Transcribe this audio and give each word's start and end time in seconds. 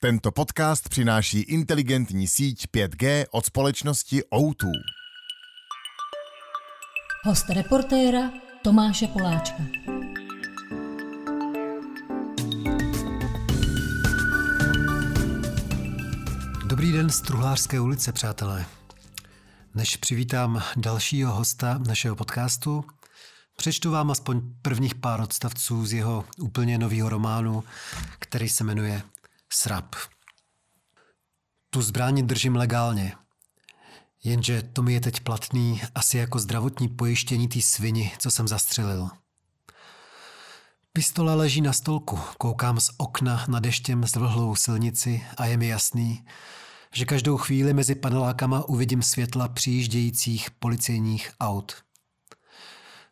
Tento 0.00 0.32
podcast 0.32 0.88
přináší 0.88 1.40
inteligentní 1.40 2.28
síť 2.28 2.66
5G 2.66 3.24
od 3.30 3.46
společnosti 3.46 4.22
O2. 4.32 4.70
Host 7.24 7.50
reportéra 7.50 8.30
Tomáše 8.62 9.06
Poláčka. 9.06 9.62
Dobrý 16.66 16.92
den 16.92 17.10
z 17.10 17.20
Truhlářské 17.20 17.80
ulice, 17.80 18.12
přátelé. 18.12 18.66
Než 19.74 19.96
přivítám 19.96 20.62
dalšího 20.76 21.32
hosta 21.32 21.78
našeho 21.78 22.16
podcastu, 22.16 22.84
přečtu 23.56 23.90
vám 23.90 24.10
aspoň 24.10 24.40
prvních 24.62 24.94
pár 24.94 25.20
odstavců 25.20 25.86
z 25.86 25.92
jeho 25.92 26.24
úplně 26.40 26.78
nového 26.78 27.08
románu, 27.08 27.64
který 28.18 28.48
se 28.48 28.64
jmenuje 28.64 29.02
Srap. 29.52 29.94
Tu 31.70 31.82
zbraň 31.82 32.26
držím 32.26 32.56
legálně, 32.56 33.12
jenže 34.24 34.62
to 34.62 34.82
mi 34.82 34.92
je 34.92 35.00
teď 35.00 35.20
platný 35.20 35.82
asi 35.94 36.18
jako 36.18 36.38
zdravotní 36.38 36.88
pojištění 36.88 37.48
té 37.48 37.62
svini, 37.62 38.12
co 38.18 38.30
jsem 38.30 38.48
zastřelil. 38.48 39.08
Pistole 40.92 41.34
leží 41.34 41.60
na 41.60 41.72
stolku, 41.72 42.20
koukám 42.38 42.80
z 42.80 42.90
okna 42.96 43.44
na 43.48 43.60
deštěm 43.60 44.04
zvlhlou 44.04 44.54
silnici 44.54 45.26
a 45.36 45.46
je 45.46 45.56
mi 45.56 45.68
jasný, 45.68 46.24
že 46.94 47.04
každou 47.04 47.36
chvíli 47.36 47.74
mezi 47.74 47.94
panelákama 47.94 48.64
uvidím 48.64 49.02
světla 49.02 49.48
přijíždějících 49.48 50.50
policejních 50.50 51.32
aut. 51.40 51.76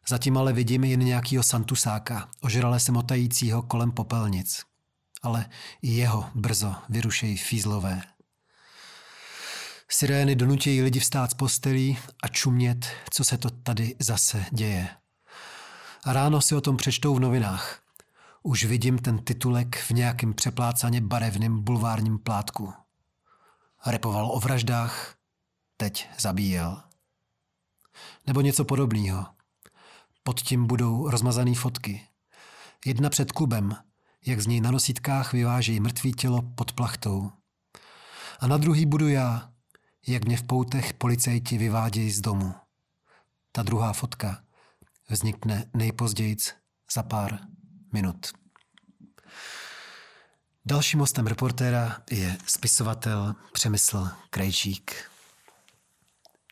Zatím 0.08 0.36
ale 0.36 0.52
vidím 0.52 0.84
jen 0.84 1.00
nějakýho 1.00 1.42
santusáka, 1.42 2.28
ožrale 2.40 2.80
se 2.80 2.92
motajícího 2.92 3.62
kolem 3.62 3.92
popelnic. 3.92 4.75
Ale 5.26 5.46
i 5.82 5.90
jeho 5.90 6.30
brzo 6.34 6.74
vyrušejí 6.88 7.36
fízlové. 7.36 8.02
Sirény 9.88 10.36
donutějí 10.36 10.82
lidi 10.82 11.00
vstát 11.00 11.30
z 11.30 11.34
postelí 11.34 11.98
a 12.22 12.28
čumět, 12.28 12.86
co 13.10 13.24
se 13.24 13.38
to 13.38 13.50
tady 13.50 13.96
zase 13.98 14.44
děje. 14.50 14.88
A 16.04 16.12
ráno 16.12 16.40
si 16.40 16.54
o 16.54 16.60
tom 16.60 16.76
přečtou 16.76 17.14
v 17.14 17.20
novinách. 17.20 17.80
Už 18.42 18.64
vidím 18.64 18.98
ten 18.98 19.18
titulek 19.18 19.76
v 19.76 19.90
nějakém 19.90 20.34
přeplácaně 20.34 21.00
barevném 21.00 21.62
bulvárním 21.62 22.18
plátku. 22.18 22.72
Repoval 23.86 24.30
o 24.32 24.40
vraždách, 24.40 25.14
teď 25.76 26.08
zabíjel. 26.18 26.82
Nebo 28.26 28.40
něco 28.40 28.64
podobného. 28.64 29.26
Pod 30.22 30.40
tím 30.40 30.66
budou 30.66 31.10
rozmazané 31.10 31.54
fotky. 31.54 32.08
Jedna 32.84 33.10
před 33.10 33.32
klubem, 33.32 33.76
jak 34.26 34.40
z 34.40 34.46
něj 34.46 34.60
na 34.60 34.70
nosítkách 34.70 35.32
vyvážejí 35.32 35.80
mrtvý 35.80 36.12
tělo 36.12 36.42
pod 36.42 36.72
plachtou. 36.72 37.30
A 38.40 38.46
na 38.46 38.56
druhý 38.56 38.86
budu 38.86 39.08
já, 39.08 39.50
jak 40.06 40.24
mě 40.24 40.36
v 40.36 40.42
poutech 40.42 40.94
policajti 40.94 41.58
vyvádějí 41.58 42.10
z 42.10 42.20
domu. 42.20 42.54
Ta 43.52 43.62
druhá 43.62 43.92
fotka 43.92 44.42
vznikne 45.08 45.64
nejpozději 45.74 46.36
za 46.92 47.02
pár 47.02 47.38
minut. 47.92 48.26
Dalším 50.64 51.00
hostem 51.00 51.26
reportéra 51.26 52.02
je 52.10 52.36
spisovatel 52.46 53.34
Přemysl 53.52 54.08
Krejčík. 54.30 55.10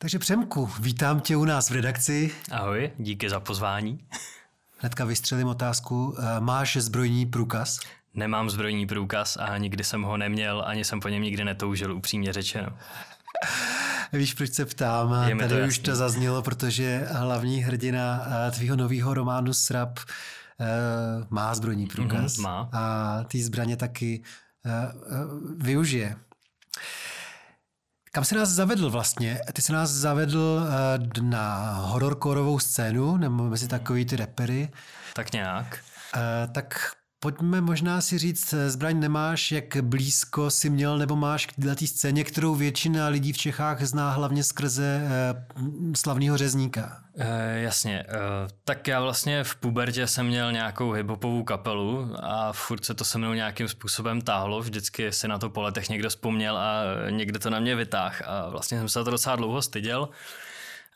Takže 0.01 0.19
Přemku, 0.19 0.71
vítám 0.81 1.21
tě 1.21 1.37
u 1.37 1.45
nás 1.45 1.71
v 1.71 1.73
redakci. 1.73 2.35
Ahoj, 2.51 2.93
díky 2.99 3.31
za 3.31 3.41
pozvání. 3.41 4.09
Hnedka 4.85 5.05
vystřelím 5.05 5.49
otázku. 5.49 6.17
Eh, 6.19 6.41
máš 6.41 6.77
zbrojní 6.77 7.27
průkaz? 7.27 7.81
Nemám 8.15 8.51
zbrojní 8.51 8.87
průkaz 8.87 9.37
a 9.37 9.59
nikdy 9.59 9.85
jsem 9.85 10.03
ho 10.03 10.17
neměl, 10.17 10.63
ani 10.67 10.85
jsem 10.85 11.01
po 11.01 11.09
něm 11.09 11.23
nikdy 11.23 11.45
netoužil, 11.45 11.97
upřímně 11.97 12.33
řečeno. 12.33 12.69
Víš, 14.13 14.35
proč 14.35 14.53
se 14.53 14.65
ptám? 14.65 15.29
Je 15.29 15.37
Tady 15.37 15.61
to 15.61 15.67
už 15.67 15.79
to 15.79 15.97
zaznělo, 15.97 16.43
protože 16.43 17.07
hlavní 17.11 17.63
hrdina 17.63 18.27
eh, 18.27 18.51
tvýho 18.51 18.77
nového 18.77 19.15
románu 19.15 19.53
Srap 19.53 19.99
eh, 19.99 20.67
má 21.31 21.55
zbrojní 21.55 21.87
průkaz. 21.87 22.37
Mm-hmm, 22.37 22.43
má. 22.43 22.69
A 22.73 23.25
ty 23.25 23.43
zbraně 23.43 23.77
taky 23.77 24.23
využije. 25.57 26.17
Kam 28.15 28.25
se 28.25 28.35
nás 28.35 28.49
zavedl 28.49 28.91
vlastně? 28.91 29.41
Ty 29.53 29.63
se 29.63 29.73
nás 29.73 29.91
zavedl 29.91 30.39
uh, 30.39 31.23
na 31.23 31.73
hororkorovou 31.75 32.59
scénu, 32.59 33.17
nebo 33.17 33.45
mezi 33.45 33.69
takový 33.69 34.05
ty 34.05 34.17
repery. 34.17 34.69
Tak 35.15 35.33
nějak. 35.33 35.79
Uh, 36.17 36.53
tak 36.53 36.93
pojďme 37.25 37.61
možná 37.61 38.01
si 38.01 38.19
říct, 38.19 38.53
eh, 38.53 38.71
zbraň 38.71 39.01
nemáš, 39.01 39.53
jak 39.53 39.77
blízko 39.81 40.51
si 40.51 40.71
měl 40.71 40.99
nebo 40.99 41.17
máš 41.17 41.47
k 41.47 41.53
této 41.63 41.87
scéně, 41.87 42.25
kterou 42.25 42.55
většina 42.55 43.09
lidí 43.09 43.33
v 43.33 43.39
Čechách 43.39 43.83
zná 43.83 44.11
hlavně 44.11 44.45
skrze 44.45 45.01
uh, 45.57 45.93
slavného 45.97 46.37
řezníka. 46.37 47.05
E, 47.19 47.61
jasně, 47.61 48.01
e, 48.01 48.07
tak 48.65 48.89
já 48.89 49.01
vlastně 49.01 49.45
v 49.45 49.57
pubertě 49.57 50.07
jsem 50.07 50.27
měl 50.27 50.53
nějakou 50.53 50.93
hiphopovou 50.93 51.45
kapelu 51.45 52.17
a 52.23 52.53
furt 52.53 52.85
se 52.85 52.95
to 52.95 53.05
se 53.05 53.19
mnou 53.19 53.33
nějakým 53.33 53.69
způsobem 53.69 54.21
táhlo, 54.21 54.61
vždycky 54.61 55.13
si 55.13 55.29
na 55.29 55.39
to 55.39 55.51
po 55.51 55.63
letech 55.63 55.89
někdo 55.89 56.09
vzpomněl 56.09 56.57
a 56.57 56.83
někde 57.11 57.39
to 57.39 57.51
na 57.51 57.61
mě 57.61 57.77
vytáh 57.77 58.23
a 58.27 58.49
vlastně 58.49 58.79
jsem 58.79 58.89
se 58.89 59.05
to 59.05 59.11
docela 59.11 59.37
dlouho 59.37 59.63
styděl. 59.63 60.09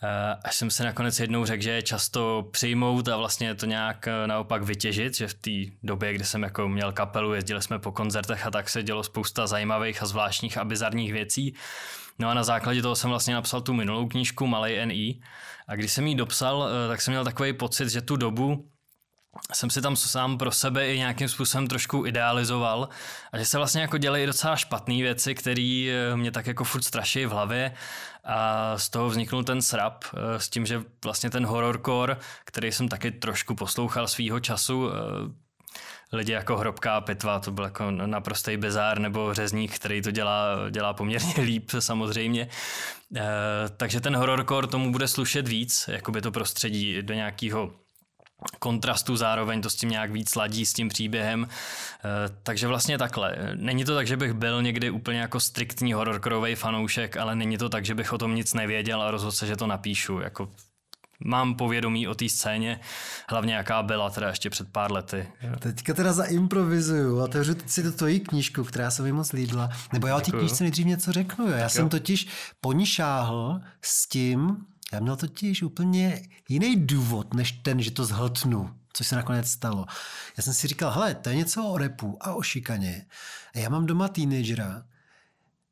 Eh, 0.02 0.36
až 0.44 0.56
jsem 0.56 0.70
se 0.70 0.84
nakonec 0.84 1.20
jednou 1.20 1.44
řekl, 1.44 1.62
že 1.62 1.70
je 1.70 1.82
často 1.82 2.48
přijmout 2.50 3.08
a 3.08 3.16
vlastně 3.16 3.54
to 3.54 3.66
nějak 3.66 4.08
eh, 4.08 4.26
naopak 4.26 4.62
vytěžit, 4.62 5.16
že 5.16 5.28
v 5.28 5.34
té 5.34 5.50
době, 5.82 6.12
kdy 6.12 6.24
jsem 6.24 6.42
jako 6.42 6.68
měl 6.68 6.92
kapelu, 6.92 7.34
jezdili 7.34 7.62
jsme 7.62 7.78
po 7.78 7.92
koncertech 7.92 8.46
a 8.46 8.50
tak 8.50 8.68
se 8.68 8.82
dělo 8.82 9.02
spousta 9.02 9.46
zajímavých 9.46 10.02
a 10.02 10.06
zvláštních 10.06 10.58
a 10.58 10.64
bizarních 10.64 11.12
věcí. 11.12 11.54
No 12.18 12.28
a 12.28 12.34
na 12.34 12.44
základě 12.44 12.82
toho 12.82 12.96
jsem 12.96 13.10
vlastně 13.10 13.34
napsal 13.34 13.60
tu 13.60 13.72
minulou 13.72 14.08
knížku 14.08 14.46
Malej 14.46 14.86
NI 14.86 15.20
a 15.68 15.76
když 15.76 15.92
jsem 15.92 16.06
ji 16.06 16.14
dopsal, 16.14 16.68
eh, 16.68 16.88
tak 16.88 17.00
jsem 17.00 17.12
měl 17.12 17.24
takový 17.24 17.52
pocit, 17.52 17.88
že 17.88 18.00
tu 18.00 18.16
dobu 18.16 18.68
jsem 19.52 19.70
si 19.70 19.82
tam 19.82 19.96
sám 19.96 20.38
pro 20.38 20.50
sebe 20.50 20.94
i 20.94 20.98
nějakým 20.98 21.28
způsobem 21.28 21.66
trošku 21.66 22.06
idealizoval 22.06 22.88
a 23.32 23.38
že 23.38 23.44
se 23.44 23.56
vlastně 23.56 23.80
jako 23.80 23.98
dělají 23.98 24.26
docela 24.26 24.56
špatné 24.56 24.94
věci, 24.94 25.34
které 25.34 25.90
mě 26.14 26.30
tak 26.30 26.46
jako 26.46 26.64
furt 26.64 26.82
straší 26.82 27.26
v 27.26 27.30
hlavě 27.30 27.74
a 28.24 28.78
z 28.78 28.88
toho 28.90 29.08
vzniknul 29.08 29.44
ten 29.44 29.62
srap 29.62 30.04
eh, 30.04 30.40
s 30.40 30.48
tím, 30.48 30.66
že 30.66 30.82
vlastně 31.04 31.30
ten 31.30 31.46
horrorcore, 31.46 32.16
který 32.44 32.72
jsem 32.72 32.88
taky 32.88 33.10
trošku 33.10 33.54
poslouchal 33.54 34.08
svýho 34.08 34.40
času, 34.40 34.90
eh, 34.90 35.48
lidi 36.12 36.32
jako 36.32 36.56
Hrobka 36.56 36.96
a 36.96 37.00
Pitva, 37.00 37.40
to 37.40 37.50
byl 37.50 37.64
jako 37.64 37.90
naprostý 37.90 38.56
bizár, 38.56 38.98
nebo 38.98 39.34
Řezník, 39.34 39.74
který 39.74 40.02
to 40.02 40.10
dělá, 40.10 40.70
dělá 40.70 40.92
poměrně 40.92 41.34
líp 41.42 41.70
samozřejmě. 41.78 42.48
E, 43.16 43.22
takže 43.76 44.00
ten 44.00 44.16
horrorcore 44.16 44.66
tomu 44.66 44.92
bude 44.92 45.08
slušet 45.08 45.48
víc, 45.48 45.88
jakoby 45.92 46.22
to 46.22 46.30
prostředí 46.30 47.02
do 47.02 47.14
nějakého 47.14 47.72
kontrastu 48.58 49.16
zároveň 49.16 49.62
to 49.62 49.70
s 49.70 49.74
tím 49.74 49.90
nějak 49.90 50.10
víc 50.10 50.34
ladí 50.34 50.66
s 50.66 50.72
tím 50.72 50.88
příběhem. 50.88 51.48
Eh, 51.48 52.34
takže 52.42 52.66
vlastně 52.66 52.98
takhle. 52.98 53.36
Není 53.54 53.84
to 53.84 53.94
tak, 53.94 54.06
že 54.06 54.16
bych 54.16 54.32
byl 54.32 54.62
někdy 54.62 54.90
úplně 54.90 55.20
jako 55.20 55.40
striktní 55.40 55.92
hororkorový 55.92 56.54
fanoušek, 56.54 57.16
ale 57.16 57.36
není 57.36 57.58
to 57.58 57.68
tak, 57.68 57.84
že 57.84 57.94
bych 57.94 58.12
o 58.12 58.18
tom 58.18 58.34
nic 58.34 58.54
nevěděl 58.54 59.02
a 59.02 59.10
rozhodl 59.10 59.32
se, 59.32 59.46
že 59.46 59.56
to 59.56 59.66
napíšu. 59.66 60.20
Jako 60.20 60.48
mám 61.24 61.54
povědomí 61.54 62.08
o 62.08 62.14
té 62.14 62.28
scéně, 62.28 62.80
hlavně 63.28 63.54
jaká 63.54 63.82
byla 63.82 64.10
teda 64.10 64.28
ještě 64.28 64.50
před 64.50 64.72
pár 64.72 64.92
lety. 64.92 65.28
Teďka 65.58 65.94
teda 65.94 66.12
zaimprovizuju 66.12 67.20
a 67.20 67.24
otevřu 67.24 67.54
si 67.66 67.82
to 67.82 67.92
tvoji 67.92 68.20
knížku, 68.20 68.64
která 68.64 68.90
se 68.90 69.02
mi 69.02 69.12
moc 69.12 69.32
líbila. 69.32 69.70
Nebo 69.92 70.06
já 70.06 70.16
o 70.16 70.20
té 70.20 70.30
knížce 70.30 70.64
nejdřív 70.64 70.86
něco 70.86 71.12
řeknu. 71.12 71.44
Jo. 71.44 71.52
Já 71.52 71.62
tak 71.62 71.70
jsem 71.70 71.82
jo. 71.82 71.88
totiž 71.88 72.28
po 72.60 72.72
ní 72.72 72.86
šáhl 72.86 73.60
s 73.82 74.08
tím, 74.08 74.56
já 74.92 75.00
měl 75.00 75.16
totiž 75.16 75.62
úplně 75.62 76.22
jiný 76.48 76.86
důvod, 76.86 77.34
než 77.34 77.52
ten, 77.52 77.82
že 77.82 77.90
to 77.90 78.04
zhltnu, 78.04 78.70
což 78.92 79.06
se 79.06 79.16
nakonec 79.16 79.50
stalo. 79.50 79.86
Já 80.36 80.42
jsem 80.42 80.54
si 80.54 80.68
říkal, 80.68 80.90
hele, 80.90 81.14
to 81.14 81.28
je 81.28 81.36
něco 81.36 81.64
o 81.64 81.78
repu 81.78 82.16
a 82.20 82.34
o 82.34 82.42
šikaně. 82.42 83.06
A 83.54 83.58
já 83.58 83.68
mám 83.68 83.86
doma 83.86 84.08
teenagera. 84.08 84.82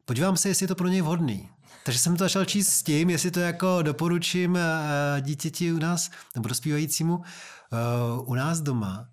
Podívám 0.05 0.37
se, 0.37 0.49
jestli 0.49 0.65
je 0.65 0.69
to 0.69 0.75
pro 0.75 0.89
něj 0.89 1.01
vhodný. 1.01 1.49
Takže 1.85 1.99
jsem 1.99 2.17
to 2.17 2.25
začal 2.25 2.45
číst 2.45 2.69
s 2.69 2.83
tím, 2.83 3.11
jestli 3.11 3.31
to 3.31 3.41
jako 3.41 3.83
doporučím 3.83 4.57
eh, 4.57 5.21
dítěti 5.21 5.73
u 5.73 5.79
nás, 5.79 6.11
nebo 6.35 6.49
dospívajícímu 6.49 7.23
eh, 7.23 8.23
u 8.23 8.35
nás 8.35 8.61
doma. 8.61 9.09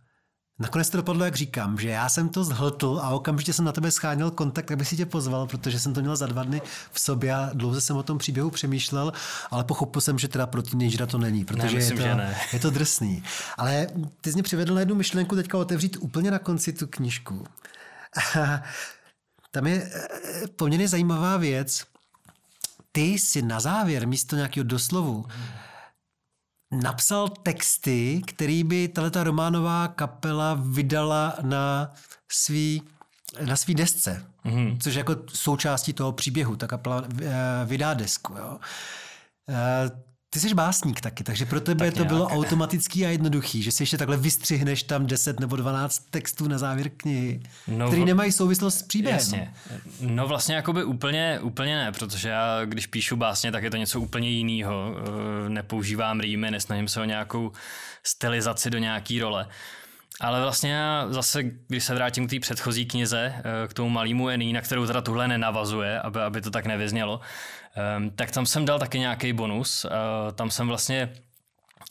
Nakonec 0.63 0.89
to 0.89 0.97
dopadlo, 0.97 1.25
jak 1.25 1.35
říkám, 1.35 1.79
že 1.79 1.89
já 1.89 2.09
jsem 2.09 2.29
to 2.29 2.43
zhltl 2.43 2.99
a 3.03 3.09
okamžitě 3.09 3.53
jsem 3.53 3.65
na 3.65 3.71
tebe 3.71 3.91
scháněl 3.91 4.31
kontakt, 4.31 4.71
aby 4.71 4.85
si 4.85 4.97
tě 4.97 5.05
pozval, 5.05 5.47
protože 5.47 5.79
jsem 5.79 5.93
to 5.93 6.01
měl 6.01 6.15
za 6.15 6.27
dva 6.27 6.43
dny 6.43 6.61
v 6.91 6.99
sobě 6.99 7.35
a 7.35 7.49
dlouze 7.53 7.81
jsem 7.81 7.97
o 7.97 8.03
tom 8.03 8.17
příběhu 8.17 8.49
přemýšlel, 8.49 9.13
ale 9.51 9.63
pochopil 9.63 10.01
jsem, 10.01 10.19
že 10.19 10.27
teda 10.27 10.47
pro 10.47 10.63
teenagera 10.63 11.05
to 11.05 11.17
není, 11.17 11.45
protože 11.45 11.67
ne, 11.67 11.73
myslím, 11.73 11.97
je, 11.97 12.11
to, 12.11 12.17
ne. 12.17 12.35
je 12.53 12.59
to 12.59 12.69
drsný. 12.69 13.23
Ale 13.57 13.87
ty 14.21 14.31
jsi 14.31 14.35
mě 14.35 14.43
přivedl 14.43 14.73
na 14.73 14.79
jednu 14.79 14.95
myšlenku 14.95 15.35
teďka 15.35 15.57
otevřít 15.57 15.97
úplně 15.99 16.31
na 16.31 16.39
konci 16.39 16.73
tu 16.73 16.87
knížku. 16.87 17.47
Tam 19.51 19.67
je 19.67 19.91
eh, 19.93 20.47
poměrně 20.55 20.87
zajímavá 20.87 21.37
věc. 21.37 21.83
Ty 22.91 23.19
si 23.19 23.41
na 23.41 23.59
závěr 23.59 24.07
místo 24.07 24.35
nějakého 24.35 24.63
doslovu 24.63 25.25
hmm 25.27 25.72
napsal 26.81 27.29
texty, 27.29 28.21
který 28.25 28.63
by 28.63 28.87
tato 28.87 29.23
románová 29.23 29.87
kapela 29.87 30.57
vydala 30.61 31.35
na 31.41 31.93
svý, 32.31 32.81
na 33.45 33.55
svý 33.55 33.75
desce. 33.75 34.25
mm-hmm. 34.45 34.77
což 34.79 34.95
jako 34.95 35.15
součástí 35.33 35.93
toho 35.93 36.11
příběhu. 36.11 36.55
Ta 36.55 36.67
kapela 36.67 37.01
uh, 37.01 37.07
vydá 37.65 37.93
desku. 37.93 38.33
Jo. 38.37 38.59
Ty 40.33 40.39
jsi 40.39 40.53
básník 40.53 41.01
taky, 41.01 41.23
takže 41.23 41.45
pro 41.45 41.61
tebe 41.61 41.85
tak 41.85 41.93
to 41.93 41.99
nějak. 41.99 42.13
bylo 42.13 42.27
automatický 42.27 43.05
a 43.05 43.09
jednoduchý, 43.09 43.63
že 43.63 43.71
si 43.71 43.83
ještě 43.83 43.97
takhle 43.97 44.17
vystřihneš 44.17 44.83
tam 44.83 45.05
10 45.05 45.39
nebo 45.39 45.55
12 45.55 45.99
textů 46.09 46.47
na 46.47 46.57
závěr 46.57 46.89
knihy, 46.97 47.41
no, 47.67 47.87
který 47.87 48.05
nemají 48.05 48.31
souvislost 48.31 48.77
s 48.77 48.83
příběhem. 48.83 49.19
Jasně. 49.19 49.53
No 50.01 50.27
vlastně 50.27 50.55
jakoby 50.55 50.83
úplně, 50.83 51.39
úplně 51.41 51.75
ne, 51.75 51.91
protože 51.91 52.29
já 52.29 52.65
když 52.65 52.87
píšu 52.87 53.15
básně, 53.15 53.51
tak 53.51 53.63
je 53.63 53.69
to 53.69 53.77
něco 53.77 53.99
úplně 53.99 54.29
jiného. 54.29 54.95
Eh, 54.97 55.49
nepoužívám 55.49 56.19
rýmy, 56.19 56.51
nesnažím 56.51 56.87
se 56.87 57.01
o 57.01 57.05
nějakou 57.05 57.51
stylizaci 58.03 58.69
do 58.69 58.77
nějaký 58.77 59.19
role. 59.19 59.47
Ale 60.21 60.41
vlastně 60.41 60.71
já 60.71 61.07
zase, 61.09 61.43
když 61.67 61.83
se 61.83 61.95
vrátím 61.95 62.27
k 62.27 62.29
té 62.29 62.39
předchozí 62.39 62.85
knize, 62.85 63.33
eh, 63.37 63.67
k 63.67 63.73
tomu 63.73 63.89
malému 63.89 64.29
Ení, 64.29 64.53
na 64.53 64.61
kterou 64.61 64.87
teda 64.87 65.01
tuhle 65.01 65.27
nenavazuje, 65.27 65.99
aby, 65.99 66.19
aby 66.19 66.41
to 66.41 66.51
tak 66.51 66.65
nevyznělo, 66.65 67.19
tak 68.15 68.31
tam 68.31 68.45
jsem 68.45 68.65
dal 68.65 68.79
taky 68.79 68.99
nějaký 68.99 69.33
bonus. 69.33 69.85
Eh, 69.85 69.89
tam 70.31 70.51
jsem 70.51 70.67
vlastně 70.67 71.13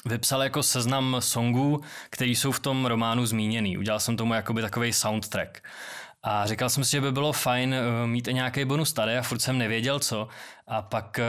vypsal 0.05 0.43
jako 0.43 0.63
seznam 0.63 1.17
songů, 1.19 1.81
které 2.11 2.31
jsou 2.31 2.53
v 2.53 2.61
tom 2.61 2.87
románu 2.87 3.27
zmíněný. 3.27 3.79
Udělal 3.79 4.01
jsem 4.01 4.17
tomu 4.17 4.35
jakoby 4.35 4.63
takový 4.63 4.93
soundtrack. 4.93 5.63
A 6.25 6.47
říkal 6.47 6.71
jsem 6.71 6.85
si, 6.85 6.91
že 6.91 7.01
by 7.01 7.13
bylo 7.13 7.33
fajn 7.33 7.75
eh, 7.75 8.07
mít 8.07 8.29
i 8.29 8.35
nějaký 8.35 8.65
bonus 8.65 8.93
tady 8.93 9.19
a 9.19 9.23
furt 9.23 9.39
jsem 9.39 9.59
nevěděl 9.59 10.01
co. 10.01 10.29
A 10.67 10.83
pak 10.83 11.19
eh, 11.19 11.25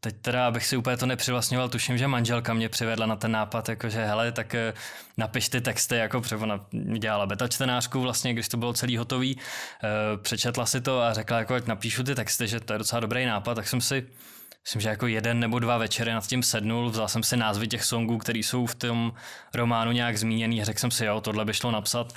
teď 0.00 0.16
teda, 0.22 0.46
abych 0.46 0.66
si 0.66 0.76
úplně 0.76 0.96
to 0.96 1.06
nepřivlastňoval, 1.06 1.68
tuším, 1.68 1.98
že 1.98 2.08
manželka 2.08 2.54
mě 2.54 2.68
přivedla 2.68 3.06
na 3.06 3.16
ten 3.16 3.32
nápad, 3.32 3.68
jakože 3.68 4.04
hele, 4.04 4.32
tak 4.32 4.54
eh, 4.54 4.74
napiš 5.16 5.48
ty 5.48 5.60
texty, 5.60 5.96
jako 5.96 6.20
protože 6.20 6.36
ona 6.36 6.66
dělala 6.98 7.26
beta 7.26 7.48
čtenářku 7.48 8.00
vlastně, 8.00 8.32
když 8.32 8.48
to 8.48 8.56
bylo 8.56 8.72
celý 8.72 8.96
hotový, 8.96 9.38
přečetla 10.22 10.66
si 10.66 10.80
to 10.80 11.00
a 11.00 11.12
řekla, 11.12 11.38
jako 11.38 11.54
ať 11.54 11.66
napíšu 11.66 12.02
ty 12.02 12.14
texty, 12.14 12.48
že 12.48 12.60
to 12.60 12.72
je 12.72 12.78
docela 12.78 13.00
dobrý 13.00 13.26
nápad, 13.26 13.54
tak 13.54 13.68
jsem 13.68 13.80
si 13.80 14.06
myslím, 14.66 14.80
že 14.80 14.88
jako 14.88 15.06
jeden 15.06 15.40
nebo 15.40 15.58
dva 15.58 15.78
večery 15.78 16.12
nad 16.12 16.26
tím 16.26 16.42
sednul, 16.42 16.90
vzal 16.90 17.08
jsem 17.08 17.22
si 17.22 17.36
názvy 17.36 17.68
těch 17.68 17.84
songů, 17.84 18.18
které 18.18 18.38
jsou 18.38 18.66
v 18.66 18.74
tom 18.74 19.12
románu 19.54 19.92
nějak 19.92 20.18
zmíněný 20.18 20.64
řekl 20.64 20.80
jsem 20.80 20.90
si, 20.90 21.04
jo, 21.04 21.20
tohle 21.20 21.44
by 21.44 21.54
šlo 21.54 21.70
napsat. 21.70 22.12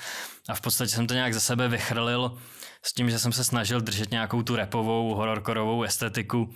A 0.49 0.55
v 0.55 0.61
podstatě 0.61 0.89
jsem 0.89 1.07
to 1.07 1.13
nějak 1.13 1.33
ze 1.33 1.39
sebe 1.39 1.67
vychrlil 1.67 2.37
s 2.83 2.93
tím, 2.93 3.09
že 3.09 3.19
jsem 3.19 3.31
se 3.31 3.43
snažil 3.43 3.81
držet 3.81 4.11
nějakou 4.11 4.41
tu 4.43 4.55
repovou, 4.55 5.15
hororkorovou 5.15 5.83
estetiku. 5.83 6.53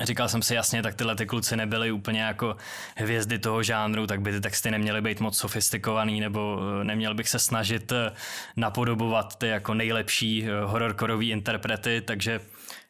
Říkal 0.00 0.28
jsem 0.28 0.42
si 0.42 0.54
jasně, 0.54 0.82
tak 0.82 0.94
tyhle 0.94 1.16
ty 1.16 1.26
kluci 1.26 1.56
nebyly 1.56 1.92
úplně 1.92 2.20
jako 2.20 2.56
hvězdy 2.96 3.38
toho 3.38 3.62
žánru, 3.62 4.06
tak 4.06 4.20
by 4.20 4.32
ty 4.32 4.40
texty 4.40 4.70
neměly 4.70 5.00
být 5.00 5.20
moc 5.20 5.38
sofistikovaný, 5.38 6.20
nebo 6.20 6.58
eh, 6.80 6.84
neměl 6.84 7.14
bych 7.14 7.28
se 7.28 7.38
snažit 7.38 7.92
eh, 7.92 8.12
napodobovat 8.56 9.36
ty 9.36 9.46
jako 9.46 9.74
nejlepší 9.74 10.44
eh, 10.44 10.64
hororkorový 10.64 11.30
interprety, 11.30 12.00
takže 12.00 12.40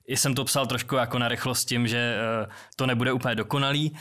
jsem 0.09 0.35
to 0.35 0.45
psal 0.45 0.67
trošku 0.67 0.97
jako 0.97 1.19
na 1.19 1.29
rychlost 1.29 1.65
tím, 1.65 1.89
že 1.89 2.17
eh, 2.17 2.49
to 2.77 2.87
nebude 2.87 3.13
úplně 3.13 3.35
dokonalý, 3.35 3.97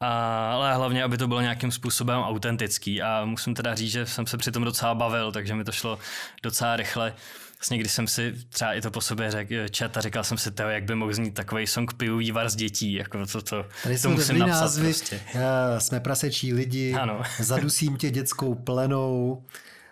ale 0.00 0.74
hlavně, 0.74 1.04
aby 1.04 1.18
to 1.18 1.28
bylo 1.28 1.40
nějakým 1.40 1.72
způsobem 1.72 2.20
autentický. 2.20 3.02
A 3.02 3.24
musím 3.24 3.54
teda 3.54 3.74
říct, 3.74 3.90
že 3.90 4.06
jsem 4.06 4.26
se 4.26 4.36
při 4.36 4.52
tom 4.52 4.64
docela 4.64 4.94
bavil, 4.94 5.32
takže 5.32 5.54
mi 5.54 5.64
to 5.64 5.72
šlo 5.72 5.98
docela 6.42 6.76
rychle. 6.76 7.14
Vlastně, 7.58 7.78
když 7.78 7.92
jsem 7.92 8.06
si 8.06 8.34
třeba 8.48 8.74
i 8.74 8.80
to 8.80 8.90
po 8.90 9.00
sobě 9.00 9.30
řekl, 9.30 9.68
čet 9.70 9.96
a 9.96 10.00
říkal 10.00 10.24
jsem 10.24 10.38
si, 10.38 10.50
to, 10.50 10.62
jak 10.62 10.84
by 10.84 10.94
mohl 10.94 11.14
znít 11.14 11.34
takový 11.34 11.66
song 11.66 11.94
Piju 11.94 12.16
vývar 12.16 12.50
z 12.50 12.56
dětí, 12.56 12.92
jako 12.92 13.26
to, 13.26 13.42
to, 13.42 13.66
Tady 13.82 13.98
to 13.98 14.10
musím 14.10 14.38
napsat 14.38 14.60
názvy, 14.60 14.84
prostě. 14.84 15.20
Já, 15.34 15.80
jsme 15.80 16.00
prasečí 16.00 16.52
lidi, 16.52 16.94
ano. 16.94 17.22
zadusím 17.40 17.96
tě 17.96 18.10
dětskou 18.10 18.54
plenou, 18.54 19.44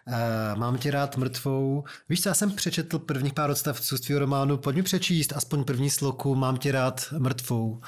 Uh, 0.07 0.59
mám 0.59 0.79
tě 0.79 0.91
rád 0.91 1.17
mrtvou. 1.17 1.85
Víš 2.09 2.23
co, 2.23 2.29
já 2.29 2.35
jsem 2.35 2.51
přečetl 2.51 2.99
prvních 2.99 3.35
pár 3.35 3.51
odstavců 3.51 3.97
z 3.97 4.01
tvého 4.01 4.21
románu, 4.21 4.57
pojď 4.57 4.77
mi 4.77 4.83
přečíst 4.83 5.33
aspoň 5.33 5.65
první 5.65 5.91
sloku, 5.91 6.35
mám 6.35 6.57
tě 6.57 6.73
rád 6.73 7.05
mrtvou. 7.19 7.81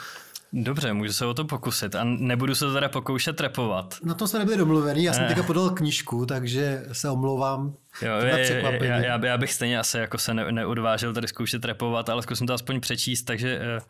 Dobře, 0.57 0.93
můžu 0.93 1.13
se 1.13 1.27
o 1.27 1.35
to 1.35 1.45
pokusit 1.45 1.95
a 1.95 2.05
nebudu 2.05 2.55
se 2.55 2.73
teda 2.73 2.89
pokoušet 2.89 3.41
repovat. 3.41 3.95
Na 4.05 4.15
tom 4.15 4.29
jsme 4.29 4.39
nebyli 4.39 4.57
domluvený, 4.57 5.05
já 5.05 5.13
jsem 5.13 5.27
teďka 5.27 5.43
podal 5.43 5.71
knížku, 5.71 6.27
takže 6.27 6.85
se 6.93 7.11
omlouvám. 7.11 7.75
Jo, 8.03 8.17
je, 8.17 8.63
já, 8.81 9.27
já, 9.27 9.39
bych 9.39 9.53
stejně 9.53 9.79
asi 9.79 9.99
jako 9.99 10.19
se 10.19 10.35
ne, 10.35 10.53
neodvážil 10.53 11.13
tady 11.13 11.29
zkoušet 11.29 11.65
repovat, 11.65 12.09
ale 12.09 12.23
zkusím 12.23 12.47
to 12.47 12.55
aspoň 12.55 12.81
přečíst, 12.81 13.23
takže 13.23 13.59
uh, 13.59 13.83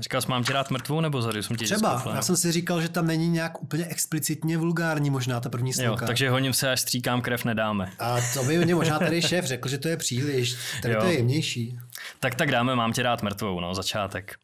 Říkal 0.00 0.20
jsi, 0.20 0.28
mám 0.28 0.44
tě 0.44 0.52
rád 0.52 0.70
mrtvou 0.70 1.00
nebo 1.00 1.22
zadu 1.22 1.42
jsem 1.42 1.56
ti 1.56 1.64
Třeba, 1.64 2.02
já 2.14 2.22
jsem 2.22 2.36
si 2.36 2.52
říkal, 2.52 2.82
že 2.82 2.88
tam 2.88 3.06
není 3.06 3.28
nějak 3.28 3.62
úplně 3.62 3.86
explicitně 3.86 4.58
vulgární 4.58 5.10
možná 5.10 5.40
ta 5.40 5.48
první 5.48 5.72
sloka. 5.72 5.88
Jo, 5.88 6.06
takže 6.06 6.30
honím 6.30 6.52
se, 6.52 6.70
až 6.70 6.80
stříkám 6.80 7.20
krev 7.20 7.44
nedáme. 7.44 7.92
A 7.98 8.16
to 8.34 8.44
by 8.44 8.58
mě 8.58 8.74
možná 8.74 8.98
tady 8.98 9.22
šéf 9.22 9.44
řekl, 9.44 9.68
že 9.68 9.78
to 9.78 9.88
je 9.88 9.96
příliš, 9.96 10.56
tady 10.82 10.94
jo. 10.94 11.00
to 11.00 11.06
je 11.06 11.14
jemnější. 11.14 11.78
Tak 12.20 12.34
tak 12.34 12.50
dáme, 12.50 12.76
mám 12.76 12.92
tě 12.92 13.02
rád 13.02 13.22
mrtvou, 13.22 13.60
no, 13.60 13.74
začátek. 13.74 14.34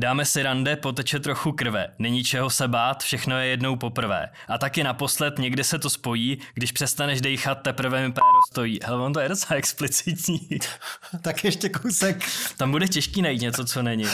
Dáme 0.00 0.24
si 0.24 0.42
rande, 0.42 0.76
poteče 0.76 1.20
trochu 1.20 1.52
krve. 1.52 1.88
Není 1.98 2.24
čeho 2.24 2.50
se 2.50 2.68
bát, 2.68 3.02
všechno 3.02 3.38
je 3.38 3.46
jednou 3.46 3.76
poprvé. 3.76 4.28
A 4.48 4.58
taky 4.58 4.84
naposled 4.84 5.38
někde 5.38 5.64
se 5.64 5.78
to 5.78 5.90
spojí, 5.90 6.38
když 6.54 6.72
přestaneš 6.72 7.20
dejchat, 7.20 7.62
teprve 7.62 8.06
mi 8.06 8.12
péro 8.12 8.40
stojí. 8.50 8.78
Hele, 8.84 9.02
on 9.02 9.12
to 9.12 9.20
je 9.20 9.28
docela 9.28 9.58
explicitní. 9.58 10.48
tak 11.22 11.44
ještě 11.44 11.68
kousek. 11.68 12.24
Tam 12.56 12.70
bude 12.70 12.88
těžký 12.88 13.22
najít 13.22 13.42
něco, 13.42 13.64
co 13.64 13.82
není. 13.82 14.04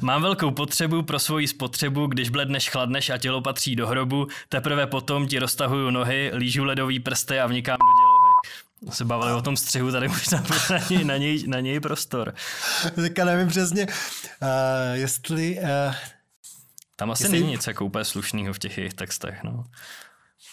Mám 0.00 0.22
velkou 0.22 0.50
potřebu 0.50 1.02
pro 1.02 1.18
svoji 1.18 1.48
spotřebu, 1.48 2.06
když 2.06 2.28
bledneš, 2.28 2.70
chladneš 2.70 3.10
a 3.10 3.18
tělo 3.18 3.40
patří 3.40 3.76
do 3.76 3.86
hrobu, 3.86 4.26
teprve 4.48 4.86
potom 4.86 5.28
ti 5.28 5.38
roztahuju 5.38 5.90
nohy, 5.90 6.30
lížu 6.34 6.64
ledový 6.64 7.00
prsty 7.00 7.40
a 7.40 7.46
vnikám 7.46 7.76
do 7.76 8.02
dělohy 8.02 8.05
se 8.90 9.04
bavili 9.04 9.32
o 9.32 9.42
tom 9.42 9.56
střihu, 9.56 9.92
tady 9.92 10.08
možná 10.08 10.44
na 10.70 10.78
něj, 10.90 11.04
na 11.04 11.16
něj, 11.16 11.46
na 11.46 11.60
něj 11.60 11.80
prostor. 11.80 12.34
Teďka 12.94 13.24
nevím 13.24 13.48
přesně, 13.48 13.86
uh, 13.86 14.48
jestli... 14.92 15.58
Uh, 15.58 15.94
Tam 16.96 17.10
asi 17.10 17.22
jestli... 17.22 17.40
není 17.40 17.52
nic 17.52 17.66
jako 17.66 17.84
úplně 17.84 18.04
slušného 18.04 18.54
v 18.54 18.58
těch 18.58 18.78
jejich 18.78 18.94
textech, 18.94 19.42
no. 19.42 19.64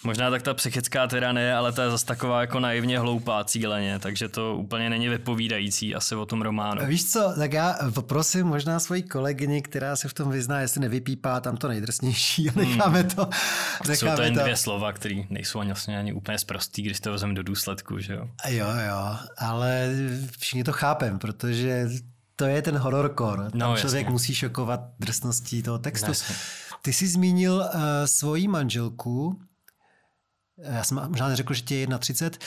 Možná 0.04 0.30
tak 0.32 0.42
ta 0.42 0.54
psychická 0.54 1.08
tyranie, 1.08 1.54
ale 1.54 1.72
to 1.72 1.82
je 1.82 1.90
zase 1.90 2.06
taková 2.06 2.42
jako 2.42 2.60
naivně 2.60 3.00
hloupá 3.00 3.44
cíleně, 3.44 4.00
takže 4.00 4.30
to 4.30 4.56
úplně 4.56 4.90
není 4.90 5.10
vypovídající 5.10 5.96
asi 5.96 6.16
o 6.16 6.26
tom 6.26 6.42
románu. 6.42 6.86
Víš 6.86 7.12
co, 7.12 7.34
tak 7.38 7.54
já 7.54 7.76
poprosím 7.94 8.48
možná 8.48 8.80
svoji 8.80 9.04
kolegyni, 9.04 9.62
která 9.62 9.96
se 9.96 10.08
v 10.08 10.14
tom 10.14 10.32
vyzná, 10.32 10.60
jestli 10.60 10.82
nevypípá 10.82 11.40
tam 11.40 11.58
to 11.58 11.68
nejdrsnější 11.68 12.50
a 12.50 12.54
necháme 12.56 13.00
hmm. 13.00 13.10
to. 13.10 13.30
Necháme 13.88 13.96
Jsou 13.96 14.16
to 14.16 14.22
jen 14.22 14.34
to. 14.34 14.42
dvě 14.42 14.56
slova, 14.56 14.94
které 14.94 15.16
nejsou 15.30 15.60
ani, 15.60 15.70
vlastně 15.70 16.00
ani 16.00 16.14
úplně 16.14 16.38
zprostý, 16.38 16.82
když 16.82 17.00
to 17.00 17.12
vezmeme 17.12 17.34
do 17.34 17.44
důsledku, 17.44 18.00
že 18.00 18.14
jo? 18.14 18.28
Jo, 18.48 18.68
jo, 18.88 19.18
ale 19.38 19.90
všichni 20.40 20.64
to 20.64 20.72
chápem, 20.72 21.20
protože 21.20 21.90
to 22.36 22.46
je 22.46 22.62
ten 22.62 22.77
hororkor. 22.77 23.51
Tam 23.51 23.60
no, 23.60 23.77
člověk 23.77 24.04
jasně. 24.04 24.12
musí 24.12 24.36
šokovat 24.36 24.80
drsností 25.00 25.63
toho 25.63 25.80
textu. 25.80 26.12
Jasně. 26.12 26.36
Ty 26.82 26.94
jsi 26.94 27.08
zmínil 27.08 27.54
uh, 27.54 27.82
svoji 28.06 28.48
manželku, 28.48 29.39
já 30.57 30.83
jsem 30.83 31.01
možná 31.07 31.27
neřekl, 31.27 31.53
že 31.53 31.62
tě 31.62 31.75
je 31.75 31.88
31. 32.00 32.38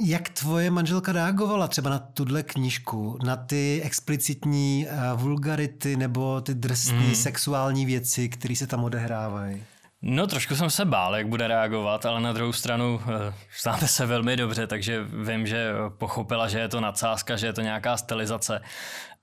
Jak 0.00 0.28
tvoje 0.28 0.70
manželka 0.70 1.12
reagovala 1.12 1.68
třeba 1.68 1.90
na 1.90 1.98
tuhle 1.98 2.42
knížku, 2.42 3.18
na 3.24 3.36
ty 3.36 3.82
explicitní 3.84 4.86
vulgarity 5.14 5.96
nebo 5.96 6.40
ty 6.40 6.54
drsné 6.54 7.08
mm. 7.08 7.14
sexuální 7.14 7.86
věci, 7.86 8.28
které 8.28 8.56
se 8.56 8.66
tam 8.66 8.84
odehrávají? 8.84 9.64
No 10.04 10.26
trošku 10.26 10.56
jsem 10.56 10.70
se 10.70 10.84
bál, 10.84 11.16
jak 11.16 11.28
bude 11.28 11.48
reagovat, 11.48 12.06
ale 12.06 12.20
na 12.20 12.32
druhou 12.32 12.52
stranu 12.52 13.00
eh, 13.02 13.34
známe 13.62 13.88
se 13.88 14.06
velmi 14.06 14.36
dobře, 14.36 14.66
takže 14.66 15.04
vím, 15.26 15.46
že 15.46 15.72
pochopila, 15.98 16.48
že 16.48 16.58
je 16.58 16.68
to 16.68 16.80
nadsázka, 16.80 17.36
že 17.36 17.46
je 17.46 17.52
to 17.52 17.60
nějaká 17.60 17.96
stylizace. 17.96 18.60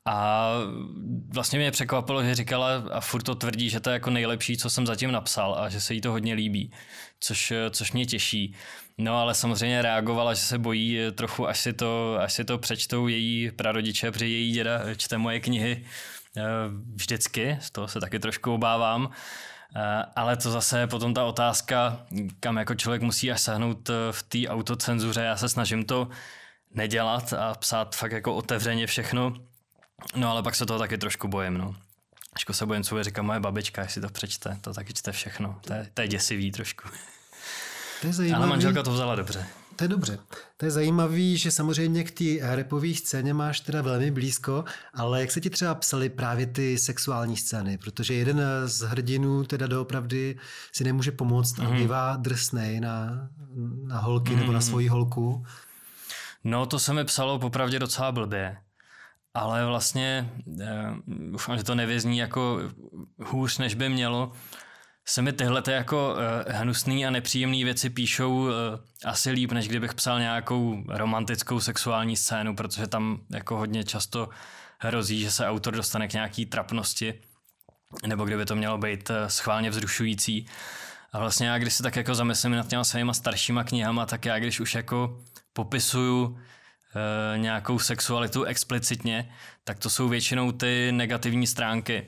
A 0.05 0.49
vlastně 1.33 1.59
mě 1.59 1.71
překvapilo, 1.71 2.23
že 2.23 2.35
říkala 2.35 2.69
a 2.91 2.99
furt 2.99 3.23
to 3.23 3.35
tvrdí, 3.35 3.69
že 3.69 3.79
to 3.79 3.89
je 3.89 3.93
jako 3.93 4.09
nejlepší, 4.09 4.57
co 4.57 4.69
jsem 4.69 4.85
zatím 4.87 5.11
napsal 5.11 5.55
a 5.59 5.69
že 5.69 5.81
se 5.81 5.93
jí 5.93 6.01
to 6.01 6.11
hodně 6.11 6.33
líbí, 6.33 6.71
což, 7.19 7.53
což 7.71 7.91
mě 7.91 8.05
těší. 8.05 8.55
No 8.97 9.17
ale 9.17 9.35
samozřejmě 9.35 9.81
reagovala, 9.81 10.33
že 10.33 10.41
se 10.41 10.57
bojí 10.57 10.99
trochu, 11.15 11.47
až 11.47 11.59
si 11.59 11.73
to, 11.73 12.17
až 12.19 12.33
si 12.33 12.43
to 12.43 12.57
přečtou 12.57 13.07
její 13.07 13.51
prarodiče, 13.51 14.11
protože 14.11 14.27
její 14.27 14.51
děda 14.51 14.95
čte 14.95 15.17
moje 15.17 15.39
knihy 15.39 15.85
eh, 16.37 16.43
vždycky, 16.95 17.57
z 17.61 17.71
toho 17.71 17.87
se 17.87 17.99
taky 17.99 18.19
trošku 18.19 18.53
obávám. 18.53 19.11
Eh, 19.75 20.05
ale 20.15 20.37
to 20.37 20.51
zase 20.51 20.79
je 20.79 20.87
potom 20.87 21.13
ta 21.13 21.25
otázka, 21.25 22.05
kam 22.39 22.57
jako 22.57 22.75
člověk 22.75 23.01
musí 23.01 23.31
až 23.31 23.41
sahnout 23.41 23.89
eh, 23.89 23.93
v 24.11 24.23
té 24.23 24.47
autocenzuře. 24.47 25.21
Já 25.21 25.37
se 25.37 25.49
snažím 25.49 25.85
to 25.85 26.09
nedělat 26.71 27.33
a 27.33 27.53
psát 27.53 27.95
fakt 27.95 28.11
jako 28.11 28.35
otevřeně 28.35 28.87
všechno, 28.87 29.33
No 30.15 30.31
ale 30.31 30.43
pak 30.43 30.55
se 30.55 30.65
toho 30.65 30.79
taky 30.79 30.97
trošku 30.97 31.27
bojím, 31.27 31.57
no. 31.57 31.75
Ačko 32.33 32.53
se 32.53 32.65
bojím, 32.65 32.83
co 32.83 33.03
říká 33.03 33.21
moje 33.21 33.39
babička, 33.39 33.81
jestli 33.81 34.01
to 34.01 34.09
přečte, 34.09 34.57
to 34.61 34.73
taky 34.73 34.93
čte 34.93 35.11
všechno. 35.11 35.59
To 35.61 35.73
je, 35.73 35.89
to 35.93 36.01
je 36.01 36.07
děsivý 36.07 36.51
trošku. 36.51 36.89
To 38.01 38.07
je 38.07 38.13
zajímavý. 38.13 38.41
Ale 38.41 38.49
manželka 38.49 38.83
to 38.83 38.91
vzala 38.91 39.15
dobře. 39.15 39.47
To 39.75 39.83
je 39.83 39.87
dobře. 39.87 40.19
To 40.57 40.65
je 40.65 40.71
zajímavý, 40.71 41.37
že 41.37 41.51
samozřejmě 41.51 42.03
k 42.03 42.11
té 42.11 42.55
repové 42.55 42.93
scéně 42.95 43.33
máš 43.33 43.59
teda 43.59 43.81
velmi 43.81 44.11
blízko, 44.11 44.65
ale 44.93 45.21
jak 45.21 45.31
se 45.31 45.41
ti 45.41 45.49
třeba 45.49 45.75
psali 45.75 46.09
právě 46.09 46.45
ty 46.45 46.77
sexuální 46.77 47.37
scény, 47.37 47.77
protože 47.77 48.13
jeden 48.13 48.41
z 48.65 48.81
hrdinů 48.81 49.43
teda 49.43 49.67
doopravdy 49.67 50.37
si 50.71 50.83
nemůže 50.83 51.11
pomoct 51.11 51.57
mm-hmm. 51.57 51.65
a 51.65 51.69
mhm. 51.69 51.77
bývá 51.77 52.15
drsnej 52.15 52.79
na, 52.79 53.27
na 53.83 53.99
holky 53.99 54.31
mm-hmm. 54.31 54.37
nebo 54.37 54.51
na 54.51 54.59
mhm. 54.59 54.67
svoji 54.67 54.87
holku. 54.87 55.45
No, 56.43 56.65
to 56.65 56.79
se 56.79 56.93
mi 56.93 57.05
psalo 57.05 57.39
popravdě 57.39 57.79
docela 57.79 58.11
blbě. 58.11 58.57
Ale 59.33 59.65
vlastně, 59.65 60.29
uh, 60.45 61.35
už 61.35 61.49
že 61.57 61.63
to 61.63 61.75
nevězní 61.75 62.17
jako 62.17 62.59
hůř, 63.17 63.57
než 63.57 63.75
by 63.75 63.89
mělo, 63.89 64.31
se 65.05 65.21
mi 65.21 65.33
tyhle 65.33 65.61
ty 65.61 65.71
jako 65.71 66.13
uh, 66.13 66.53
hnusný 66.53 67.05
a 67.05 67.09
nepříjemné 67.09 67.63
věci 67.63 67.89
píšou 67.89 68.31
uh, 68.31 68.51
asi 69.05 69.31
líp, 69.31 69.51
než 69.51 69.67
kdybych 69.67 69.93
psal 69.93 70.19
nějakou 70.19 70.83
romantickou 70.87 71.59
sexuální 71.59 72.15
scénu, 72.15 72.55
protože 72.55 72.87
tam 72.87 73.21
jako 73.29 73.57
hodně 73.57 73.83
často 73.83 74.29
hrozí, 74.79 75.21
že 75.21 75.31
se 75.31 75.47
autor 75.47 75.75
dostane 75.75 76.07
k 76.07 76.13
nějaký 76.13 76.45
trapnosti, 76.45 77.13
nebo 78.07 78.25
kdyby 78.25 78.45
to 78.45 78.55
mělo 78.55 78.77
být 78.77 79.11
schválně 79.27 79.69
vzrušující. 79.69 80.45
A 81.11 81.19
vlastně 81.19 81.47
já, 81.47 81.57
když 81.57 81.73
se 81.73 81.83
tak 81.83 81.95
jako 81.95 82.15
zamyslím 82.15 82.51
nad 82.51 82.67
těma 82.67 82.83
svýma 82.83 83.13
staršíma 83.13 83.63
knihama, 83.63 84.05
tak 84.05 84.25
já 84.25 84.39
když 84.39 84.59
už 84.59 84.75
jako 84.75 85.23
popisuju 85.53 86.39
nějakou 87.37 87.79
sexualitu 87.79 88.43
explicitně, 88.43 89.29
tak 89.63 89.79
to 89.79 89.89
jsou 89.89 90.09
většinou 90.09 90.51
ty 90.51 90.91
negativní 90.91 91.47
stránky. 91.47 92.07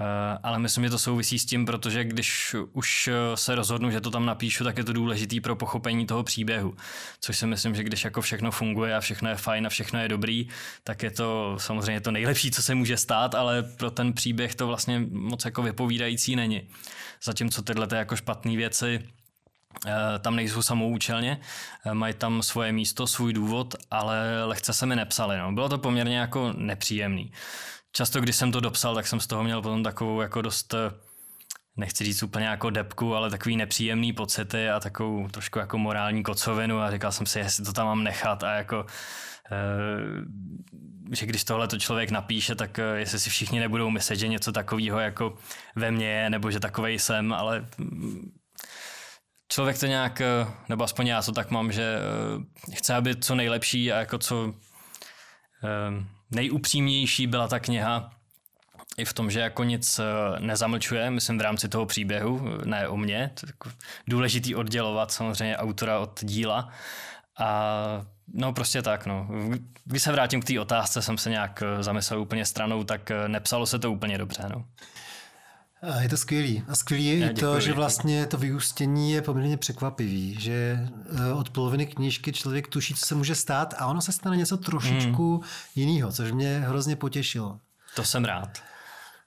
Eh, 0.00 0.38
ale 0.42 0.58
myslím, 0.58 0.84
že 0.84 0.90
to 0.90 0.98
souvisí 0.98 1.38
s 1.38 1.46
tím, 1.46 1.66
protože 1.66 2.04
když 2.04 2.56
už 2.72 3.08
eh, 3.08 3.36
se 3.36 3.54
rozhodnu, 3.54 3.90
že 3.90 4.00
to 4.00 4.10
tam 4.10 4.26
napíšu, 4.26 4.64
tak 4.64 4.78
je 4.78 4.84
to 4.84 4.92
důležitý 4.92 5.40
pro 5.40 5.56
pochopení 5.56 6.06
toho 6.06 6.22
příběhu. 6.22 6.76
Což 7.20 7.38
si 7.38 7.46
myslím, 7.46 7.74
že 7.74 7.84
když 7.84 8.04
jako 8.04 8.20
všechno 8.20 8.50
funguje 8.50 8.96
a 8.96 9.00
všechno 9.00 9.28
je 9.28 9.36
fajn 9.36 9.66
a 9.66 9.70
všechno 9.70 9.98
je 9.98 10.08
dobrý, 10.08 10.48
tak 10.84 11.02
je 11.02 11.10
to 11.10 11.56
samozřejmě 11.58 12.00
to 12.00 12.10
nejlepší, 12.10 12.50
co 12.50 12.62
se 12.62 12.74
může 12.74 12.96
stát, 12.96 13.34
ale 13.34 13.62
pro 13.62 13.90
ten 13.90 14.12
příběh 14.12 14.54
to 14.54 14.66
vlastně 14.66 15.06
moc 15.10 15.44
jako 15.44 15.62
vypovídající 15.62 16.36
není. 16.36 16.68
Zatímco 17.22 17.62
tyhle 17.62 17.86
ty 17.86 17.94
jako 17.94 18.16
špatné 18.16 18.56
věci 18.56 19.00
eh, 19.02 19.25
tam 20.20 20.36
nejsou 20.36 20.62
samoučelně, 20.62 21.40
mají 21.92 22.14
tam 22.14 22.42
svoje 22.42 22.72
místo, 22.72 23.06
svůj 23.06 23.32
důvod, 23.32 23.74
ale 23.90 24.44
lehce 24.44 24.72
se 24.72 24.86
mi 24.86 24.96
nepsali. 24.96 25.38
No. 25.38 25.52
Bylo 25.52 25.68
to 25.68 25.78
poměrně 25.78 26.18
jako 26.18 26.52
nepříjemný 26.56 27.32
často, 27.96 28.20
když 28.20 28.36
jsem 28.36 28.52
to 28.52 28.60
dopsal, 28.60 28.94
tak 28.94 29.06
jsem 29.06 29.20
z 29.20 29.26
toho 29.26 29.44
měl 29.44 29.62
potom 29.62 29.82
takovou 29.82 30.20
jako 30.20 30.42
dost 30.42 30.74
eh, 30.74 30.90
nechci 31.76 32.04
říct 32.04 32.22
úplně 32.22 32.46
jako 32.46 32.70
depku, 32.70 33.14
ale 33.14 33.30
takový 33.30 33.56
nepříjemný 33.56 34.12
pocity 34.12 34.70
a 34.70 34.80
takovou 34.80 35.28
trošku 35.28 35.58
jako 35.58 35.78
morální 35.78 36.22
kocovinu 36.22 36.80
a 36.80 36.90
říkal 36.90 37.12
jsem 37.12 37.26
si, 37.26 37.38
jestli 37.38 37.64
to 37.64 37.72
tam 37.72 37.86
mám 37.86 38.04
nechat 38.04 38.42
a 38.42 38.54
jako 38.54 38.86
eh, 39.52 39.56
že 41.12 41.26
když 41.26 41.44
tohle 41.44 41.68
to 41.68 41.78
člověk 41.78 42.10
napíše, 42.10 42.54
tak 42.54 42.78
eh, 42.78 42.82
jestli 42.96 43.18
si 43.18 43.30
všichni 43.30 43.60
nebudou 43.60 43.90
myslet, 43.90 44.16
že 44.16 44.28
něco 44.28 44.52
takového 44.52 45.00
jako 45.00 45.34
ve 45.76 45.90
mně 45.90 46.08
je, 46.08 46.30
nebo 46.30 46.50
že 46.50 46.60
takovej 46.60 46.98
jsem, 46.98 47.32
ale 47.32 47.66
mm, 47.78 48.32
člověk 49.48 49.78
to 49.78 49.86
nějak, 49.86 50.22
nebo 50.68 50.84
aspoň 50.84 51.06
já 51.06 51.22
to 51.22 51.32
tak 51.32 51.50
mám, 51.50 51.72
že 51.72 51.98
chce, 52.74 52.94
aby 52.94 53.16
co 53.16 53.34
nejlepší 53.34 53.92
a 53.92 53.98
jako 53.98 54.18
co 54.18 54.54
nejupřímnější 56.30 57.26
byla 57.26 57.48
ta 57.48 57.60
kniha 57.60 58.10
i 58.96 59.04
v 59.04 59.12
tom, 59.12 59.30
že 59.30 59.40
jako 59.40 59.64
nic 59.64 59.98
eh, 59.98 60.04
nezamlčuje, 60.40 61.10
myslím 61.10 61.38
v 61.38 61.40
rámci 61.40 61.68
toho 61.68 61.86
příběhu, 61.86 62.40
ne 62.64 62.88
o 62.88 62.96
mě, 62.96 63.30
to 63.40 63.46
je 63.46 63.50
jako 63.50 63.70
důležitý 64.08 64.54
oddělovat 64.54 65.12
samozřejmě 65.12 65.56
autora 65.56 65.98
od 65.98 66.24
díla 66.24 66.68
a 67.38 67.80
no 68.34 68.52
prostě 68.52 68.82
tak, 68.82 69.06
no. 69.06 69.28
Když 69.84 70.02
se 70.02 70.12
vrátím 70.12 70.40
k 70.40 70.44
té 70.44 70.60
otázce, 70.60 71.02
jsem 71.02 71.18
se 71.18 71.30
nějak 71.30 71.62
eh, 71.62 71.82
zamyslel 71.82 72.20
úplně 72.20 72.44
stranou, 72.44 72.84
tak 72.84 73.10
eh, 73.10 73.28
nepsalo 73.28 73.66
se 73.66 73.78
to 73.78 73.92
úplně 73.92 74.18
dobře, 74.18 74.42
no. 74.48 74.64
A 75.86 76.00
je 76.00 76.08
to 76.08 76.16
skvělý. 76.16 76.64
A 76.68 76.74
skvělý 76.74 77.06
je 77.06 77.30
i 77.30 77.34
to, 77.34 77.60
že 77.60 77.72
vlastně 77.72 78.26
to 78.26 78.36
vyústění 78.36 79.12
je 79.12 79.22
poměrně 79.22 79.56
překvapivý, 79.56 80.40
že 80.40 80.88
eh, 81.28 81.32
od 81.32 81.50
poloviny 81.50 81.86
knížky 81.86 82.32
člověk 82.32 82.68
tuší, 82.68 82.94
co 82.94 83.06
se 83.06 83.14
může 83.14 83.34
stát 83.34 83.74
a 83.78 83.86
ono 83.86 84.00
se 84.00 84.12
stane 84.12 84.36
něco 84.36 84.56
trošičku 84.56 85.32
hmm. 85.32 85.50
jiného, 85.74 86.12
což 86.12 86.32
mě 86.32 86.64
hrozně 86.66 86.96
potěšilo. 86.96 87.60
To 87.94 88.04
jsem 88.04 88.24
rád. 88.24 88.58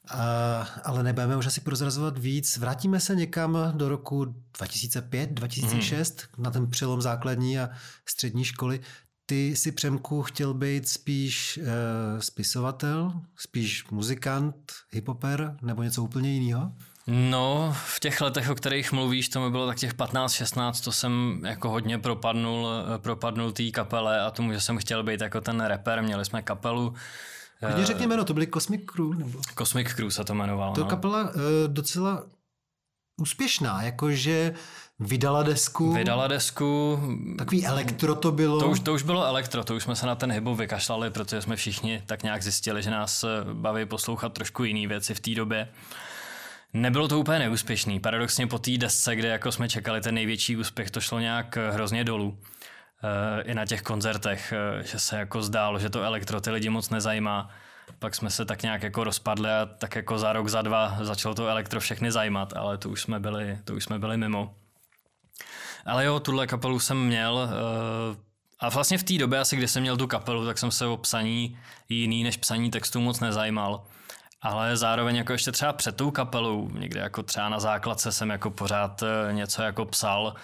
A, 0.09 0.67
ale 0.83 1.03
nebudeme 1.03 1.37
už 1.37 1.45
asi 1.45 1.61
prozrazovat 1.61 2.17
víc. 2.17 2.57
Vrátíme 2.57 2.99
se 2.99 3.15
někam 3.15 3.57
do 3.71 3.89
roku 3.89 4.35
2005, 4.57 5.29
2006, 5.29 6.21
hmm. 6.21 6.43
na 6.43 6.51
ten 6.51 6.69
přelom 6.69 7.01
základní 7.01 7.59
a 7.59 7.69
střední 8.05 8.43
školy. 8.43 8.79
Ty 9.29 9.55
si, 9.55 9.71
Přemku, 9.71 10.23
chtěl 10.23 10.53
být 10.53 10.87
spíš 10.87 11.57
e, 11.57 12.21
spisovatel, 12.21 13.13
spíš 13.35 13.89
muzikant, 13.91 14.55
hiphoper 14.91 15.57
nebo 15.61 15.83
něco 15.83 16.03
úplně 16.03 16.33
jiného? 16.33 16.71
No, 17.07 17.75
v 17.85 17.99
těch 17.99 18.21
letech, 18.21 18.49
o 18.49 18.55
kterých 18.55 18.91
mluvíš, 18.91 19.29
to 19.29 19.41
mi 19.41 19.49
bylo 19.49 19.67
tak 19.67 19.77
těch 19.77 19.95
15-16, 19.95 20.83
to 20.83 20.91
jsem 20.91 21.41
jako 21.45 21.69
hodně 21.69 21.97
propadnul, 21.99 22.67
eh, 22.95 22.97
propadnul 22.97 23.51
té 23.51 23.71
kapele 23.71 24.21
a 24.21 24.31
tomu, 24.31 24.53
že 24.53 24.61
jsem 24.61 24.77
chtěl 24.77 25.03
být 25.03 25.21
jako 25.21 25.41
ten 25.41 25.61
rapper, 25.61 26.03
měli 26.03 26.25
jsme 26.25 26.41
kapelu. 26.41 26.93
Když 27.73 27.85
řekni 27.85 28.07
jméno, 28.07 28.25
to 28.25 28.33
byly 28.33 28.47
Cosmic 28.47 28.81
Crew? 28.85 29.13
Nebo? 29.13 29.41
Cosmic 29.57 29.93
Crew 29.93 30.09
se 30.09 30.23
to 30.23 30.33
jmenovalo. 30.33 30.75
To 30.75 30.81
no. 30.81 30.87
kapela 30.87 31.23
uh, 31.23 31.31
docela 31.67 32.23
úspěšná, 33.17 33.83
jakože 33.83 34.53
Vydala 34.99 35.43
desku. 35.43 35.93
Vydala 35.93 36.27
desku. 36.27 36.99
Takový 37.37 37.65
elektro 37.65 38.15
to 38.15 38.31
bylo. 38.31 38.59
To 38.59 38.69
už, 38.69 38.79
to 38.79 38.93
už 38.93 39.03
bylo 39.03 39.25
elektro, 39.25 39.63
to 39.63 39.75
už 39.75 39.83
jsme 39.83 39.95
se 39.95 40.07
na 40.07 40.15
ten 40.15 40.31
hybu 40.31 40.55
vykašlali, 40.55 41.09
protože 41.09 41.41
jsme 41.41 41.55
všichni 41.55 42.03
tak 42.05 42.23
nějak 42.23 42.43
zjistili, 42.43 42.83
že 42.83 42.91
nás 42.91 43.25
baví 43.53 43.85
poslouchat 43.85 44.33
trošku 44.33 44.63
jiné 44.63 44.87
věci 44.87 45.13
v 45.13 45.19
té 45.19 45.31
době. 45.35 45.67
Nebylo 46.73 47.07
to 47.07 47.19
úplně 47.19 47.39
neúspěšný. 47.39 47.99
Paradoxně 47.99 48.47
po 48.47 48.59
té 48.59 48.71
desce, 48.77 49.15
kde 49.15 49.27
jako 49.27 49.51
jsme 49.51 49.69
čekali 49.69 50.01
ten 50.01 50.15
největší 50.15 50.57
úspěch, 50.57 50.91
to 50.91 51.01
šlo 51.01 51.19
nějak 51.19 51.57
hrozně 51.71 52.03
dolů. 52.03 52.37
E, 53.39 53.41
I 53.41 53.53
na 53.53 53.65
těch 53.65 53.81
koncertech, 53.81 54.53
e, 54.53 54.83
že 54.83 54.99
se 54.99 55.17
jako 55.17 55.41
zdálo, 55.41 55.79
že 55.79 55.89
to 55.89 56.03
elektro 56.03 56.41
ty 56.41 56.51
lidi 56.51 56.69
moc 56.69 56.89
nezajímá. 56.89 57.49
Pak 57.99 58.15
jsme 58.15 58.29
se 58.29 58.45
tak 58.45 58.63
nějak 58.63 58.83
jako 58.83 59.03
rozpadli 59.03 59.49
a 59.49 59.65
tak 59.65 59.95
jako 59.95 60.19
za 60.19 60.33
rok, 60.33 60.47
za 60.47 60.61
dva 60.61 60.97
začalo 61.01 61.35
to 61.35 61.47
elektro 61.47 61.79
všechny 61.79 62.11
zajímat, 62.11 62.53
ale 62.55 62.77
to 62.77 62.89
už 62.89 63.01
jsme 63.01 63.19
byli, 63.19 63.57
to 63.63 63.75
už 63.75 63.83
jsme 63.83 63.99
byli 63.99 64.17
mimo. 64.17 64.55
Ale 65.85 66.05
jo, 66.05 66.19
tuhle 66.19 66.47
kapelu 66.47 66.79
jsem 66.79 67.05
měl 67.05 67.33
uh, 67.33 68.17
a 68.59 68.69
vlastně 68.69 68.97
v 68.97 69.03
té 69.03 69.17
době 69.17 69.39
asi, 69.39 69.55
kdy 69.55 69.67
jsem 69.67 69.81
měl 69.81 69.97
tu 69.97 70.07
kapelu, 70.07 70.45
tak 70.45 70.57
jsem 70.57 70.71
se 70.71 70.85
o 70.85 70.97
psaní 70.97 71.59
jiný 71.89 72.23
než 72.23 72.37
psaní 72.37 72.71
textu 72.71 73.01
moc 73.01 73.19
nezajímal. 73.19 73.83
Ale 74.41 74.77
zároveň 74.77 75.15
jako 75.15 75.31
ještě 75.31 75.51
třeba 75.51 75.73
před 75.73 75.95
tou 75.95 76.11
kapelou, 76.11 76.69
někde 76.69 76.99
jako 76.99 77.23
třeba 77.23 77.49
na 77.49 77.59
základce 77.59 78.11
jsem 78.11 78.29
jako 78.29 78.49
pořád 78.49 79.03
eh, 79.03 79.33
něco 79.33 79.61
jako 79.61 79.85
psal. 79.85 80.35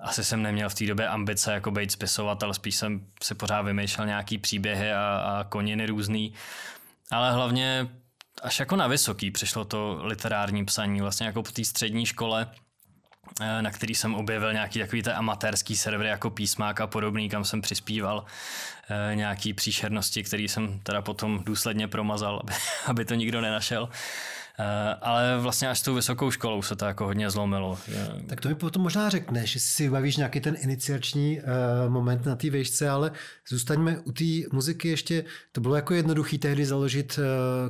Asi 0.00 0.24
jsem 0.24 0.42
neměl 0.42 0.68
v 0.68 0.74
té 0.74 0.86
době 0.86 1.08
ambice 1.08 1.52
jako 1.52 1.70
být 1.70 1.92
spisovatel, 1.92 2.54
spíš 2.54 2.76
jsem 2.76 3.06
si 3.22 3.34
pořád 3.34 3.62
vymýšlel 3.62 4.06
nějaký 4.06 4.38
příběhy 4.38 4.92
a, 4.92 5.16
a 5.16 5.44
koniny 5.44 5.86
různý. 5.86 6.32
Ale 7.10 7.32
hlavně 7.32 7.88
až 8.42 8.60
jako 8.60 8.76
na 8.76 8.86
vysoký 8.86 9.30
přišlo 9.30 9.64
to 9.64 9.98
literární 10.02 10.64
psaní, 10.64 11.00
vlastně 11.00 11.26
jako 11.26 11.42
po 11.42 11.52
té 11.52 11.64
střední 11.64 12.06
škole, 12.06 12.46
Eh, 12.46 12.65
na 13.60 13.70
který 13.70 13.94
jsem 13.94 14.14
objevil 14.14 14.52
nějaký 14.52 14.78
takový 14.78 15.02
ten 15.02 15.12
amatérský 15.16 15.76
server 15.76 16.06
jako 16.06 16.30
písmák 16.30 16.80
a 16.80 16.86
podobný, 16.86 17.28
kam 17.28 17.44
jsem 17.44 17.60
přispíval 17.60 18.24
eh, 18.90 19.14
nějaký 19.14 19.52
příšernosti, 19.52 20.22
který 20.22 20.48
jsem 20.48 20.80
teda 20.82 21.02
potom 21.02 21.42
důsledně 21.46 21.88
promazal, 21.88 22.40
aby, 22.42 22.52
aby 22.86 23.04
to 23.04 23.14
nikdo 23.14 23.40
nenašel. 23.40 23.88
Eh, 24.58 24.94
ale 25.00 25.38
vlastně 25.38 25.68
až 25.68 25.78
s 25.78 25.82
tou 25.82 25.94
vysokou 25.94 26.30
školou 26.30 26.62
se 26.62 26.76
to 26.76 26.84
jako 26.84 27.04
hodně 27.04 27.30
zlomilo. 27.30 27.78
Tak 28.26 28.40
to 28.40 28.48
mi 28.48 28.54
potom 28.54 28.82
možná 28.82 29.10
řekneš, 29.10 29.54
jestli 29.54 29.70
si 29.70 29.90
bavíš 29.90 30.16
nějaký 30.16 30.40
ten 30.40 30.56
iniciační 30.60 31.40
moment 31.88 32.26
na 32.26 32.36
té 32.36 32.50
vejšce, 32.50 32.88
ale 32.88 33.10
zůstaňme 33.48 33.98
u 33.98 34.12
té 34.12 34.24
muziky 34.52 34.88
ještě, 34.88 35.24
to 35.52 35.60
bylo 35.60 35.76
jako 35.76 35.94
jednoduchý 35.94 36.38
tehdy 36.38 36.66
založit 36.66 37.18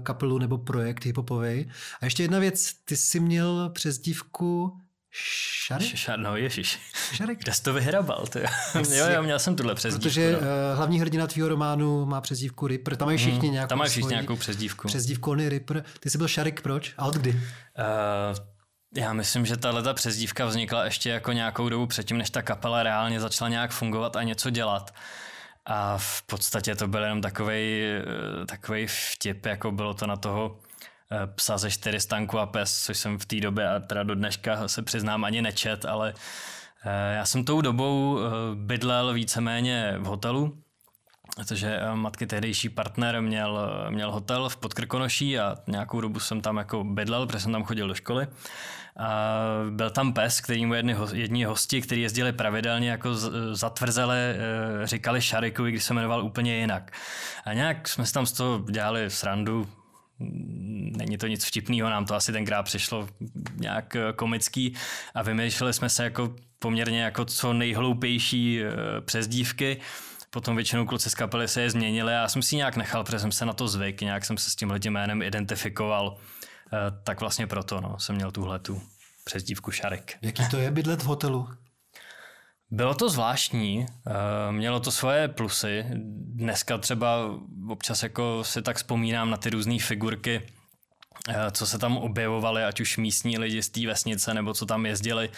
kapelu 0.02 0.38
nebo 0.38 0.58
projekt 0.58 1.04
hiphopový. 1.04 1.70
A 2.00 2.04
ještě 2.04 2.22
jedna 2.22 2.38
věc, 2.38 2.74
ty 2.84 2.96
jsi 2.96 3.20
měl 3.20 3.70
přezdívku 3.74 4.80
Šarek? 5.18 5.96
Šar, 5.96 6.18
no 6.18 6.36
ježiš. 6.36 6.78
Šarek? 7.12 7.38
Kde 7.38 7.52
jsi 7.52 7.62
to 7.62 7.72
vyhrabal? 7.72 8.26
Ty? 8.26 8.38
jo, 8.96 9.06
jo, 9.14 9.22
měl 9.22 9.38
jsem 9.38 9.56
tuhle 9.56 9.74
přezdívku. 9.74 10.02
Protože 10.02 10.32
no. 10.32 10.38
uh, 10.38 10.44
hlavní 10.76 11.00
hrdina 11.00 11.26
tvýho 11.26 11.48
románu 11.48 12.06
má 12.06 12.20
přezdívku 12.20 12.66
Ripper. 12.66 12.96
Tam 12.96 13.08
mají 13.08 13.18
všichni 13.18 13.48
mm, 13.48 13.52
nějakou 13.52 13.68
Tam 13.68 13.78
mají 13.78 13.90
všichni 13.90 14.10
nějakou 14.10 14.36
přezdívku. 14.36 14.88
Přezdívku 14.88 15.30
on 15.30 15.48
Ripper. 15.48 15.84
Ty 16.00 16.10
jsi 16.10 16.18
byl 16.18 16.28
Šarek 16.28 16.60
proč? 16.60 16.94
A 16.98 17.06
od 17.06 17.14
kdy? 17.14 17.30
Uh, 17.30 17.40
já 18.96 19.12
myslím, 19.12 19.46
že 19.46 19.56
tahle 19.56 19.94
přezdívka 19.94 20.46
vznikla 20.46 20.84
ještě 20.84 21.10
jako 21.10 21.32
nějakou 21.32 21.68
dobu 21.68 21.86
předtím, 21.86 22.18
než 22.18 22.30
ta 22.30 22.42
kapela 22.42 22.82
reálně 22.82 23.20
začala 23.20 23.48
nějak 23.48 23.70
fungovat 23.70 24.16
a 24.16 24.22
něco 24.22 24.50
dělat. 24.50 24.94
A 25.66 25.98
v 25.98 26.22
podstatě 26.22 26.74
to 26.74 26.88
byl 26.88 27.02
jenom 27.02 27.22
takový 27.22 27.82
takovej 28.46 28.86
vtip, 28.86 29.46
jako 29.46 29.72
bylo 29.72 29.94
to 29.94 30.06
na 30.06 30.16
toho 30.16 30.58
Eh, 30.65 30.65
psa 31.34 31.58
ze 31.58 31.70
čtyři 31.70 32.00
stanku 32.00 32.38
a 32.38 32.46
pes, 32.46 32.84
což 32.84 32.98
jsem 32.98 33.18
v 33.18 33.26
té 33.26 33.40
době 33.40 33.68
a 33.68 33.80
teda 33.80 34.02
do 34.02 34.14
dneška 34.14 34.68
se 34.68 34.82
přiznám 34.82 35.24
ani 35.24 35.42
nečet, 35.42 35.84
ale 35.84 36.14
eh, 36.84 37.14
já 37.14 37.26
jsem 37.26 37.44
tou 37.44 37.60
dobou 37.60 38.18
eh, 38.18 38.30
bydlel 38.54 39.12
víceméně 39.12 39.94
v 39.98 40.04
hotelu 40.04 40.62
protože 41.36 41.80
matky 41.94 42.26
tehdejší 42.26 42.68
partner 42.68 43.22
měl, 43.22 43.70
měl 43.90 44.12
hotel 44.12 44.48
v 44.48 44.56
Podkrkonoší 44.56 45.38
a 45.38 45.56
nějakou 45.66 46.00
dobu 46.00 46.20
jsem 46.20 46.40
tam 46.40 46.56
jako 46.56 46.84
bydlel, 46.84 47.26
protože 47.26 47.40
jsem 47.40 47.52
tam 47.52 47.64
chodil 47.64 47.88
do 47.88 47.94
školy. 47.94 48.26
A 48.96 49.34
byl 49.70 49.90
tam 49.90 50.12
pes, 50.12 50.40
který 50.40 50.66
mu 50.66 50.74
jedni, 50.74 50.96
jedni 51.12 51.44
hosti, 51.44 51.82
kteří 51.82 52.00
jezdili 52.00 52.32
pravidelně 52.32 52.90
jako 52.90 53.14
zatvrzele, 53.52 54.36
říkali 54.84 55.22
Šarikovi, 55.22 55.70
když 55.70 55.84
se 55.84 55.94
jmenoval 55.94 56.24
úplně 56.24 56.56
jinak. 56.56 56.92
A 57.44 57.52
nějak 57.52 57.88
jsme 57.88 58.06
si 58.06 58.12
tam 58.12 58.26
z 58.26 58.32
toho 58.32 58.64
dělali 58.70 59.10
srandu, 59.10 59.68
není 60.96 61.18
to 61.18 61.26
nic 61.26 61.44
vtipného, 61.44 61.90
nám 61.90 62.04
to 62.04 62.14
asi 62.14 62.32
tenkrát 62.32 62.62
přišlo 62.62 63.08
nějak 63.56 63.96
eh, 63.96 64.12
komický 64.12 64.74
a 65.14 65.22
vymýšleli 65.22 65.72
jsme 65.72 65.88
se 65.88 66.04
jako 66.04 66.34
poměrně 66.58 67.02
jako 67.02 67.24
co 67.24 67.52
nejhloupější 67.52 68.60
eh, 68.62 68.70
přezdívky. 69.00 69.80
Potom 70.30 70.56
většinou 70.56 70.86
kluci 70.86 71.10
z 71.10 71.14
kapely 71.14 71.48
se 71.48 71.62
je 71.62 71.70
změnili 71.70 72.12
a 72.12 72.16
já 72.16 72.28
jsem 72.28 72.42
si 72.42 72.56
nějak 72.56 72.76
nechal, 72.76 73.04
protože 73.04 73.18
jsem 73.18 73.32
se 73.32 73.46
na 73.46 73.52
to 73.52 73.68
zvyk, 73.68 74.00
nějak 74.00 74.24
jsem 74.24 74.38
se 74.38 74.50
s 74.50 74.56
tím 74.56 74.72
jménem 74.88 75.22
identifikoval. 75.22 76.16
Eh, 76.72 76.76
tak 77.04 77.20
vlastně 77.20 77.46
proto 77.46 77.80
no, 77.80 77.98
jsem 77.98 78.16
měl 78.16 78.30
tuhle 78.30 78.58
tu 78.58 78.82
přezdívku 79.24 79.70
Šarek. 79.70 80.18
Jaký 80.22 80.48
to 80.48 80.56
je 80.56 80.70
bydlet 80.70 81.02
v 81.02 81.06
hotelu? 81.06 81.48
Bylo 82.70 82.94
to 82.94 83.08
zvláštní, 83.08 83.86
eh, 83.88 84.12
mělo 84.52 84.80
to 84.80 84.90
svoje 84.90 85.28
plusy. 85.28 85.84
Dneska 86.34 86.78
třeba 86.78 87.40
občas 87.68 88.02
jako 88.02 88.44
si 88.44 88.62
tak 88.62 88.76
vzpomínám 88.76 89.30
na 89.30 89.36
ty 89.36 89.50
různé 89.50 89.78
figurky, 89.78 90.42
eh, 91.28 91.50
co 91.50 91.66
se 91.66 91.78
tam 91.78 91.96
objevovaly, 91.96 92.64
ať 92.64 92.80
už 92.80 92.96
místní 92.96 93.38
lidi 93.38 93.62
z 93.62 93.68
té 93.68 93.86
vesnice, 93.86 94.34
nebo 94.34 94.54
co 94.54 94.66
tam 94.66 94.86
jezdili, 94.86 95.30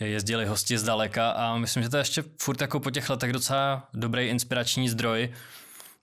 jezdili 0.00 0.46
hosti 0.46 0.78
zdaleka 0.78 1.30
a 1.30 1.56
myslím, 1.56 1.82
že 1.82 1.88
to 1.88 1.96
je 1.96 2.00
ještě 2.00 2.24
furt 2.42 2.60
jako 2.60 2.80
po 2.80 2.90
těch 2.90 3.10
letech 3.10 3.32
docela 3.32 3.88
dobrý 3.94 4.28
inspirační 4.28 4.88
zdroj. 4.88 5.32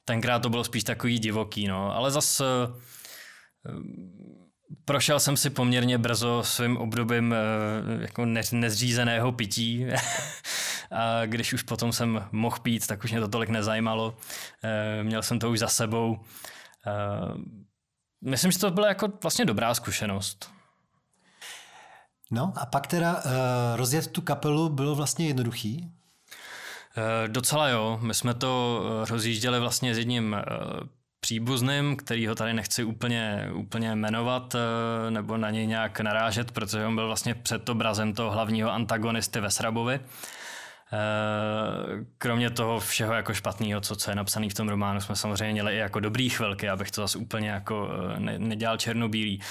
Tenkrát 0.06 0.40
to 0.40 0.50
bylo 0.50 0.64
spíš 0.64 0.84
takový 0.84 1.20
divoký, 1.20 1.68
no, 1.68 1.96
ale 1.96 2.12
zas 2.12 2.42
eh, 2.42 2.46
Prošel 4.90 5.20
jsem 5.20 5.38
si 5.38 5.50
poměrně 5.50 5.98
brzo 5.98 6.44
svým 6.44 6.78
obdobím 6.78 7.34
eh, 7.34 8.02
jako 8.02 8.26
nezřízeného 8.52 9.32
pití 9.32 9.86
a 10.92 11.26
když 11.26 11.54
už 11.54 11.64
potom 11.64 11.94
jsem 11.94 12.28
mohl 12.32 12.58
pít, 12.62 12.88
tak 12.88 13.04
už 13.04 13.12
mě 13.12 13.20
to 13.20 13.28
tolik 13.28 13.50
nezajímalo. 13.50 14.18
Eh, 14.64 15.04
měl 15.04 15.24
jsem 15.24 15.40
to 15.40 15.50
už 15.50 15.60
za 15.60 15.68
sebou. 15.68 16.20
Eh, 16.88 16.92
myslím, 18.22 18.52
že 18.52 18.60
to 18.60 18.72
byla 18.72 18.88
jako 18.88 19.08
vlastně 19.24 19.46
dobrá 19.46 19.74
zkušenost. 19.74 20.52
No 22.32 22.54
a 22.56 22.66
pak 22.66 22.88
teda 22.88 23.16
uh, 23.16 23.32
rozjet 23.76 24.08
tu 24.08 24.22
kapelu 24.22 24.70
bylo 24.70 24.96
vlastně 24.96 25.28
jednoduchý? 25.28 25.92
Docela 27.28 27.70
jo, 27.70 28.00
my 28.02 28.14
jsme 28.14 28.34
to 28.34 28.82
rozjížděli 29.10 29.60
vlastně 29.60 29.96
s 29.96 29.98
jedním 29.98 30.36
příbuzným, 31.20 31.96
který 31.96 32.28
ho 32.28 32.36
tady 32.36 32.54
nechci 32.54 32.84
úplně, 32.84 33.50
úplně 33.54 33.96
jmenovat 33.96 34.56
eh, 34.56 35.12
nebo 35.12 35.38
na 35.38 35.50
něj 35.50 35.68
nějak 35.68 36.00
narážet, 36.00 36.52
protože 36.52 36.86
on 36.86 36.96
byl 36.96 37.08
vlastně 37.08 37.36
před 37.36 37.70
obrazem 37.70 38.14
toho 38.14 38.32
hlavního 38.32 38.72
antagonisty 38.72 39.40
ve 39.40 39.52
Srabovi. 39.52 40.00
Eh, 40.94 42.06
kromě 42.18 42.50
toho 42.50 42.80
všeho 42.80 43.14
jako 43.14 43.34
špatného, 43.34 43.82
co, 43.82 43.96
co 43.96 44.12
je 44.12 44.16
napsané 44.16 44.50
v 44.50 44.54
tom 44.54 44.70
románu, 44.70 45.02
jsme 45.02 45.16
samozřejmě 45.16 45.54
měli 45.54 45.74
i 45.76 45.78
jako 45.78 46.00
dobrý 46.00 46.30
chvilky, 46.30 46.70
abych 46.70 46.92
to 46.92 47.02
zase 47.02 47.18
úplně 47.18 47.50
jako 47.50 47.90
eh, 48.16 48.20
ne, 48.20 48.40
nedělal 48.40 48.78
černobílý. 48.78 49.42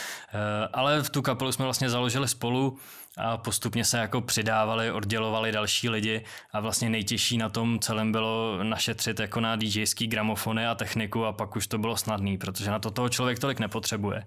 Ale 0.72 1.02
v 1.02 1.10
tu 1.10 1.22
kapelu 1.22 1.52
jsme 1.52 1.64
vlastně 1.64 1.90
založili 1.90 2.28
spolu 2.28 2.78
a 3.16 3.36
postupně 3.36 3.84
se 3.84 3.98
jako 3.98 4.20
přidávali, 4.20 4.92
oddělovali 4.92 5.52
další 5.52 5.88
lidi 5.88 6.24
a 6.52 6.60
vlastně 6.60 6.90
nejtěžší 6.90 7.38
na 7.38 7.48
tom 7.48 7.78
celém 7.78 8.12
bylo 8.12 8.58
našetřit 8.62 9.20
jako 9.20 9.40
na 9.40 9.56
DJský 9.56 10.06
gramofony 10.06 10.66
a 10.66 10.74
techniku 10.74 11.24
a 11.24 11.32
pak 11.32 11.56
už 11.56 11.66
to 11.66 11.78
bylo 11.78 11.96
snadný, 11.96 12.38
protože 12.38 12.70
na 12.70 12.78
to 12.78 12.90
toho 12.90 13.08
člověk 13.08 13.38
tolik 13.38 13.58
nepotřebuje. 13.58 14.24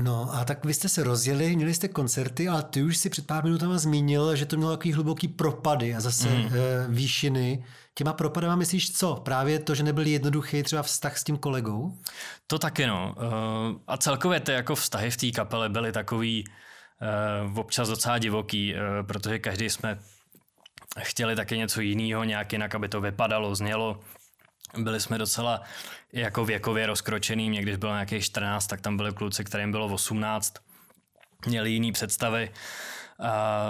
No 0.00 0.34
a 0.34 0.44
tak 0.44 0.64
vy 0.64 0.74
jste 0.74 0.88
se 0.88 1.04
rozjeli, 1.04 1.56
měli 1.56 1.74
jste 1.74 1.88
koncerty, 1.88 2.48
ale 2.48 2.62
ty 2.62 2.82
už 2.82 2.96
si 2.96 3.10
před 3.10 3.26
pár 3.26 3.44
minutami 3.44 3.78
zmínil, 3.78 4.36
že 4.36 4.46
to 4.46 4.56
mělo 4.56 4.76
takový 4.76 4.92
hluboký 4.92 5.28
propady 5.28 5.94
a 5.94 6.00
zase 6.00 6.28
mm. 6.28 6.50
výšiny. 6.88 7.64
Těma 7.94 8.12
propadama 8.12 8.56
myslíš 8.56 8.92
co? 8.92 9.14
Právě 9.14 9.58
to, 9.58 9.74
že 9.74 9.82
nebyl 9.82 10.06
jednoduchý 10.06 10.62
třeba 10.62 10.82
vztah 10.82 11.18
s 11.18 11.24
tím 11.24 11.36
kolegou? 11.36 11.98
To 12.46 12.58
taky 12.58 12.86
no. 12.86 13.14
Eh, 13.18 13.80
a 13.86 13.96
celkově 13.96 14.40
ty 14.40 14.52
jako 14.52 14.74
vztahy 14.74 15.10
v 15.10 15.16
té 15.16 15.30
kapele 15.30 15.68
byly 15.68 15.92
takový 15.92 16.44
uh, 17.48 17.58
občas 17.58 17.88
docela 17.88 18.18
divoký, 18.18 18.74
uh, 18.74 19.06
protože 19.06 19.38
každý 19.38 19.70
jsme 19.70 19.98
chtěli 21.00 21.36
taky 21.36 21.58
něco 21.58 21.80
jiného, 21.80 22.24
nějak 22.24 22.52
jinak, 22.52 22.74
aby 22.74 22.88
to 22.88 23.00
vypadalo, 23.00 23.54
znělo. 23.54 24.00
Byli 24.78 25.00
jsme 25.00 25.18
docela 25.18 25.62
jako 26.12 26.44
věkově 26.44 26.86
rozkročený, 26.86 27.50
mě 27.50 27.62
když 27.62 27.76
bylo 27.76 27.92
nějakých 27.92 28.24
14, 28.24 28.66
tak 28.66 28.80
tam 28.80 28.96
byli 28.96 29.12
kluci, 29.12 29.44
kterým 29.44 29.70
bylo 29.70 29.86
18, 29.86 30.54
měli 31.46 31.70
jiný 31.70 31.92
představy. 31.92 32.52
A 33.22 33.62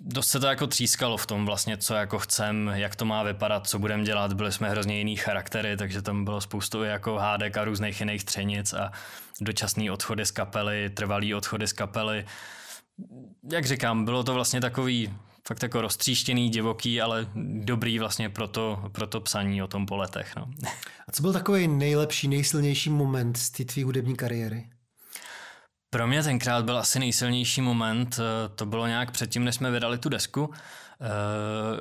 dost 0.00 0.28
se 0.28 0.40
to 0.40 0.46
jako 0.46 0.66
třískalo 0.66 1.16
v 1.16 1.26
tom 1.26 1.46
vlastně, 1.46 1.76
co 1.76 1.94
jako 1.94 2.18
chcem, 2.18 2.72
jak 2.74 2.96
to 2.96 3.04
má 3.04 3.22
vypadat, 3.22 3.66
co 3.66 3.78
budeme 3.78 4.04
dělat. 4.04 4.32
Byli 4.32 4.52
jsme 4.52 4.70
hrozně 4.70 4.98
jiný 4.98 5.16
charaktery, 5.16 5.76
takže 5.76 6.02
tam 6.02 6.24
bylo 6.24 6.40
spoustu 6.40 6.82
jako 6.82 7.16
hádek 7.16 7.56
a 7.56 7.64
různých 7.64 8.00
jiných 8.00 8.24
třenic 8.24 8.72
a 8.72 8.92
dočasný 9.40 9.90
odchody 9.90 10.26
z 10.26 10.30
kapely, 10.30 10.90
trvalý 10.90 11.34
odchody 11.34 11.66
z 11.66 11.72
kapely. 11.72 12.26
Jak 13.52 13.66
říkám, 13.66 14.04
bylo 14.04 14.24
to 14.24 14.34
vlastně 14.34 14.60
takový 14.60 15.14
fakt 15.50 15.62
jako 15.62 15.80
roztříštěný, 15.80 16.50
divoký, 16.50 17.00
ale 17.00 17.26
dobrý 17.64 17.98
vlastně 17.98 18.28
pro 18.28 18.48
to, 18.48 18.82
pro 18.92 19.06
to 19.06 19.20
psaní 19.20 19.62
o 19.62 19.66
tom 19.66 19.86
po 19.86 19.96
letech. 19.96 20.36
No. 20.36 20.50
A 21.08 21.12
co 21.12 21.22
byl 21.22 21.32
takový 21.32 21.68
nejlepší, 21.68 22.28
nejsilnější 22.28 22.90
moment 22.90 23.36
z 23.36 23.50
té 23.50 23.64
tvý 23.64 23.82
hudební 23.82 24.16
kariéry? 24.16 24.68
Pro 25.90 26.06
mě 26.06 26.22
tenkrát 26.22 26.64
byl 26.64 26.78
asi 26.78 26.98
nejsilnější 26.98 27.60
moment, 27.60 28.18
eh, 28.18 28.48
to 28.48 28.66
bylo 28.66 28.86
nějak 28.86 29.10
předtím, 29.10 29.44
než 29.44 29.54
jsme 29.54 29.70
vydali 29.70 29.98
tu 29.98 30.08
desku, 30.08 30.50
eh, 30.54 31.06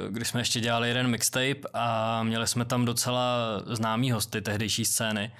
kdy 0.09 0.25
jsme 0.25 0.41
ještě 0.41 0.59
dělali 0.59 0.87
jeden 0.87 1.07
mixtape 1.07 1.61
a 1.73 2.23
měli 2.23 2.47
jsme 2.47 2.65
tam 2.65 2.85
docela 2.85 3.37
známý 3.65 4.11
hosty 4.11 4.41
tehdejší 4.41 4.85
scény, 4.85 5.31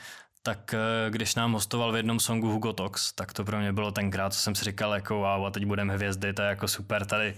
tak 0.43 0.73
eh, 0.73 1.09
když 1.09 1.35
nám 1.35 1.53
hostoval 1.53 1.91
v 1.91 1.95
jednom 1.95 2.19
songu 2.19 2.51
Hugo 2.51 2.73
Tox, 2.73 3.13
tak 3.13 3.33
to 3.33 3.43
pro 3.43 3.59
mě 3.59 3.73
bylo 3.73 3.91
tenkrát, 3.91 4.33
co 4.33 4.39
jsem 4.39 4.55
si 4.55 4.65
říkal, 4.65 4.93
jako 4.93 5.15
wow, 5.15 5.45
a 5.45 5.51
teď 5.51 5.65
budeme 5.65 5.93
hvězdy, 5.93 6.33
to 6.33 6.41
je 6.41 6.47
jako 6.47 6.67
super, 6.67 7.05
tady 7.05 7.35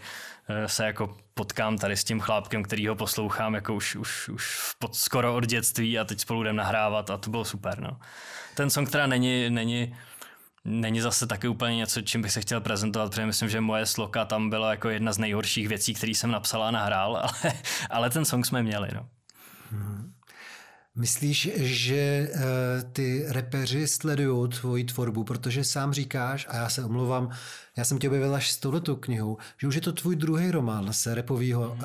se 0.66 0.86
jako 0.86 1.18
potkám 1.34 1.78
tady 1.78 1.98
s 1.98 2.04
tím 2.04 2.20
chlápkem, 2.20 2.64
který 2.64 2.88
ho 2.88 2.96
poslouchám 2.96 3.54
jako 3.54 3.76
už, 3.76 3.96
už, 3.96 4.30
už 4.30 4.74
pod, 4.80 4.96
skoro 4.96 5.36
od 5.36 5.46
dětství 5.46 6.00
a 6.00 6.04
teď 6.04 6.20
spolu 6.20 6.40
budeme 6.40 6.58
nahrávat 6.58 7.10
a 7.10 7.18
to 7.18 7.30
bylo 7.30 7.46
super. 7.46 7.80
No. 7.80 8.00
Ten 8.56 8.70
song 8.70 8.92
teda 8.92 9.08
není, 9.08 9.50
není 9.50 9.96
není 10.66 11.02
zase 11.02 11.28
taky 11.28 11.48
úplně 11.48 11.76
něco, 11.76 12.02
čím 12.02 12.22
bych 12.22 12.32
se 12.32 12.42
chtěl 12.42 12.62
prezentovat, 12.62 13.10
protože 13.10 13.26
myslím, 13.26 13.50
že 13.50 13.62
moje 13.62 13.86
sloka 13.86 14.26
tam 14.26 14.50
byla 14.50 14.72
jako 14.72 14.90
jedna 14.90 15.14
z 15.14 15.18
nejhorších 15.18 15.68
věcí, 15.68 15.94
které 15.94 16.12
jsem 16.12 16.32
napsal 16.32 16.64
a 16.64 16.72
nahrál, 16.72 17.18
ale, 17.44 17.54
ale 17.90 18.10
ten 18.10 18.26
song 18.26 18.46
jsme 18.46 18.64
měli. 18.64 18.90
No. 18.96 19.10
Hmm. 19.72 20.14
Myslíš, 21.02 21.50
že 21.56 22.30
uh, 22.36 22.42
ty 22.92 23.24
repeři 23.28 23.88
sledují 23.88 24.50
tvoji 24.50 24.84
tvorbu, 24.84 25.24
protože 25.24 25.64
sám 25.64 25.94
říkáš, 25.94 26.48
a 26.50 26.56
já 26.56 26.70
se 26.70 26.84
omlouvám, 26.84 27.30
já 27.78 27.86
jsem 27.86 28.00
tě 28.00 28.08
objevil 28.08 28.36
až 28.36 28.52
s 28.52 28.58
touhletou 28.58 28.96
knihou, 28.96 29.38
že 29.62 29.68
už 29.68 29.76
je 29.76 29.82
to 29.82 29.92
tvůj 29.92 30.16
druhý 30.16 30.52
román 30.52 30.94
z 30.94 31.08
repového 31.08 31.72
uh, 31.72 31.80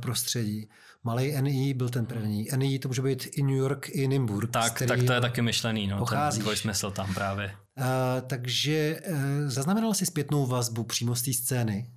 prostředí. 0.00 0.68
Malý 1.04 1.40
NI 1.40 1.74
byl 1.74 1.88
ten 1.88 2.06
první. 2.06 2.48
NI 2.56 2.78
to 2.78 2.88
může 2.88 3.02
být 3.02 3.26
i 3.32 3.42
New 3.42 3.56
York, 3.56 3.88
i 3.88 4.08
Nimburg. 4.08 4.50
Tak, 4.50 4.82
tak 4.88 5.02
to 5.02 5.12
je 5.12 5.20
taky 5.20 5.42
myšlený, 5.42 5.86
no, 5.86 5.98
pocházíš. 5.98 6.44
ten 6.44 6.56
smysl 6.56 6.90
tam 6.90 7.14
právě. 7.14 7.56
Uh, 7.78 7.84
takže 8.26 9.00
uh, 9.08 9.16
zaznamenal 9.46 9.94
jsi 9.94 10.06
zpětnou 10.06 10.46
vazbu 10.46 10.84
přímo 10.84 11.16
z 11.16 11.22
té 11.22 11.32
scény? 11.32 11.90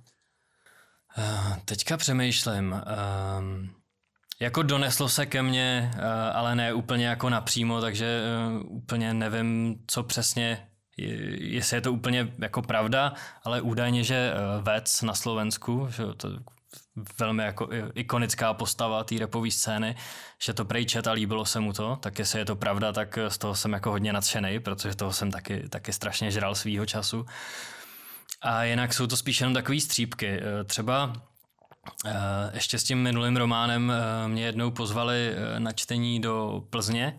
Uh, 1.18 1.56
teďka 1.64 1.96
přemýšlím. 1.96 2.72
Uh, 2.72 3.83
jako 4.40 4.62
doneslo 4.62 5.08
se 5.08 5.26
ke 5.26 5.42
mně, 5.42 5.90
uh, 5.94 6.02
ale 6.32 6.54
ne 6.54 6.72
úplně 6.72 7.06
jako 7.06 7.30
napřímo, 7.30 7.80
takže 7.80 8.22
uh, 8.48 8.76
úplně 8.76 9.14
nevím, 9.14 9.76
co 9.86 10.02
přesně 10.02 10.68
jestli 11.38 11.76
je 11.76 11.80
to 11.80 11.92
úplně 11.92 12.32
jako 12.38 12.62
pravda, 12.62 13.12
ale 13.44 13.60
údajně, 13.60 14.04
že 14.04 14.32
Vec 14.60 15.02
na 15.02 15.14
Slovensku, 15.14 15.88
že 15.90 16.04
to 16.16 16.28
velmi 17.18 17.42
jako 17.42 17.68
ikonická 17.94 18.54
postava 18.54 19.04
té 19.04 19.14
repové 19.18 19.50
scény, 19.50 19.96
že 20.42 20.54
to 20.54 20.64
prej 20.64 20.86
a 21.10 21.12
líbilo 21.12 21.44
se 21.44 21.60
mu 21.60 21.72
to, 21.72 21.96
tak 21.96 22.18
jestli 22.18 22.38
je 22.38 22.44
to 22.44 22.56
pravda, 22.56 22.92
tak 22.92 23.18
z 23.28 23.38
toho 23.38 23.54
jsem 23.54 23.72
jako 23.72 23.90
hodně 23.90 24.12
nadšený, 24.12 24.60
protože 24.60 24.96
toho 24.96 25.12
jsem 25.12 25.30
taky, 25.30 25.68
taky 25.68 25.92
strašně 25.92 26.30
žral 26.30 26.54
svýho 26.54 26.86
času. 26.86 27.26
A 28.42 28.64
jinak 28.64 28.94
jsou 28.94 29.06
to 29.06 29.16
spíš 29.16 29.40
jenom 29.40 29.54
takové 29.54 29.80
střípky. 29.80 30.40
Třeba 30.66 31.12
ještě 32.52 32.78
s 32.78 32.84
tím 32.84 33.02
minulým 33.02 33.36
románem 33.36 33.90
e, 33.92 34.28
mě 34.28 34.44
jednou 34.44 34.70
pozvali 34.70 35.34
na 35.58 35.72
čtení 35.72 36.20
do 36.20 36.62
Plzně, 36.70 37.18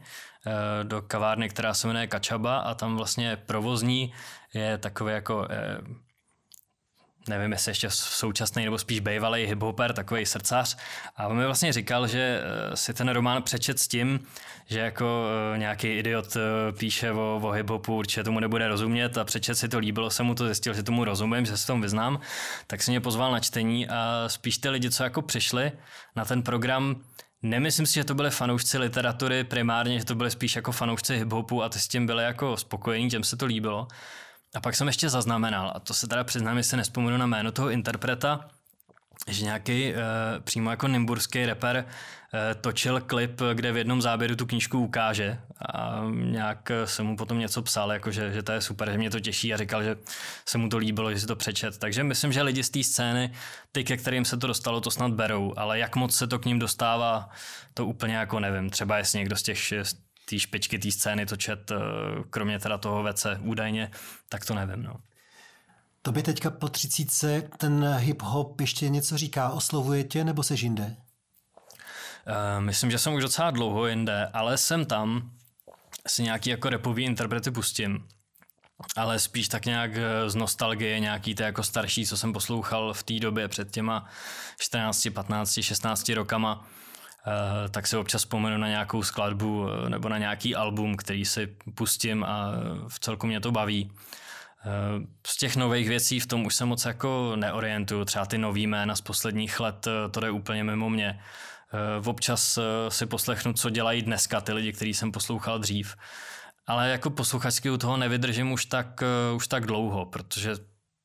do 0.83 1.01
kavárny, 1.01 1.49
která 1.49 1.73
se 1.73 1.87
jmenuje 1.87 2.07
Kačaba 2.07 2.57
a 2.57 2.73
tam 2.73 2.97
vlastně 2.97 3.35
provozní 3.35 4.13
je 4.53 4.77
takový 4.77 5.13
jako 5.13 5.47
nevím, 7.29 7.51
jestli 7.51 7.69
ještě 7.69 7.87
současný 7.89 8.65
nebo 8.65 8.77
spíš 8.77 8.99
bývalý 8.99 9.45
hiphoper, 9.45 9.93
takový 9.93 10.25
srdcař. 10.25 10.77
A 11.15 11.27
on 11.27 11.37
mi 11.37 11.45
vlastně 11.45 11.73
říkal, 11.73 12.07
že 12.07 12.41
eh, 12.43 12.77
si 12.77 12.93
ten 12.93 13.09
román 13.09 13.43
přečet 13.43 13.79
s 13.79 13.87
tím, 13.87 14.19
že 14.65 14.79
jako 14.79 15.25
eh, 15.53 15.57
nějaký 15.57 15.87
idiot 15.87 16.37
eh, 16.37 16.71
píše 16.71 17.11
o, 17.11 17.39
o 17.43 17.51
hiphopu, 17.51 17.97
určitě 17.97 18.23
tomu 18.23 18.39
nebude 18.39 18.67
rozumět 18.67 19.17
a 19.17 19.23
přečet 19.23 19.55
si 19.55 19.67
to 19.67 19.79
líbilo, 19.79 20.09
se 20.09 20.23
mu 20.23 20.35
to 20.35 20.45
zjistil, 20.45 20.73
že 20.73 20.83
tomu 20.83 21.05
rozumím, 21.05 21.45
že 21.45 21.57
se 21.57 21.67
tom 21.67 21.81
vyznám, 21.81 22.19
tak 22.67 22.83
se 22.83 22.91
mě 22.91 23.01
pozval 23.01 23.31
na 23.31 23.39
čtení 23.39 23.87
a 23.87 24.23
spíš 24.27 24.57
ty 24.57 24.69
lidi, 24.69 24.89
co 24.89 25.03
jako 25.03 25.21
přišli 25.21 25.71
na 26.15 26.25
ten 26.25 26.43
program, 26.43 26.95
Nemyslím 27.41 27.85
si, 27.85 27.93
že 27.93 28.03
to 28.03 28.15
byly 28.15 28.31
fanoušci 28.31 28.77
literatury 28.77 29.43
primárně, 29.43 29.99
že 29.99 30.05
to 30.05 30.15
byly 30.15 30.31
spíš 30.31 30.55
jako 30.55 30.71
fanoušci 30.71 31.17
hiphopu 31.17 31.63
a 31.63 31.69
ty 31.69 31.79
s 31.79 31.87
tím 31.87 32.05
byli 32.05 32.23
jako 32.23 32.57
spokojení, 32.57 33.09
těm 33.09 33.23
se 33.23 33.37
to 33.37 33.45
líbilo. 33.45 33.87
A 34.55 34.59
pak 34.61 34.75
jsem 34.75 34.87
ještě 34.87 35.09
zaznamenal, 35.09 35.71
a 35.75 35.79
to 35.79 35.93
se 35.93 36.07
teda 36.07 36.23
přiznám, 36.23 36.57
jestli 36.57 36.77
nespomenu 36.77 37.17
na 37.17 37.25
jméno 37.25 37.51
toho 37.51 37.69
interpreta, 37.69 38.47
že 39.27 39.45
nějaký 39.45 39.93
uh, 39.93 39.99
přímo 40.43 40.69
jako 40.69 40.87
nimburský 40.87 41.45
rapper 41.45 41.85
uh, 41.85 42.61
točil 42.61 43.01
klip, 43.01 43.41
kde 43.53 43.71
v 43.71 43.77
jednom 43.77 44.01
záběru 44.01 44.35
tu 44.35 44.45
knížku 44.45 44.79
ukáže 44.79 45.39
a 45.69 46.01
nějak 46.11 46.71
jsem 46.85 47.05
mu 47.05 47.17
potom 47.17 47.39
něco 47.39 47.61
psal, 47.61 47.91
jako 47.91 48.11
že, 48.11 48.31
že 48.31 48.43
to 48.43 48.51
je 48.51 48.61
super, 48.61 48.91
že 48.91 48.97
mě 48.97 49.09
to 49.09 49.19
těší 49.19 49.53
a 49.53 49.57
říkal, 49.57 49.83
že 49.83 49.95
se 50.45 50.57
mu 50.57 50.69
to 50.69 50.77
líbilo, 50.77 51.13
že 51.13 51.19
si 51.19 51.27
to 51.27 51.35
přečet. 51.35 51.77
Takže 51.77 52.03
myslím, 52.03 52.31
že 52.31 52.41
lidi 52.41 52.63
z 52.63 52.69
té 52.69 52.83
scény, 52.83 53.33
ty, 53.71 53.83
ke 53.83 53.97
kterým 53.97 54.25
se 54.25 54.37
to 54.37 54.47
dostalo, 54.47 54.81
to 54.81 54.91
snad 54.91 55.11
berou, 55.11 55.53
ale 55.57 55.79
jak 55.79 55.95
moc 55.95 56.15
se 56.15 56.27
to 56.27 56.39
k 56.39 56.45
ním 56.45 56.59
dostává, 56.59 57.29
to 57.73 57.85
úplně 57.85 58.15
jako 58.15 58.39
nevím. 58.39 58.69
Třeba 58.69 58.97
jestli 58.97 59.19
někdo 59.19 59.35
z 59.35 59.43
těch, 59.43 59.73
té 60.25 60.39
špičky 60.39 60.79
té 60.79 60.91
scény 60.91 61.25
to 61.25 61.35
čet, 61.35 61.71
eh, 61.71 61.75
kromě 62.29 62.59
teda 62.59 62.77
toho 62.77 63.03
vece 63.03 63.39
údajně, 63.41 63.91
tak 64.29 64.45
to 64.45 64.53
nevím. 64.53 64.83
No. 64.83 64.95
To 66.01 66.11
by 66.11 66.23
teďka 66.23 66.49
po 66.49 66.69
třicíce 66.69 67.49
ten 67.57 67.85
hip-hop 67.99 68.61
ještě 68.61 68.89
něco 68.89 69.17
říká, 69.17 69.49
oslovuje 69.49 70.03
tě 70.03 70.23
nebo 70.23 70.43
se 70.43 70.53
jinde? 70.53 70.95
Uh, 72.27 72.63
myslím, 72.63 72.91
že 72.91 72.99
jsem 72.99 73.13
už 73.13 73.21
docela 73.21 73.51
dlouho 73.51 73.87
jinde, 73.87 74.29
ale 74.33 74.57
jsem 74.57 74.85
tam, 74.85 75.31
si 76.07 76.23
nějaký 76.23 76.49
jako 76.49 76.69
repový 76.69 77.03
interprety 77.03 77.51
pustím. 77.51 78.07
Ale 78.95 79.19
spíš 79.19 79.47
tak 79.47 79.65
nějak 79.65 79.91
eh, 79.95 80.29
z 80.29 80.35
nostalgie, 80.35 80.99
nějaký 80.99 81.35
ty 81.35 81.43
jako 81.43 81.63
starší, 81.63 82.05
co 82.05 82.17
jsem 82.17 82.33
poslouchal 82.33 82.93
v 82.93 83.03
té 83.03 83.19
době 83.19 83.47
před 83.47 83.71
těma 83.71 84.05
14, 84.59 85.07
15, 85.13 85.59
16 85.61 86.09
rokama, 86.09 86.67
tak 87.71 87.87
si 87.87 87.97
občas 87.97 88.21
vzpomenu 88.21 88.57
na 88.57 88.67
nějakou 88.67 89.03
skladbu 89.03 89.67
nebo 89.87 90.09
na 90.09 90.17
nějaký 90.17 90.55
album, 90.55 90.97
který 90.97 91.25
si 91.25 91.55
pustím 91.75 92.23
a 92.23 92.51
v 92.87 92.99
celku 92.99 93.27
mě 93.27 93.39
to 93.39 93.51
baví. 93.51 93.91
Eh, 94.65 95.05
z 95.27 95.37
těch 95.37 95.55
nových 95.55 95.89
věcí 95.89 96.19
v 96.19 96.27
tom 96.27 96.45
už 96.45 96.55
se 96.55 96.65
moc 96.65 96.85
jako 96.85 97.35
neorientuju. 97.35 98.05
Třeba 98.05 98.25
ty 98.25 98.37
nový 98.37 98.67
jména 98.67 98.95
z 98.95 99.01
posledních 99.01 99.59
let, 99.59 99.87
eh, 99.87 100.09
to 100.09 100.19
jde 100.19 100.31
úplně 100.31 100.63
mimo 100.63 100.89
mě. 100.89 101.19
Eh, 101.73 102.07
občas 102.09 102.59
si 102.89 103.05
poslechnu, 103.05 103.53
co 103.53 103.69
dělají 103.69 104.01
dneska 104.01 104.41
ty 104.41 104.53
lidi, 104.53 104.73
který 104.73 104.93
jsem 104.93 105.11
poslouchal 105.11 105.59
dřív. 105.59 105.95
Ale 106.67 106.89
jako 106.89 107.09
posluchačsky 107.09 107.69
u 107.69 107.77
toho 107.77 107.97
nevydržím 107.97 108.51
už 108.51 108.65
tak, 108.65 109.03
už 109.35 109.47
tak 109.47 109.65
dlouho, 109.65 110.05
protože 110.05 110.55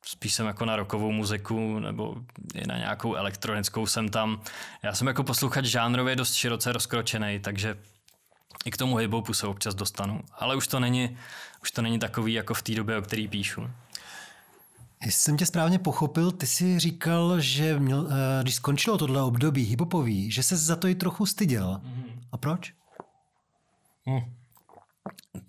spíš 0.07 0.35
jsem 0.35 0.47
jako 0.47 0.65
na 0.65 0.77
rokovou 0.77 1.13
muziku 1.13 1.79
nebo 1.79 2.17
i 2.55 2.67
na 2.67 2.77
nějakou 2.77 3.15
elektronickou 3.15 3.87
jsem 3.87 4.09
tam. 4.09 4.41
Já 4.83 4.95
jsem 4.95 5.07
jako 5.07 5.25
posluchač 5.25 5.65
žánrově 5.65 6.17
dost 6.17 6.35
široce 6.35 6.73
rozkročený, 6.73 7.39
takže 7.39 7.77
i 8.65 8.71
k 8.71 8.77
tomu 8.77 8.97
hiphopu 8.97 9.35
se 9.35 9.47
občas 9.47 9.75
dostanu. 9.75 10.21
Ale 10.33 10.57
už 10.57 10.67
to 10.67 10.81
není, 10.81 11.19
už 11.63 11.71
to 11.71 11.83
není 11.83 11.99
takový 11.99 12.33
jako 12.33 12.55
v 12.55 12.63
té 12.63 12.75
době, 12.75 12.99
o 12.99 13.03
který 13.03 13.29
píšu. 13.29 13.71
Jestli 15.05 15.21
jsem 15.21 15.37
tě 15.37 15.47
správně 15.47 15.79
pochopil, 15.79 16.33
ty 16.33 16.47
jsi 16.47 16.79
říkal, 16.79 17.41
že 17.41 17.79
měl, 17.79 18.09
eh, 18.11 18.43
když 18.43 18.55
skončilo 18.55 18.99
tohle 18.99 19.23
období 19.23 19.63
hiphopový, 19.63 20.31
že 20.31 20.43
se 20.43 20.57
za 20.57 20.77
to 20.77 20.89
i 20.89 20.95
trochu 20.95 21.27
styděl. 21.27 21.81
Mm. 21.83 22.21
A 22.33 22.37
proč? 22.37 22.73
Mm. 24.07 24.21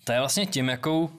To 0.04 0.12
je 0.12 0.20
vlastně 0.20 0.46
tím, 0.46 0.70
jakou, 0.70 1.10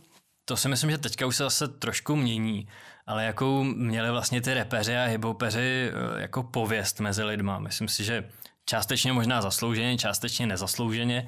to 0.44 0.56
si 0.56 0.68
myslím, 0.68 0.90
že 0.90 0.98
teďka 0.98 1.26
už 1.26 1.36
se 1.36 1.42
zase 1.42 1.68
trošku 1.68 2.16
mění, 2.16 2.68
ale 3.06 3.24
jakou 3.24 3.64
měli 3.64 4.10
vlastně 4.10 4.40
ty 4.40 4.54
repeři 4.54 4.96
a 4.96 5.04
hiphopeři 5.04 5.90
eh, 5.90 6.20
jako 6.20 6.42
pověst 6.42 7.00
mezi 7.00 7.24
lidma. 7.24 7.58
Myslím 7.58 7.88
si, 7.88 8.04
že 8.04 8.28
částečně 8.66 9.12
možná 9.12 9.42
zaslouženě, 9.42 9.98
částečně 9.98 10.46
nezaslouženě, 10.46 11.26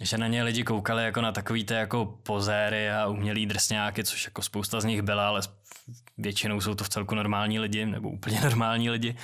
že 0.00 0.18
na 0.18 0.26
ně 0.26 0.42
lidi 0.42 0.64
koukali 0.64 1.04
jako 1.04 1.20
na 1.20 1.32
takový 1.32 1.64
ty 1.64 1.74
jako 1.74 2.18
pozéry 2.22 2.90
a 2.90 3.06
umělý 3.06 3.46
drsňáky, 3.46 4.04
což 4.04 4.24
jako 4.24 4.42
spousta 4.42 4.80
z 4.80 4.84
nich 4.84 5.02
byla, 5.02 5.28
ale 5.28 5.40
většinou 6.18 6.60
jsou 6.60 6.74
to 6.74 6.84
v 6.84 6.88
celku 6.88 7.14
normální 7.14 7.58
lidi, 7.58 7.86
nebo 7.86 8.10
úplně 8.10 8.40
normální 8.44 8.90
lidi. 8.90 9.16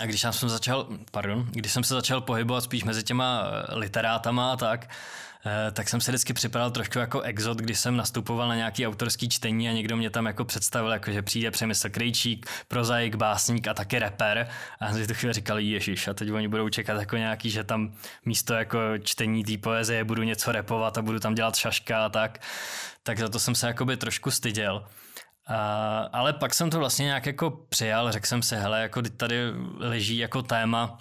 A 0.00 0.06
když 0.06 0.20
jsem 0.30 0.48
začal, 0.48 0.88
pardon, 1.10 1.48
když 1.50 1.72
jsem 1.72 1.84
se 1.84 1.94
začal 1.94 2.20
pohybovat 2.20 2.64
spíš 2.64 2.84
mezi 2.84 3.02
těma 3.02 3.44
literátama 3.68 4.52
a 4.52 4.56
tak, 4.56 4.88
Eh, 4.88 5.31
tak 5.72 5.88
jsem 5.88 6.00
se 6.00 6.10
vždycky 6.10 6.32
připadal 6.32 6.70
trošku 6.70 6.98
jako 6.98 7.20
exot, 7.20 7.58
když 7.58 7.78
jsem 7.78 7.96
nastupoval 7.96 8.48
na 8.48 8.56
nějaký 8.56 8.86
autorský 8.86 9.28
čtení 9.28 9.68
a 9.68 9.72
někdo 9.72 9.96
mě 9.96 10.10
tam 10.10 10.26
jako 10.26 10.44
představil, 10.44 10.92
jako 10.92 11.12
že 11.12 11.22
přijde 11.22 11.50
Přemysl 11.50 11.88
Krejčík, 11.88 12.46
prozaik, 12.68 13.14
básník 13.14 13.68
a 13.68 13.74
taky 13.74 13.98
rapper. 13.98 14.48
A 14.80 14.88
jsem 14.88 15.02
si 15.02 15.06
to 15.06 15.14
chvíli 15.14 15.32
říkal, 15.32 15.58
ježiš, 15.58 16.08
a 16.08 16.14
teď 16.14 16.30
oni 16.32 16.48
budou 16.48 16.68
čekat 16.68 17.00
jako 17.00 17.16
nějaký, 17.16 17.50
že 17.50 17.64
tam 17.64 17.94
místo 18.24 18.54
jako 18.54 18.78
čtení 19.02 19.44
té 19.44 19.58
poezie 19.58 20.04
budu 20.04 20.22
něco 20.22 20.52
repovat 20.52 20.98
a 20.98 21.02
budu 21.02 21.18
tam 21.18 21.34
dělat 21.34 21.56
šaška 21.56 22.04
a 22.04 22.08
tak. 22.08 22.38
Tak 23.02 23.18
za 23.18 23.28
to 23.28 23.38
jsem 23.38 23.54
se 23.54 23.66
jakoby 23.66 23.96
trošku 23.96 24.30
styděl. 24.30 24.84
A, 25.46 26.08
ale 26.12 26.32
pak 26.32 26.54
jsem 26.54 26.70
to 26.70 26.78
vlastně 26.78 27.04
nějak 27.04 27.26
jako 27.26 27.50
přijal, 27.50 28.12
řekl 28.12 28.26
jsem 28.26 28.42
si, 28.42 28.56
hele, 28.56 28.82
jako 28.82 29.02
tady 29.16 29.36
leží 29.78 30.16
jako 30.16 30.42
téma, 30.42 30.98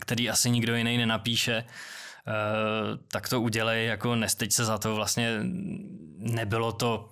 který 0.00 0.30
asi 0.30 0.50
nikdo 0.50 0.76
jiný 0.76 0.96
nenapíše, 0.96 1.64
Eh, 1.64 1.64
tak 3.10 3.28
to 3.28 3.40
udělej, 3.40 3.86
jako 3.86 4.14
nestyď 4.14 4.52
se 4.52 4.64
za 4.64 4.78
to, 4.78 4.94
vlastně 4.94 5.40
nebylo 6.18 6.72
to 6.72 7.10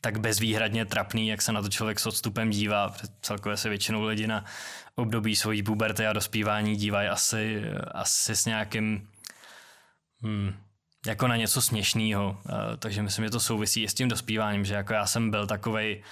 tak 0.00 0.20
bezvýhradně 0.20 0.84
trapný, 0.84 1.28
jak 1.28 1.42
se 1.42 1.52
na 1.52 1.62
to 1.62 1.68
člověk 1.68 2.00
s 2.00 2.06
odstupem 2.06 2.50
dívá. 2.50 2.94
Celkově 3.22 3.56
se 3.56 3.68
většinou 3.68 4.04
lidi 4.04 4.26
na 4.26 4.44
období 4.94 5.36
svojí 5.36 5.62
puberty 5.62 6.06
a 6.06 6.12
dospívání 6.12 6.76
dívají 6.76 7.08
asi, 7.08 7.62
asi 7.92 8.36
s 8.36 8.46
nějakým 8.46 9.08
hmm, 10.22 10.54
jako 11.06 11.28
na 11.28 11.36
něco 11.36 11.62
směšného. 11.62 12.38
Eh, 12.48 12.76
takže 12.76 13.02
myslím, 13.02 13.24
že 13.24 13.30
to 13.30 13.40
souvisí 13.40 13.82
i 13.82 13.88
s 13.88 13.94
tím 13.94 14.08
dospíváním, 14.08 14.64
že 14.64 14.74
jako 14.74 14.92
já 14.92 15.06
jsem 15.06 15.30
byl 15.30 15.46
takovej 15.46 16.02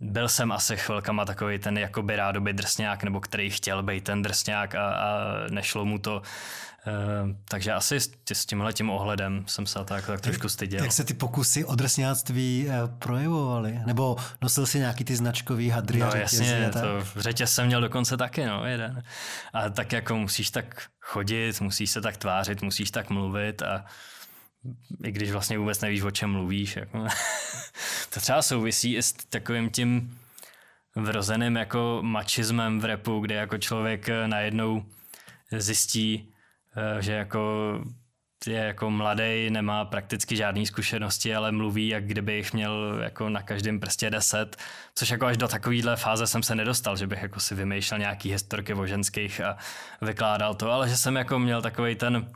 byl 0.00 0.28
jsem 0.28 0.52
asi 0.52 0.76
chvilkama 0.76 1.24
takový 1.24 1.58
ten 1.58 1.78
jakoby 1.78 2.16
rádoby 2.16 2.52
drsňák, 2.52 3.02
nebo 3.02 3.20
který 3.20 3.50
chtěl 3.50 3.82
být 3.82 4.04
ten 4.04 4.22
drsňák 4.22 4.74
a, 4.74 4.88
a 4.88 5.18
nešlo 5.50 5.84
mu 5.84 5.98
to. 5.98 6.22
Uh, 6.86 7.30
takže 7.48 7.72
asi 7.72 8.00
s, 8.00 8.46
tímhle 8.46 8.72
tím 8.72 8.90
ohledem 8.90 9.44
jsem 9.46 9.66
se 9.66 9.78
tak, 9.84 10.06
tak 10.06 10.20
trošku 10.20 10.48
styděl. 10.48 10.82
Jak 10.82 10.92
se 10.92 11.04
ty 11.04 11.14
pokusy 11.14 11.64
o 11.64 11.74
drsňáctví 11.74 12.66
uh, 12.68 12.98
projevovaly? 12.98 13.80
Nebo 13.86 14.16
nosil 14.42 14.66
si 14.66 14.78
nějaký 14.78 15.04
ty 15.04 15.16
značkový 15.16 15.70
hadry 15.70 15.98
no, 15.98 16.12
a 16.12 16.16
jasně, 16.16 16.70
to 16.72 17.20
řetěz 17.20 17.54
jsem 17.54 17.66
měl 17.66 17.80
dokonce 17.80 18.16
taky, 18.16 18.46
no, 18.46 18.66
jeden. 18.66 19.02
A 19.52 19.68
tak 19.70 19.92
jako 19.92 20.16
musíš 20.16 20.50
tak 20.50 20.82
chodit, 21.00 21.60
musíš 21.60 21.90
se 21.90 22.00
tak 22.00 22.16
tvářit, 22.16 22.62
musíš 22.62 22.90
tak 22.90 23.10
mluvit 23.10 23.62
a 23.62 23.84
i 25.04 25.12
když 25.12 25.30
vlastně 25.30 25.58
vůbec 25.58 25.80
nevíš, 25.80 26.02
o 26.02 26.10
čem 26.10 26.30
mluvíš. 26.30 26.76
Jako. 26.76 26.98
to 28.14 28.20
třeba 28.20 28.42
souvisí 28.42 28.94
i 28.94 29.02
s 29.02 29.12
takovým 29.12 29.70
tím 29.70 30.18
vrozeným 30.96 31.56
jako 31.56 31.98
mačismem 32.02 32.80
v 32.80 32.84
repu, 32.84 33.20
kde 33.20 33.34
jako 33.34 33.58
člověk 33.58 34.08
najednou 34.26 34.84
zjistí, 35.58 36.28
eh, 36.28 36.35
že 37.00 37.12
jako 37.12 37.80
je 38.46 38.58
jako 38.58 38.90
mladý, 38.90 39.50
nemá 39.50 39.84
prakticky 39.84 40.36
žádné 40.36 40.66
zkušenosti, 40.66 41.34
ale 41.34 41.52
mluví, 41.52 41.88
jak 41.88 42.06
kdyby 42.06 42.34
jich 42.34 42.52
měl 42.52 43.00
jako 43.02 43.28
na 43.28 43.42
každém 43.42 43.80
prstě 43.80 44.10
deset, 44.10 44.56
což 44.94 45.10
jako 45.10 45.26
až 45.26 45.36
do 45.36 45.48
takovéhle 45.48 45.96
fáze 45.96 46.26
jsem 46.26 46.42
se 46.42 46.54
nedostal, 46.54 46.96
že 46.96 47.06
bych 47.06 47.22
jako 47.22 47.40
si 47.40 47.54
vymýšlel 47.54 48.00
nějaký 48.00 48.32
historky 48.32 48.74
o 48.74 48.86
ženských 48.86 49.40
a 49.40 49.56
vykládal 50.02 50.54
to, 50.54 50.70
ale 50.70 50.88
že 50.88 50.96
jsem 50.96 51.16
jako 51.16 51.38
měl 51.38 51.62
takový 51.62 51.94
ten 51.94 52.32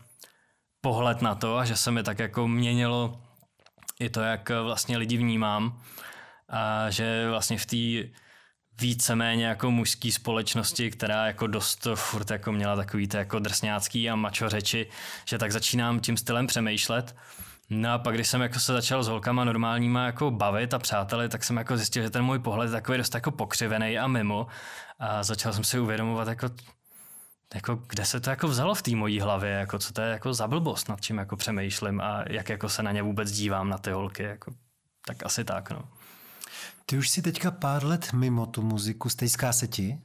pohled 0.81 1.23
na 1.23 1.35
to 1.35 1.57
a 1.57 1.65
že 1.65 1.77
se 1.77 1.91
mi 1.91 2.03
tak 2.03 2.19
jako 2.19 2.49
měnilo 2.49 3.23
i 4.01 4.11
to, 4.11 4.21
jak 4.21 4.51
vlastně 4.63 4.99
lidi 4.99 5.17
vnímám 5.17 5.83
a 6.49 6.91
že 6.91 7.29
vlastně 7.29 7.59
v 7.59 7.67
té 7.67 8.11
víceméně 8.81 9.47
jako 9.47 9.71
mužské 9.71 10.13
společnosti, 10.13 10.91
která 10.91 11.27
jako 11.27 11.47
dost 11.47 11.87
furt 11.95 12.31
jako 12.31 12.53
měla 12.53 12.77
takový 12.77 13.09
to 13.09 13.17
jako 13.17 13.39
drsňácký 13.39 14.11
a 14.11 14.17
mačo 14.17 14.49
řeči, 14.49 14.87
že 15.25 15.39
tak 15.39 15.53
začínám 15.53 16.01
tím 16.01 16.17
stylem 16.17 16.47
přemýšlet. 16.47 17.17
No 17.71 17.93
a 17.93 17.99
pak, 17.99 18.15
když 18.15 18.29
jsem 18.29 18.41
jako 18.41 18.61
se 18.61 18.73
začal 18.73 19.03
s 19.03 19.09
holkama 19.09 19.45
normálníma 19.45 20.07
jako 20.07 20.31
bavit 20.31 20.75
a 20.75 20.79
přáteli, 20.79 21.29
tak 21.29 21.45
jsem 21.45 21.57
jako 21.57 21.77
zjistil, 21.77 22.03
že 22.03 22.11
ten 22.11 22.23
můj 22.25 22.39
pohled 22.39 22.67
je 22.67 22.73
takový 22.73 22.99
dost 22.99 23.15
jako 23.15 23.31
pokřivený 23.31 23.99
a 23.99 24.07
mimo. 24.07 24.47
A 24.99 25.23
začal 25.23 25.53
jsem 25.53 25.65
si 25.65 25.79
uvědomovat, 25.79 26.29
jako 26.29 26.51
jako, 27.55 27.79
kde 27.87 28.05
se 28.05 28.21
to 28.21 28.31
jako 28.31 28.49
vzalo 28.49 28.75
v 28.75 28.83
té 28.83 28.91
mojí 28.97 29.21
hlavě, 29.21 29.51
jako, 29.51 29.79
co 29.79 29.93
to 29.93 30.01
je 30.01 30.11
jako 30.11 30.35
za 30.35 30.49
blbost, 30.49 30.89
nad 30.89 31.01
čím 31.01 31.19
jako 31.19 31.37
přemýšlím 31.37 32.01
a 32.01 32.25
jak 32.29 32.49
jako 32.49 32.69
se 32.69 32.83
na 32.83 32.93
ně 32.93 33.03
vůbec 33.03 33.31
dívám, 33.31 33.69
na 33.69 33.79
ty 33.79 33.91
holky, 33.91 34.23
jako, 34.23 34.53
tak 35.07 35.27
asi 35.27 35.45
tak, 35.45 35.71
no. 35.71 35.83
Ty 36.87 36.99
už 36.99 37.09
si 37.09 37.23
teďka 37.23 37.51
pár 37.51 37.85
let 37.85 38.13
mimo 38.13 38.47
tu 38.47 38.63
muziku, 38.63 39.09
stejská 39.09 39.53
se 39.53 39.69
ti? 39.69 39.99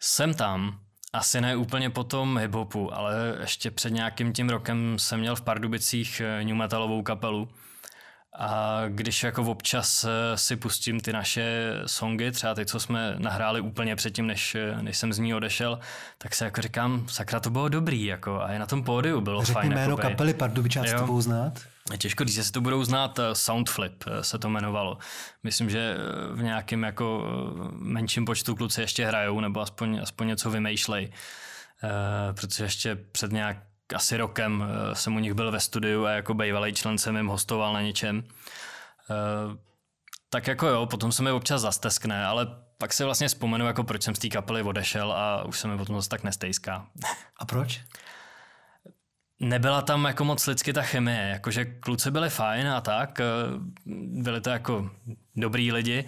Jsem 0.00 0.34
tam. 0.34 0.80
Asi 1.12 1.40
ne 1.40 1.56
úplně 1.56 1.90
po 1.90 2.04
tom 2.04 2.38
hiphopu, 2.38 2.94
ale 2.94 3.36
ještě 3.40 3.70
před 3.70 3.90
nějakým 3.90 4.32
tím 4.32 4.50
rokem 4.50 4.98
jsem 4.98 5.20
měl 5.20 5.36
v 5.36 5.42
Pardubicích 5.42 6.20
eh, 6.20 6.44
new 6.44 6.56
metalovou 6.56 7.02
kapelu. 7.02 7.48
A 8.38 8.82
když 8.88 9.22
jako 9.22 9.42
občas 9.42 10.04
eh, 10.04 10.38
si 10.38 10.56
pustím 10.56 11.00
ty 11.00 11.12
naše 11.12 11.72
songy, 11.86 12.30
třeba 12.32 12.54
ty, 12.54 12.66
co 12.66 12.80
jsme 12.80 13.14
nahráli 13.18 13.60
úplně 13.60 13.96
předtím, 13.96 14.26
než, 14.26 14.54
eh, 14.54 14.82
než 14.82 14.98
jsem 14.98 15.12
z 15.12 15.18
ní 15.18 15.34
odešel, 15.34 15.78
tak 16.18 16.34
se 16.34 16.44
jako 16.44 16.62
říkám, 16.62 17.06
sakra, 17.08 17.40
to 17.40 17.50
bylo 17.50 17.68
dobrý, 17.68 18.04
jako, 18.04 18.40
a 18.40 18.52
i 18.52 18.58
na 18.58 18.66
tom 18.66 18.84
pódiu 18.84 19.20
bylo 19.20 19.44
Řekni 19.44 19.54
fajn. 19.54 19.72
jméno 19.72 19.92
jakoby. 19.92 20.02
kapely 20.02 20.34
Pardubičáci 20.34 20.94
to 20.94 21.00
budou 21.00 21.20
znát. 21.20 21.52
Těžko 21.98 22.24
říct, 22.24 22.36
jestli 22.36 22.52
to 22.52 22.60
budou 22.60 22.84
znát, 22.84 23.18
eh, 23.18 23.34
Soundflip 23.34 24.04
se 24.20 24.38
to 24.38 24.48
jmenovalo. 24.48 24.98
Myslím, 25.42 25.70
že 25.70 25.96
v 26.32 26.42
nějakém 26.42 26.82
jako 26.82 27.24
menším 27.72 28.24
počtu 28.24 28.56
kluci 28.56 28.80
ještě 28.80 29.06
hrajou, 29.06 29.40
nebo 29.40 29.60
aspoň, 29.60 30.00
aspoň 30.02 30.26
něco 30.26 30.50
vymýšlej. 30.50 31.12
Protože 32.34 32.64
ještě 32.64 32.94
před 33.12 33.32
nějak 33.32 33.56
asi 33.92 34.16
rokem 34.16 34.64
jsem 34.92 35.16
u 35.16 35.18
nich 35.18 35.34
byl 35.34 35.50
ve 35.50 35.60
studiu 35.60 36.04
a 36.04 36.10
jako 36.10 36.34
bývalý 36.34 36.72
člen 36.72 36.98
jsem 36.98 37.16
jim 37.16 37.26
hostoval 37.26 37.72
na 37.72 37.82
něčem. 37.82 38.24
Tak 40.30 40.46
jako 40.46 40.66
jo, 40.66 40.86
potom 40.86 41.12
se 41.12 41.22
mi 41.22 41.30
občas 41.30 41.60
zasteskne, 41.60 42.26
ale 42.26 42.46
pak 42.78 42.92
si 42.92 43.04
vlastně 43.04 43.28
vzpomenu, 43.28 43.66
jako 43.66 43.84
proč 43.84 44.02
jsem 44.02 44.14
z 44.14 44.18
té 44.18 44.28
kapely 44.28 44.62
odešel 44.62 45.12
a 45.12 45.44
už 45.44 45.58
se 45.58 45.68
mi 45.68 45.78
potom 45.78 45.96
zase 45.96 46.08
tak 46.08 46.22
nestejská. 46.22 46.86
A 47.36 47.44
proč? 47.44 47.80
Nebyla 49.40 49.82
tam 49.82 50.04
jako 50.04 50.24
moc 50.24 50.46
lidsky 50.46 50.72
ta 50.72 50.82
chemie, 50.82 51.28
jakože 51.28 51.64
kluci 51.64 52.10
byli 52.10 52.30
fajn 52.30 52.68
a 52.68 52.80
tak, 52.80 53.20
byli 54.06 54.40
to 54.40 54.50
jako 54.50 54.90
dobrý 55.36 55.72
lidi, 55.72 56.04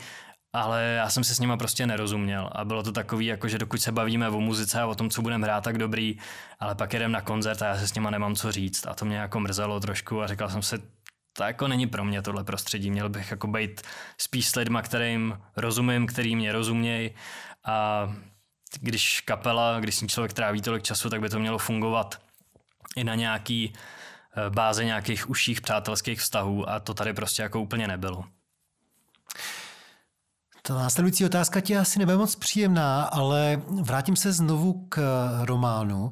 ale 0.53 0.83
já 0.83 1.11
jsem 1.11 1.25
se 1.25 1.35
s 1.35 1.41
nima 1.41 1.57
prostě 1.57 1.87
nerozuměl. 1.87 2.51
A 2.53 2.65
bylo 2.65 2.83
to 2.83 2.93
takový, 2.93 3.27
jako 3.27 3.49
že 3.49 3.59
dokud 3.59 3.83
se 3.83 3.93
bavíme 3.93 4.29
o 4.29 4.41
muzice 4.41 4.81
a 4.81 4.87
o 4.87 4.95
tom, 4.95 5.11
co 5.11 5.23
budeme 5.23 5.47
hrát, 5.47 5.65
tak 5.65 5.79
dobrý, 5.79 6.19
ale 6.61 6.75
pak 6.75 6.93
jedem 6.93 7.13
na 7.13 7.21
koncert 7.21 7.63
a 7.63 7.67
já 7.67 7.79
se 7.79 7.89
s 7.89 7.95
nima 7.95 8.11
nemám 8.11 8.35
co 8.35 8.53
říct. 8.53 8.87
A 8.87 8.95
to 8.95 9.05
mě 9.05 9.17
jako 9.17 9.41
mrzelo 9.41 9.81
trošku 9.81 10.23
a 10.23 10.27
říkal 10.27 10.51
jsem 10.51 10.63
si, 10.63 10.79
to 11.33 11.45
jako 11.45 11.69
není 11.69 11.87
pro 11.87 12.05
mě 12.05 12.23
tohle 12.23 12.45
prostředí, 12.45 12.91
měl 12.91 13.09
bych 13.09 13.31
jako 13.31 13.47
být 13.47 13.83
spíš 14.19 14.49
s 14.49 14.57
lidma, 14.57 14.83
kterým 14.83 15.39
rozumím, 15.57 16.07
který 16.07 16.37
mě 16.37 16.53
rozumějí. 16.53 17.11
A 17.65 18.09
když 18.81 19.21
kapela, 19.21 19.81
když 19.81 19.95
s 19.95 20.07
člověk 20.07 20.33
tráví 20.33 20.63
tolik 20.63 20.83
času, 20.83 21.11
tak 21.11 21.21
by 21.21 21.29
to 21.29 21.39
mělo 21.39 21.59
fungovat 21.59 22.21
i 22.97 23.05
na 23.05 23.15
nějaký 23.15 23.73
eh, 23.73 24.51
báze 24.51 24.85
nějakých 24.85 25.31
užších 25.31 25.61
přátelských 25.61 26.21
vztahů. 26.21 26.69
A 26.69 26.81
to 26.81 26.95
tady 26.95 27.13
prostě 27.13 27.43
jako 27.43 27.61
úplně 27.61 27.89
nebylo. 27.89 28.25
Ta 30.63 30.75
následující 30.75 31.25
otázka 31.25 31.61
ti 31.61 31.79
asi 31.79 31.99
nebude 31.99 32.17
moc 32.17 32.37
příjemná, 32.37 33.05
ale 33.05 33.63
vrátím 33.83 34.17
se 34.17 34.33
znovu 34.33 34.87
k 34.89 35.01
románu. 35.43 36.11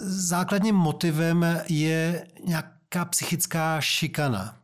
Základním 0.00 0.74
motivem 0.74 1.62
je 1.68 2.26
nějaká 2.44 3.04
psychická 3.04 3.80
šikana. 3.80 4.54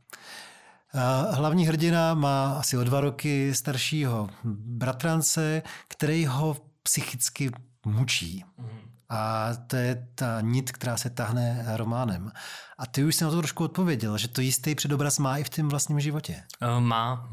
Hlavní 1.30 1.66
hrdina 1.66 2.14
má 2.14 2.59
asi 2.59 2.78
o 2.78 2.85
dva 2.85 3.00
roky 3.00 3.54
staršího 3.54 4.30
bratrance, 4.44 5.62
který 5.88 6.26
ho 6.26 6.57
psychicky 6.83 7.50
mučí. 7.87 8.44
A 9.09 9.48
to 9.66 9.76
je 9.76 10.09
ta 10.14 10.40
nit, 10.40 10.72
která 10.72 10.96
se 10.96 11.11
tahne 11.11 11.64
románem. 11.76 12.33
A 12.78 12.87
ty 12.87 13.04
už 13.04 13.14
jsi 13.14 13.24
na 13.24 13.30
to 13.30 13.37
trošku 13.37 13.64
odpověděl, 13.64 14.18
že 14.18 14.28
to 14.28 14.40
jistý 14.40 14.74
předobraz 14.74 15.18
má 15.18 15.38
i 15.38 15.44
v 15.44 15.50
tom 15.50 15.68
vlastním 15.68 16.00
životě. 16.00 16.42
Uh, 16.62 16.80
má. 16.80 17.28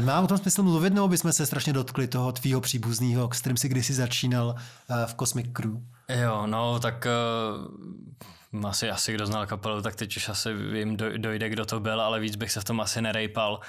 Má 0.00 0.20
o 0.20 0.26
tom 0.26 0.38
smysl 0.38 0.62
mluvit, 0.62 0.92
nebo 0.92 1.08
bychom 1.08 1.32
se 1.32 1.46
strašně 1.46 1.72
dotkli 1.72 2.06
toho 2.06 2.32
tvýho 2.32 2.60
příbuzného, 2.60 3.30
s 3.32 3.40
kterým 3.40 3.56
jsi 3.56 3.68
kdysi 3.68 3.94
začínal 3.94 4.54
v 5.06 5.14
Cosmic 5.14 5.46
Crew? 5.52 5.72
Jo, 6.08 6.46
no 6.46 6.80
tak 6.80 7.06
uh, 8.52 8.68
asi, 8.68 8.90
asi 8.90 9.14
kdo 9.14 9.26
znal 9.26 9.46
kapelu, 9.46 9.82
tak 9.82 9.94
teď 9.94 10.16
už 10.16 10.28
asi 10.28 10.54
vím, 10.54 10.96
dojde, 10.96 11.48
kdo 11.48 11.64
to 11.64 11.80
byl, 11.80 12.00
ale 12.00 12.20
víc 12.20 12.36
bych 12.36 12.52
se 12.52 12.60
v 12.60 12.64
tom 12.64 12.80
asi 12.80 13.02
nerejpal. 13.02 13.60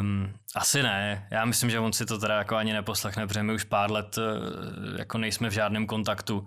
Um, 0.00 0.34
asi 0.54 0.82
ne. 0.82 1.28
Já 1.30 1.44
myslím, 1.44 1.70
že 1.70 1.78
on 1.78 1.92
si 1.92 2.06
to 2.06 2.18
teda 2.18 2.38
jako 2.38 2.56
ani 2.56 2.72
neposlechne, 2.72 3.26
protože 3.26 3.42
my 3.42 3.54
už 3.54 3.64
pár 3.64 3.90
let 3.90 4.18
uh, 4.18 4.98
jako 4.98 5.18
nejsme 5.18 5.50
v 5.50 5.52
žádném 5.52 5.86
kontaktu. 5.86 6.46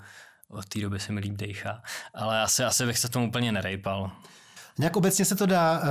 Od 0.49 0.65
té 0.65 0.79
doby 0.81 0.99
se 0.99 1.11
mi 1.11 1.19
líp 1.19 1.33
dejchá. 1.33 1.81
Ale 2.13 2.41
asi, 2.41 2.63
asi 2.63 2.85
bych 2.85 2.99
se 2.99 3.09
tomu 3.09 3.27
úplně 3.27 3.51
nerejpal. 3.51 4.11
Nějak 4.79 4.95
obecně 4.95 5.25
se 5.25 5.35
to 5.35 5.45
dá, 5.45 5.83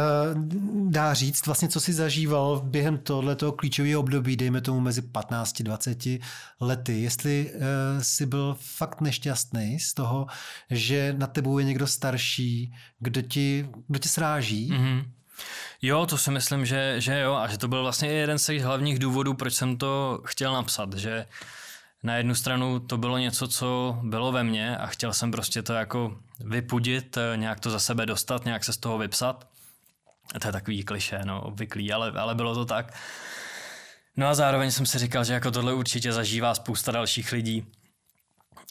dá 0.88 1.14
říct, 1.14 1.46
vlastně 1.46 1.68
co 1.68 1.80
si 1.80 1.92
zažíval 1.92 2.60
během 2.64 2.98
tohoto 2.98 3.52
klíčového 3.52 4.00
období, 4.00 4.36
dejme 4.36 4.60
tomu 4.60 4.80
mezi 4.80 5.02
15-20 5.02 6.20
lety, 6.60 7.00
jestli 7.00 7.52
si 8.00 8.26
byl 8.26 8.56
fakt 8.60 9.00
nešťastný 9.00 9.80
z 9.80 9.94
toho, 9.94 10.26
že 10.70 11.14
nad 11.18 11.32
tebou 11.32 11.58
je 11.58 11.64
někdo 11.64 11.86
starší, 11.86 12.74
kdo 12.98 13.22
ti, 13.22 13.68
kdo 13.88 13.98
ti 13.98 14.08
sráží, 14.08 14.70
mm-hmm. 14.72 15.04
Jo, 15.82 16.06
to 16.06 16.18
si 16.18 16.30
myslím, 16.30 16.66
že, 16.66 16.94
že 16.98 17.20
jo 17.20 17.34
a 17.34 17.48
že 17.48 17.58
to 17.58 17.68
byl 17.68 17.82
vlastně 17.82 18.08
jeden 18.08 18.38
z 18.38 18.46
těch 18.46 18.62
hlavních 18.62 18.98
důvodů, 18.98 19.34
proč 19.34 19.54
jsem 19.54 19.76
to 19.76 20.22
chtěl 20.24 20.52
napsat, 20.52 20.94
že 20.94 21.26
na 22.06 22.16
jednu 22.16 22.34
stranu 22.34 22.80
to 22.80 22.98
bylo 22.98 23.18
něco, 23.18 23.48
co 23.48 23.98
bylo 24.02 24.32
ve 24.32 24.44
mně 24.44 24.76
a 24.76 24.86
chtěl 24.86 25.12
jsem 25.12 25.30
prostě 25.30 25.62
to 25.62 25.72
jako 25.72 26.16
vypudit, 26.40 27.18
nějak 27.36 27.60
to 27.60 27.70
za 27.70 27.78
sebe 27.78 28.06
dostat, 28.06 28.44
nějak 28.44 28.64
se 28.64 28.72
z 28.72 28.76
toho 28.76 28.98
vypsat. 28.98 29.48
To 30.40 30.48
je 30.48 30.52
takový 30.52 30.84
kliše, 30.84 31.20
no, 31.24 31.42
obvyklý, 31.42 31.92
ale, 31.92 32.10
ale 32.10 32.34
bylo 32.34 32.54
to 32.54 32.64
tak. 32.64 32.94
No 34.16 34.26
a 34.26 34.34
zároveň 34.34 34.70
jsem 34.70 34.86
si 34.86 34.98
říkal, 34.98 35.24
že 35.24 35.32
jako 35.32 35.50
tohle 35.50 35.74
určitě 35.74 36.12
zažívá 36.12 36.54
spousta 36.54 36.92
dalších 36.92 37.32
lidí, 37.32 37.66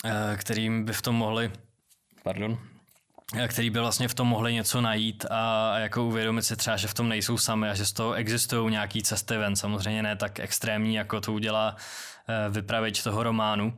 eh, 0.05 0.37
kterým 0.37 0.85
by 0.85 0.93
v 0.93 1.01
tom 1.01 1.15
mohli, 1.15 1.51
pardon, 2.23 2.59
který 3.47 3.69
by 3.69 3.79
vlastně 3.79 4.07
v 4.07 4.13
tom 4.13 4.27
mohli 4.27 4.53
něco 4.53 4.81
najít 4.81 5.25
a 5.29 5.73
jako 5.79 6.03
uvědomit 6.03 6.43
si 6.43 6.55
třeba, 6.55 6.77
že 6.77 6.87
v 6.87 6.93
tom 6.93 7.09
nejsou 7.09 7.37
sami 7.37 7.69
a 7.69 7.73
že 7.73 7.85
z 7.85 7.93
toho 7.93 8.13
existují 8.13 8.71
nějaký 8.71 9.03
cesty 9.03 9.37
ven. 9.37 9.55
Samozřejmě 9.55 10.03
ne 10.03 10.15
tak 10.15 10.39
extrémní, 10.39 10.95
jako 10.95 11.21
to 11.21 11.33
udělá 11.33 11.75
eh, 11.77 12.14
vypravěč 12.49 13.03
toho 13.03 13.23
románu. 13.23 13.77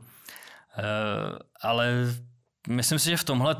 Eh, 0.78 0.82
ale 1.62 1.92
myslím 2.68 2.98
si, 2.98 3.10
že 3.10 3.16
v 3.16 3.24
tomhle 3.24 3.56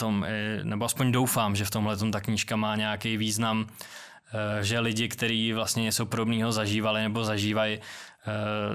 nebo 0.63 0.85
aspoň 0.85 1.13
doufám, 1.13 1.57
že 1.57 1.65
v 1.65 1.71
tomhle 1.71 1.97
ta 1.97 2.21
knížka 2.21 2.57
má 2.57 2.77
nějaký 2.77 3.17
význam, 3.17 3.67
eh, 3.69 4.65
že 4.65 4.81
lidi, 4.81 5.09
kteří 5.09 5.53
vlastně 5.53 5.83
něco 5.83 6.07
podobného 6.07 6.53
zažívali 6.53 7.03
nebo 7.03 7.25
zažívají, 7.25 7.81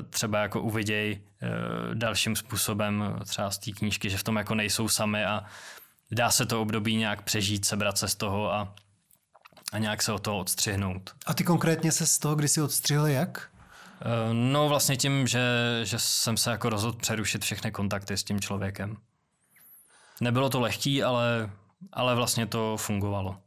třeba 0.10 0.40
jako 0.40 0.62
uvidějí 0.62 1.20
dalším 1.94 2.36
způsobem 2.36 3.20
třeba 3.26 3.52
z 3.52 3.58
té 3.58 3.72
knížky, 3.72 4.10
že 4.10 4.18
v 4.18 4.24
tom 4.24 4.36
jako 4.36 4.56
nejsou 4.56 4.88
sami 4.88 5.26
a 5.26 5.46
dá 6.12 6.32
se 6.32 6.46
to 6.46 6.62
období 6.62 6.96
nějak 6.96 7.22
přežít, 7.22 7.66
sebrat 7.66 7.98
se 7.98 8.08
z 8.08 8.16
toho 8.16 8.54
a, 8.54 8.76
a 9.72 9.78
nějak 9.78 10.02
se 10.02 10.12
o 10.12 10.20
toho 10.20 10.38
odstřihnout. 10.38 11.14
A 11.26 11.34
ty 11.34 11.44
konkrétně 11.44 11.92
se 11.92 12.08
z 12.08 12.18
toho 12.18 12.36
kdysi 12.36 12.62
odstřihl 12.62 13.08
jak? 13.08 13.53
Eh, 14.06 14.34
no 14.34 14.70
vlastně 14.70 14.98
tím, 14.98 15.28
že, 15.28 15.42
že 15.84 16.00
jsem 16.00 16.38
se 16.38 16.52
jako 16.52 16.70
rozhodl 16.70 16.98
přerušit 16.98 17.44
všechny 17.44 17.72
kontakty 17.72 18.18
s 18.18 18.24
tím 18.24 18.40
člověkem. 18.40 18.98
Nebylo 20.22 20.50
to 20.50 20.60
lehký, 20.60 21.04
ale, 21.04 21.50
ale 21.94 22.16
vlastně 22.16 22.46
to 22.46 22.78
fungovalo. 22.78 23.38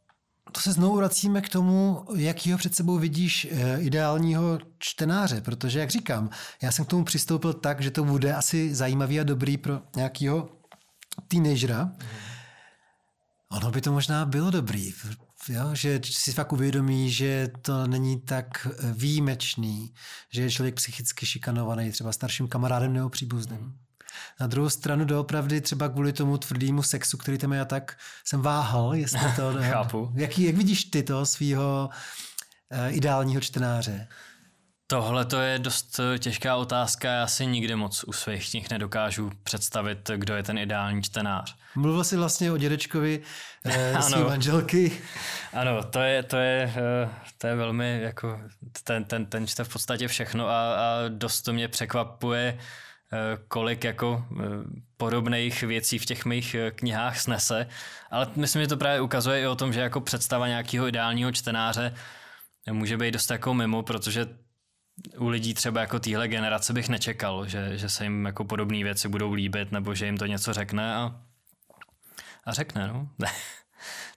To 0.53 0.61
se 0.61 0.73
znovu 0.73 0.97
vracíme 0.97 1.41
k 1.41 1.49
tomu, 1.49 2.05
jakýho 2.17 2.59
před 2.59 2.75
sebou 2.75 2.99
vidíš 2.99 3.49
eh, 3.51 3.81
ideálního 3.81 4.59
čtenáře, 4.79 5.41
protože, 5.41 5.81
jak 5.81 5.91
říkám, 5.91 6.31
já 6.63 6.73
jsem 6.73 6.85
k 6.85 6.89
tomu 6.89 7.05
přistoupil 7.05 7.53
tak, 7.53 7.81
že 7.81 7.91
to 7.91 8.05
bude 8.05 8.35
asi 8.35 8.75
zajímavý 8.75 9.21
a 9.21 9.25
dobrý 9.25 9.57
pro 9.57 9.81
nějakého 9.97 10.49
teenagera. 11.29 11.85
Mm. 11.85 11.93
Ono 13.51 13.71
by 13.71 13.81
to 13.81 13.93
možná 13.93 14.25
bylo 14.25 14.51
dobrý, 14.51 14.93
jo? 15.49 15.71
že 15.73 16.01
si 16.05 16.33
fakt 16.33 16.53
uvědomí, 16.53 17.11
že 17.11 17.49
to 17.63 17.87
není 17.87 18.21
tak 18.21 18.69
výjimečný, 18.83 19.95
že 20.33 20.43
je 20.43 20.51
člověk 20.51 20.75
psychicky 20.75 21.27
šikanovaný 21.27 21.91
třeba 21.91 22.13
starším 22.13 22.49
kamarádem 22.49 22.93
nebo 22.93 23.09
příbuzným. 23.09 23.75
Na 24.41 24.47
druhou 24.47 24.71
stranu 24.71 25.05
doopravdy 25.05 25.61
třeba 25.61 25.89
kvůli 25.89 26.13
tomu 26.13 26.39
tvrdému 26.39 26.83
sexu, 26.83 27.17
který 27.17 27.39
tam 27.39 27.53
je, 27.53 27.65
tak 27.65 27.97
jsem 28.25 28.43
váhal, 28.43 28.95
jestli 28.95 29.33
to... 29.37 29.55
Chápu. 29.61 30.13
Jak, 30.15 30.39
jak 30.39 30.55
vidíš 30.55 30.85
ty 30.85 31.03
toho 31.03 31.27
svého 31.27 31.91
uh, 32.73 32.79
eh, 32.79 32.91
ideálního 32.91 33.41
čtenáře? 33.41 34.09
Tohle 34.87 35.25
to 35.25 35.41
je 35.41 35.59
dost 35.59 36.01
eh, 36.01 36.19
těžká 36.19 36.57
otázka, 36.57 37.13
já 37.13 37.27
si 37.27 37.47
nikdy 37.47 37.77
moc 37.77 38.05
u 38.05 38.13
svých 38.13 38.51
knih 38.51 38.71
nedokážu 38.71 39.31
představit, 39.43 40.11
kdo 40.17 40.37
je 40.37 40.43
ten 40.43 40.59
ideální 40.59 41.03
čtenář. 41.03 41.57
Mluvil 41.77 42.05
jsi 42.05 42.17
vlastně 42.17 42.53
o 42.53 42.57
dědečkovi 42.57 43.21
eh, 43.65 43.97
své 44.03 44.25
manželky. 44.25 44.93
Ano, 45.53 45.83
to 45.83 46.01
je, 46.01 46.23
to 46.23 46.37
je, 46.37 46.75
eh, 46.77 47.11
to 47.39 47.47
je 47.47 47.55
velmi, 47.55 48.01
jako, 48.03 48.41
ten, 48.85 49.05
ten, 49.05 49.27
ten 49.27 49.47
čte 49.47 49.65
v 49.65 49.69
podstatě 49.69 50.09
všechno 50.09 50.49
a, 50.49 50.75
a 50.75 51.09
dost 51.09 51.43
to 51.43 51.53
mě 51.53 51.69
překvapuje, 51.69 52.59
eh, 53.13 53.39
kolik 53.49 53.85
jako 53.85 54.25
podobných 54.97 55.63
věcí 55.63 55.99
v 55.99 56.07
těch 56.07 56.25
mých 56.25 56.57
knihách 56.75 57.19
snese, 57.21 57.67
ale 58.11 58.27
myslím, 58.37 58.63
že 58.63 58.69
to 58.69 58.77
právě 58.77 59.01
ukazuje 59.01 59.41
i 59.41 59.47
o 59.47 59.57
tom, 59.57 59.73
že 59.73 59.81
jako 59.81 60.01
představa 60.01 60.49
nějakého 60.49 60.87
ideálního 60.89 61.33
čtenáře 61.33 61.95
může 62.71 62.97
být 62.97 63.11
dost 63.11 63.31
jako 63.31 63.55
mimo, 63.55 63.83
protože 63.83 64.27
u 65.19 65.29
lidí 65.29 65.55
třeba 65.55 65.81
jako 65.81 65.99
téhle 65.99 66.29
generace 66.29 66.73
bych 66.73 66.89
nečekal, 66.89 67.47
že, 67.47 67.79
že 67.79 67.89
se 67.89 68.05
jim 68.05 68.25
jako 68.25 68.45
podobné 68.45 68.85
věci 68.85 69.09
budou 69.09 69.33
líbit, 69.33 69.73
nebo 69.73 69.95
že 69.95 70.07
jim 70.07 70.19
to 70.19 70.27
něco 70.27 70.53
řekne 70.53 70.95
a, 70.95 71.21
a 72.47 72.53
řekne, 72.53 72.89
no. 72.89 73.09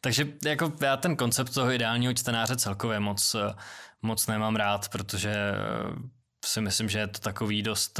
Takže 0.01 0.27
jako 0.45 0.73
já 0.81 0.97
ten 0.97 1.15
koncept 1.15 1.53
toho 1.53 1.71
ideálního 1.71 2.13
čtenáře 2.13 2.55
celkově 2.55 2.99
moc, 2.99 3.35
moc 4.01 4.27
nemám 4.27 4.55
rád, 4.55 4.89
protože 4.89 5.35
si 6.45 6.61
myslím, 6.61 6.89
že 6.89 6.99
je 6.99 7.07
to 7.07 7.19
takový 7.19 7.63
dost 7.63 7.99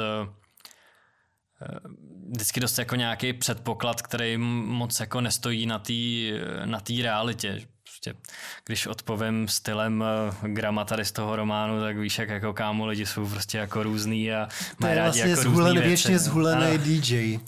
vždycky 2.31 2.59
dost 2.59 2.77
jako 2.77 2.95
nějaký 2.95 3.33
předpoklad, 3.33 4.01
který 4.01 4.37
moc 4.37 4.99
jako 4.99 5.21
nestojí 5.21 5.65
na 5.65 5.79
té 5.79 5.93
na 6.65 6.79
tý 6.79 7.01
realitě. 7.01 7.61
Prostě, 7.83 8.13
když 8.65 8.87
odpovím 8.87 9.47
stylem 9.47 10.03
grama 10.41 10.85
tady 10.85 11.05
z 11.05 11.11
toho 11.11 11.35
románu, 11.35 11.81
tak 11.81 11.97
víš, 11.97 12.19
jak 12.19 12.29
jako 12.29 12.53
kámo 12.53 12.85
lidi 12.85 13.05
jsou 13.05 13.27
prostě 13.29 13.57
jako 13.57 13.83
různý 13.83 14.33
a 14.33 14.47
mají 14.79 14.95
rádi 14.95 15.03
vlastně 15.05 15.31
jako 15.31 15.41
zhulený, 15.41 15.75
různý 15.75 15.87
věčně 15.87 16.09
věci. 16.09 16.25
zhulený 16.25 16.77
DJ. 16.77 17.39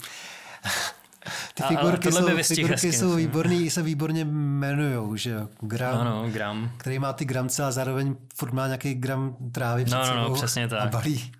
Ty 1.54 1.62
A- 1.62 1.68
figurky, 1.68 2.10
tohle 2.10 2.34
by 2.34 2.44
jsou, 2.44 2.54
figurky 2.54 2.72
hezky, 2.74 2.92
jsou 2.92 3.14
výborný, 3.14 3.70
se 3.70 3.82
výborně 3.82 4.20
jmenujou, 4.24 5.16
že 5.16 5.30
jo? 5.30 5.48
Gram, 5.60 5.98
Ano, 6.00 6.24
gram. 6.32 6.70
který 6.76 6.98
má 6.98 7.12
ty 7.12 7.24
gramce 7.24 7.64
a 7.64 7.70
zároveň 7.72 8.16
furt 8.34 8.52
má 8.52 8.66
nějaký 8.66 8.94
gram 8.94 9.36
trávy 9.52 9.84
před 9.84 9.94
No, 9.96 10.14
no, 10.16 10.28
no, 10.28 10.34
přesně 10.34 10.64
a 10.64 10.68
tak. 10.68 10.90
balí. 10.90 11.32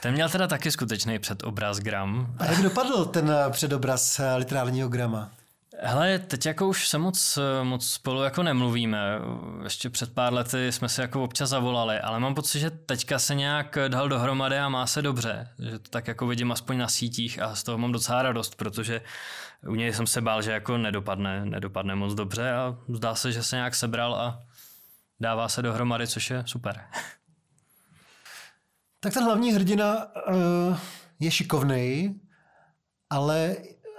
Ten 0.00 0.14
měl 0.14 0.28
teda 0.28 0.46
taky 0.46 0.70
skutečný 0.70 1.18
předobraz 1.18 1.78
gram. 1.78 2.34
A 2.38 2.44
jak 2.46 2.62
dopadl 2.62 3.04
ten 3.04 3.32
předobraz 3.50 4.20
literárního 4.36 4.88
grama? 4.88 5.30
Hele, 5.78 6.18
teď 6.18 6.46
jako 6.46 6.68
už 6.68 6.88
se 6.88 6.98
moc, 6.98 7.38
moc 7.62 7.88
spolu 7.88 8.22
jako 8.22 8.42
nemluvíme. 8.42 8.98
Ještě 9.64 9.90
před 9.90 10.14
pár 10.14 10.32
lety 10.32 10.72
jsme 10.72 10.88
si 10.88 11.00
jako 11.00 11.24
občas 11.24 11.50
zavolali, 11.50 12.00
ale 12.00 12.20
mám 12.20 12.34
pocit, 12.34 12.60
že 12.60 12.70
teďka 12.70 13.18
se 13.18 13.34
nějak 13.34 13.78
dal 13.88 14.08
dohromady 14.08 14.58
a 14.58 14.68
má 14.68 14.86
se 14.86 15.02
dobře. 15.02 15.48
Že 15.58 15.78
to 15.78 15.90
tak 15.90 16.08
jako 16.08 16.26
vidím 16.26 16.52
aspoň 16.52 16.78
na 16.78 16.88
sítích 16.88 17.42
a 17.42 17.54
z 17.54 17.62
toho 17.62 17.78
mám 17.78 17.92
docela 17.92 18.22
radost, 18.22 18.54
protože 18.54 19.00
u 19.68 19.74
něj 19.74 19.92
jsem 19.92 20.06
se 20.06 20.20
bál, 20.20 20.42
že 20.42 20.52
jako 20.52 20.78
nedopadne, 20.78 21.44
nedopadne 21.44 21.94
moc 21.94 22.14
dobře 22.14 22.52
a 22.52 22.76
zdá 22.88 23.14
se, 23.14 23.32
že 23.32 23.42
se 23.42 23.56
nějak 23.56 23.74
sebral 23.74 24.14
a 24.14 24.42
dává 25.20 25.48
se 25.48 25.62
dohromady, 25.62 26.06
což 26.06 26.30
je 26.30 26.42
super. 26.46 26.84
Tak 29.00 29.14
ten 29.14 29.24
hlavní 29.24 29.52
hrdina 29.52 30.06
uh, 30.06 30.78
je 31.20 31.30
šikovný, 31.30 32.20
ale 33.10 33.56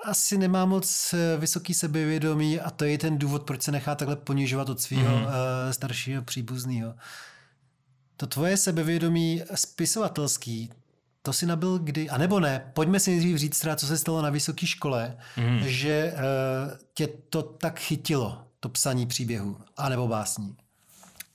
asi 0.07 0.37
nemá 0.37 0.65
moc 0.65 1.13
eh, 1.13 1.37
vysoký 1.37 1.73
sebevědomí 1.73 2.59
a 2.59 2.69
to 2.69 2.85
je 2.85 2.97
ten 2.97 3.17
důvod, 3.17 3.43
proč 3.43 3.61
se 3.61 3.71
nechá 3.71 3.95
takhle 3.95 4.15
ponižovat 4.15 4.69
od 4.69 4.81
svého 4.81 5.15
uh, 5.15 5.31
staršího 5.71 6.21
příbuzného. 6.21 6.95
To 8.17 8.27
tvoje 8.27 8.57
sebevědomí 8.57 9.43
spisovatelský, 9.55 10.69
to 11.21 11.33
si 11.33 11.45
nabil 11.45 11.79
kdy, 11.79 12.09
a 12.09 12.17
nebo 12.17 12.39
ne, 12.39 12.71
pojďme 12.73 12.99
si 12.99 13.11
nejdřív 13.11 13.37
říct 13.37 13.59
teda, 13.59 13.75
co 13.75 13.87
se 13.87 13.97
stalo 13.97 14.21
na 14.21 14.29
vysoké 14.29 14.65
škole, 14.67 15.17
mm. 15.37 15.59
že 15.63 16.13
uh, 16.13 16.77
tě 16.93 17.07
to 17.07 17.43
tak 17.43 17.79
chytilo, 17.79 18.47
to 18.59 18.69
psaní 18.69 19.07
příběhu, 19.07 19.57
anebo 19.77 20.07
básní. 20.07 20.55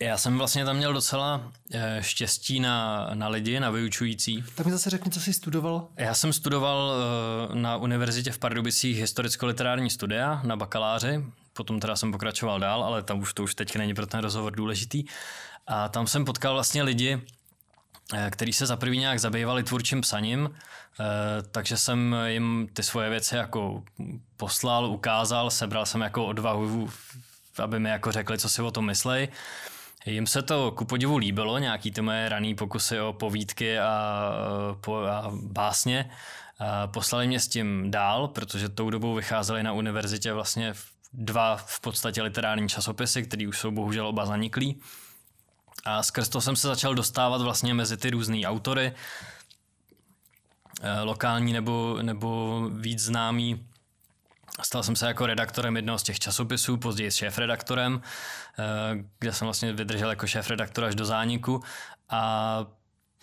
Já 0.03 0.17
jsem 0.17 0.39
vlastně 0.39 0.65
tam 0.65 0.77
měl 0.77 0.93
docela 0.93 1.53
eh, 1.73 1.99
štěstí 2.01 2.61
na, 2.61 3.11
na 3.15 3.29
lidi, 3.29 3.61
na 3.61 3.71
vyučující. 3.71 4.45
Tak 4.55 4.67
mi 4.67 4.73
zase 4.73 4.91
řekni, 4.91 5.11
co 5.11 5.21
jsi 5.21 5.33
studoval. 5.33 5.89
Já 5.97 6.15
jsem 6.15 6.33
studoval 6.33 6.93
eh, 6.93 7.55
na 7.55 7.77
univerzitě 7.77 8.33
v 8.33 8.39
Pardubicích 8.39 8.99
historicko-literární 8.99 9.91
studia 9.91 10.41
na 10.45 10.57
bakaláři, 10.57 11.25
potom 11.53 11.81
teda 11.81 11.97
jsem 11.97 12.13
pokračoval 12.13 12.61
dál, 12.61 12.85
ale 12.85 13.03
tam 13.03 13.21
už 13.21 13.35
to 13.35 13.43
už 13.43 13.55
teď 13.55 13.77
není 13.77 13.95
pro 13.95 14.07
ten 14.07 14.21
rozhovor 14.21 14.53
důležitý. 14.53 15.05
A 15.67 15.89
tam 15.89 16.07
jsem 16.07 16.25
potkal 16.25 16.55
vlastně 16.55 16.83
lidi, 16.83 17.21
eh, 18.15 18.31
kteří 18.31 18.53
se 18.53 18.67
za 18.67 18.77
první 18.77 18.99
nějak 18.99 19.21
zabývali 19.21 19.63
tvůrčím 19.63 20.01
psaním, 20.01 20.51
takže 21.51 21.77
jsem 21.77 22.17
jim 22.27 22.69
ty 22.73 22.83
svoje 22.83 23.11
věci 23.11 23.37
jako 23.37 23.83
poslal, 24.37 24.87
ukázal, 24.87 25.51
sebral 25.51 25.87
jsem 25.87 26.01
jako 26.01 26.27
odvahu, 26.27 26.91
aby 27.59 27.81
mi 27.81 27.91
jako 27.91 28.13
řekli, 28.13 28.39
co 28.39 28.49
si 28.49 28.63
o 28.63 28.71
tom 28.71 28.87
myslej. 28.87 29.29
Jim 30.07 30.27
se 30.27 30.43
to 30.43 30.71
ku 30.71 30.85
podivu 30.85 31.17
líbilo, 31.17 31.59
nějaký 31.59 31.91
ty 31.91 32.01
moje 32.01 32.29
raný 32.29 32.55
pokusy 32.55 33.01
o 33.01 33.13
povídky 33.13 33.79
a, 33.79 34.33
po, 34.81 34.97
a 34.97 35.31
básně. 35.35 36.11
A 36.59 36.87
poslali 36.87 37.27
mě 37.27 37.41
s 37.41 37.49
tím 37.49 37.91
dál, 37.91 38.29
protože 38.29 38.69
tou 38.69 38.91
dobou 38.91 39.15
vycházely 39.15 39.63
na 39.63 39.73
univerzitě 39.73 40.33
vlastně 40.33 40.75
dva 41.13 41.57
v 41.57 41.81
podstatě 41.81 42.23
literární 42.23 42.69
časopisy, 42.69 43.23
které 43.23 43.49
už 43.49 43.59
jsou 43.59 43.71
bohužel 43.71 44.07
oba 44.07 44.27
zaniklí. 44.27 44.81
A 45.85 46.03
skrz 46.03 46.29
to 46.29 46.41
jsem 46.41 46.57
se 46.57 46.69
začal 46.69 46.95
dostávat 46.95 47.43
vlastně 47.43 47.75
mezi 47.75 47.97
ty 47.97 48.11
různý 48.11 48.47
autory, 48.47 48.93
eh, 50.83 51.01
lokální 51.01 51.53
nebo, 51.53 51.99
nebo 52.03 52.61
víc 52.73 53.01
známý. 53.01 53.67
Stal 54.61 54.83
jsem 54.83 54.97
se 54.97 55.07
jako 55.07 55.27
redaktorem 55.27 55.77
jednoho 55.77 55.99
z 55.99 56.03
těch 56.03 56.19
časopisů, 56.19 56.77
později 56.77 57.11
s 57.11 57.15
šéf-redaktorem, 57.17 58.03
eh, 58.59 58.63
kde 59.19 59.33
jsem 59.33 59.47
vlastně 59.47 59.73
vydržel 59.73 60.11
jako 60.11 60.27
šéf-redaktor 60.27 60.85
až 60.85 60.95
do 60.95 61.05
zániku. 61.05 61.63
A 62.09 62.65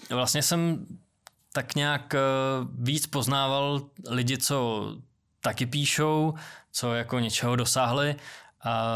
vlastně 0.09 0.43
jsem 0.43 0.85
tak 1.53 1.75
nějak 1.75 2.13
eh, 2.15 2.19
víc 2.79 3.07
poznával 3.07 3.81
lidi, 4.09 4.37
co 4.37 4.87
taky 5.41 5.65
píšou, 5.65 6.33
co 6.71 6.93
jako 6.93 7.19
něčeho 7.19 7.55
dosáhli 7.55 8.15
a 8.63 8.93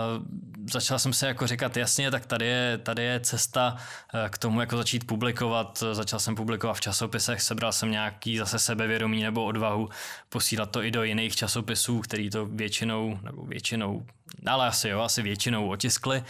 začal 0.71 0.99
jsem 0.99 1.13
se 1.13 1.27
jako 1.27 1.47
říkat, 1.47 1.77
jasně, 1.77 2.11
tak 2.11 2.25
tady 2.25 2.45
je, 2.45 2.77
tady 2.77 3.03
je 3.03 3.19
cesta 3.19 3.77
eh, 4.13 4.29
k 4.29 4.37
tomu, 4.37 4.59
jako 4.59 4.77
začít 4.77 5.07
publikovat. 5.07 5.83
Začal 5.91 6.19
jsem 6.19 6.35
publikovat 6.35 6.73
v 6.73 6.81
časopisech, 6.81 7.41
sebral 7.41 7.71
jsem 7.71 7.91
nějaký 7.91 8.37
zase 8.37 8.59
sebevědomí 8.59 9.23
nebo 9.23 9.45
odvahu 9.45 9.89
posílat 10.29 10.71
to 10.71 10.83
i 10.83 10.91
do 10.91 11.03
jiných 11.03 11.35
časopisů, 11.35 11.99
který 11.99 12.29
to 12.29 12.45
většinou, 12.45 13.19
nebo 13.23 13.45
většinou, 13.45 14.05
ale 14.45 14.67
asi 14.67 14.89
jo, 14.89 15.01
asi 15.01 15.21
většinou 15.21 15.69
otiskli. 15.69 16.23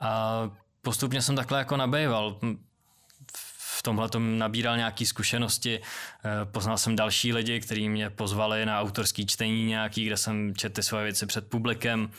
A 0.00 0.50
postupně 0.82 1.22
jsem 1.22 1.36
takhle 1.36 1.58
jako 1.58 1.76
nabýval 1.76 2.38
v 3.80 3.82
tomhle 3.82 4.08
tom 4.08 4.38
nabíral 4.38 4.76
nějaké 4.76 5.06
zkušenosti. 5.06 5.80
Poznal 6.44 6.78
jsem 6.78 6.96
další 6.96 7.32
lidi, 7.32 7.60
kteří 7.60 7.88
mě 7.88 8.10
pozvali 8.10 8.66
na 8.66 8.80
autorský 8.80 9.26
čtení 9.26 9.64
nějaký, 9.64 10.04
kde 10.04 10.16
jsem 10.16 10.54
četl 10.54 10.74
ty 10.74 10.82
svoje 10.82 11.04
věci 11.04 11.26
před 11.26 11.46
publikem. 11.46 12.10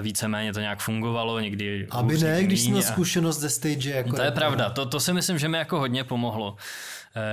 Víceméně 0.00 0.52
to 0.52 0.60
nějak 0.60 0.80
fungovalo, 0.80 1.40
někdy 1.40 1.86
Aby 1.90 2.18
ne, 2.18 2.44
když 2.44 2.60
jsi 2.60 2.70
měl 2.70 2.78
a... 2.78 2.82
zkušenost 2.82 3.38
ze 3.38 3.50
stage. 3.50 3.90
Jako 3.90 4.16
to 4.16 4.22
je 4.22 4.30
pravda, 4.30 4.70
to, 4.70 4.86
to 4.86 5.00
si 5.00 5.12
myslím, 5.12 5.38
že 5.38 5.48
mi 5.48 5.58
jako 5.58 5.78
hodně 5.78 6.04
pomohlo 6.04 6.56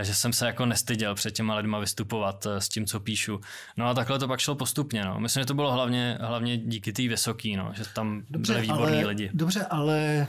že 0.02 0.16
jsem 0.16 0.34
se 0.34 0.46
jako 0.46 0.66
nestyděl 0.66 1.16
před 1.16 1.32
těma 1.32 1.56
lidma 1.56 1.80
vystupovat 1.80 2.48
s 2.60 2.70
tím, 2.70 2.86
co 2.86 3.00
píšu. 3.00 3.42
No 3.78 3.88
a 3.88 3.94
takhle 3.94 4.20
to 4.20 4.28
pak 4.28 4.40
šlo 4.40 4.56
postupně. 4.56 5.06
No. 5.06 5.20
Myslím, 5.20 5.42
že 5.42 5.46
to 5.46 5.54
bylo 5.54 5.72
hlavně, 5.72 6.18
hlavně 6.22 6.58
díky 6.58 6.94
té 6.94 7.08
vysoký, 7.08 7.56
no, 7.56 7.72
že 7.76 7.84
tam 7.94 8.24
dobře, 8.30 8.54
byli 8.54 8.62
výborní 8.62 8.98
ale, 8.98 9.06
lidi. 9.06 9.30
Dobře, 9.34 9.66
ale 9.70 10.28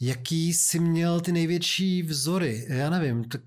Jaký 0.00 0.54
jsi 0.54 0.78
měl 0.78 1.20
ty 1.20 1.32
největší 1.32 2.02
vzory? 2.02 2.66
Já 2.68 2.90
nevím, 2.90 3.24
tak 3.24 3.42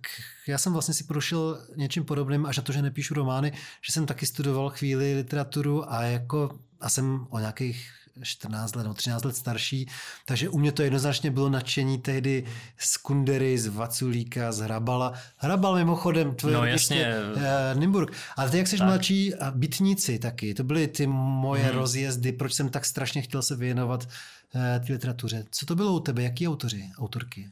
já 0.47 0.57
jsem 0.57 0.73
vlastně 0.73 0.93
si 0.93 1.03
prošel 1.03 1.67
něčím 1.75 2.05
podobným, 2.05 2.45
až 2.45 2.57
na 2.57 2.63
to, 2.63 2.71
že 2.71 2.81
nepíšu 2.81 3.13
romány, 3.13 3.51
že 3.81 3.93
jsem 3.93 4.05
taky 4.05 4.25
studoval 4.25 4.69
chvíli 4.69 5.15
literaturu 5.15 5.93
a 5.93 6.03
jako 6.03 6.59
a 6.79 6.89
jsem 6.89 7.27
o 7.29 7.39
nějakých 7.39 7.91
14 8.23 8.75
let 8.75 8.83
nebo 8.83 8.93
13 8.93 9.23
let 9.23 9.35
starší, 9.35 9.89
takže 10.25 10.49
u 10.49 10.57
mě 10.57 10.71
to 10.71 10.83
jednoznačně 10.83 11.31
bylo 11.31 11.49
nadšení 11.49 11.97
tehdy 11.97 12.45
z 12.77 12.97
Kundery, 12.97 13.57
z 13.57 13.67
Vaculíka, 13.67 14.51
z 14.51 14.59
Hrabala. 14.59 15.13
Hrabal 15.37 15.75
mimochodem, 15.75 16.35
tvoje 16.35 16.55
no, 16.55 16.65
jasně. 16.65 17.13
uh, 17.35 17.79
Nymburk. 17.79 18.13
Ale 18.35 18.49
ty, 18.49 18.57
jak 18.57 18.67
jsi 18.67 18.77
tak. 18.77 18.87
mladší, 18.87 19.35
a 19.35 19.51
bytníci 19.51 20.19
taky, 20.19 20.53
to 20.53 20.63
byly 20.63 20.87
ty 20.87 21.07
moje 21.07 21.63
hmm. 21.63 21.77
rozjezdy, 21.77 22.31
proč 22.31 22.53
jsem 22.53 22.69
tak 22.69 22.85
strašně 22.85 23.21
chtěl 23.21 23.41
se 23.41 23.55
věnovat 23.55 24.07
uh, 24.55 24.85
té 24.85 24.93
literatuře. 24.93 25.45
Co 25.51 25.65
to 25.65 25.75
bylo 25.75 25.93
u 25.93 25.99
tebe? 25.99 26.23
Jaký 26.23 26.47
autoři, 26.47 26.89
autorky? 26.97 27.49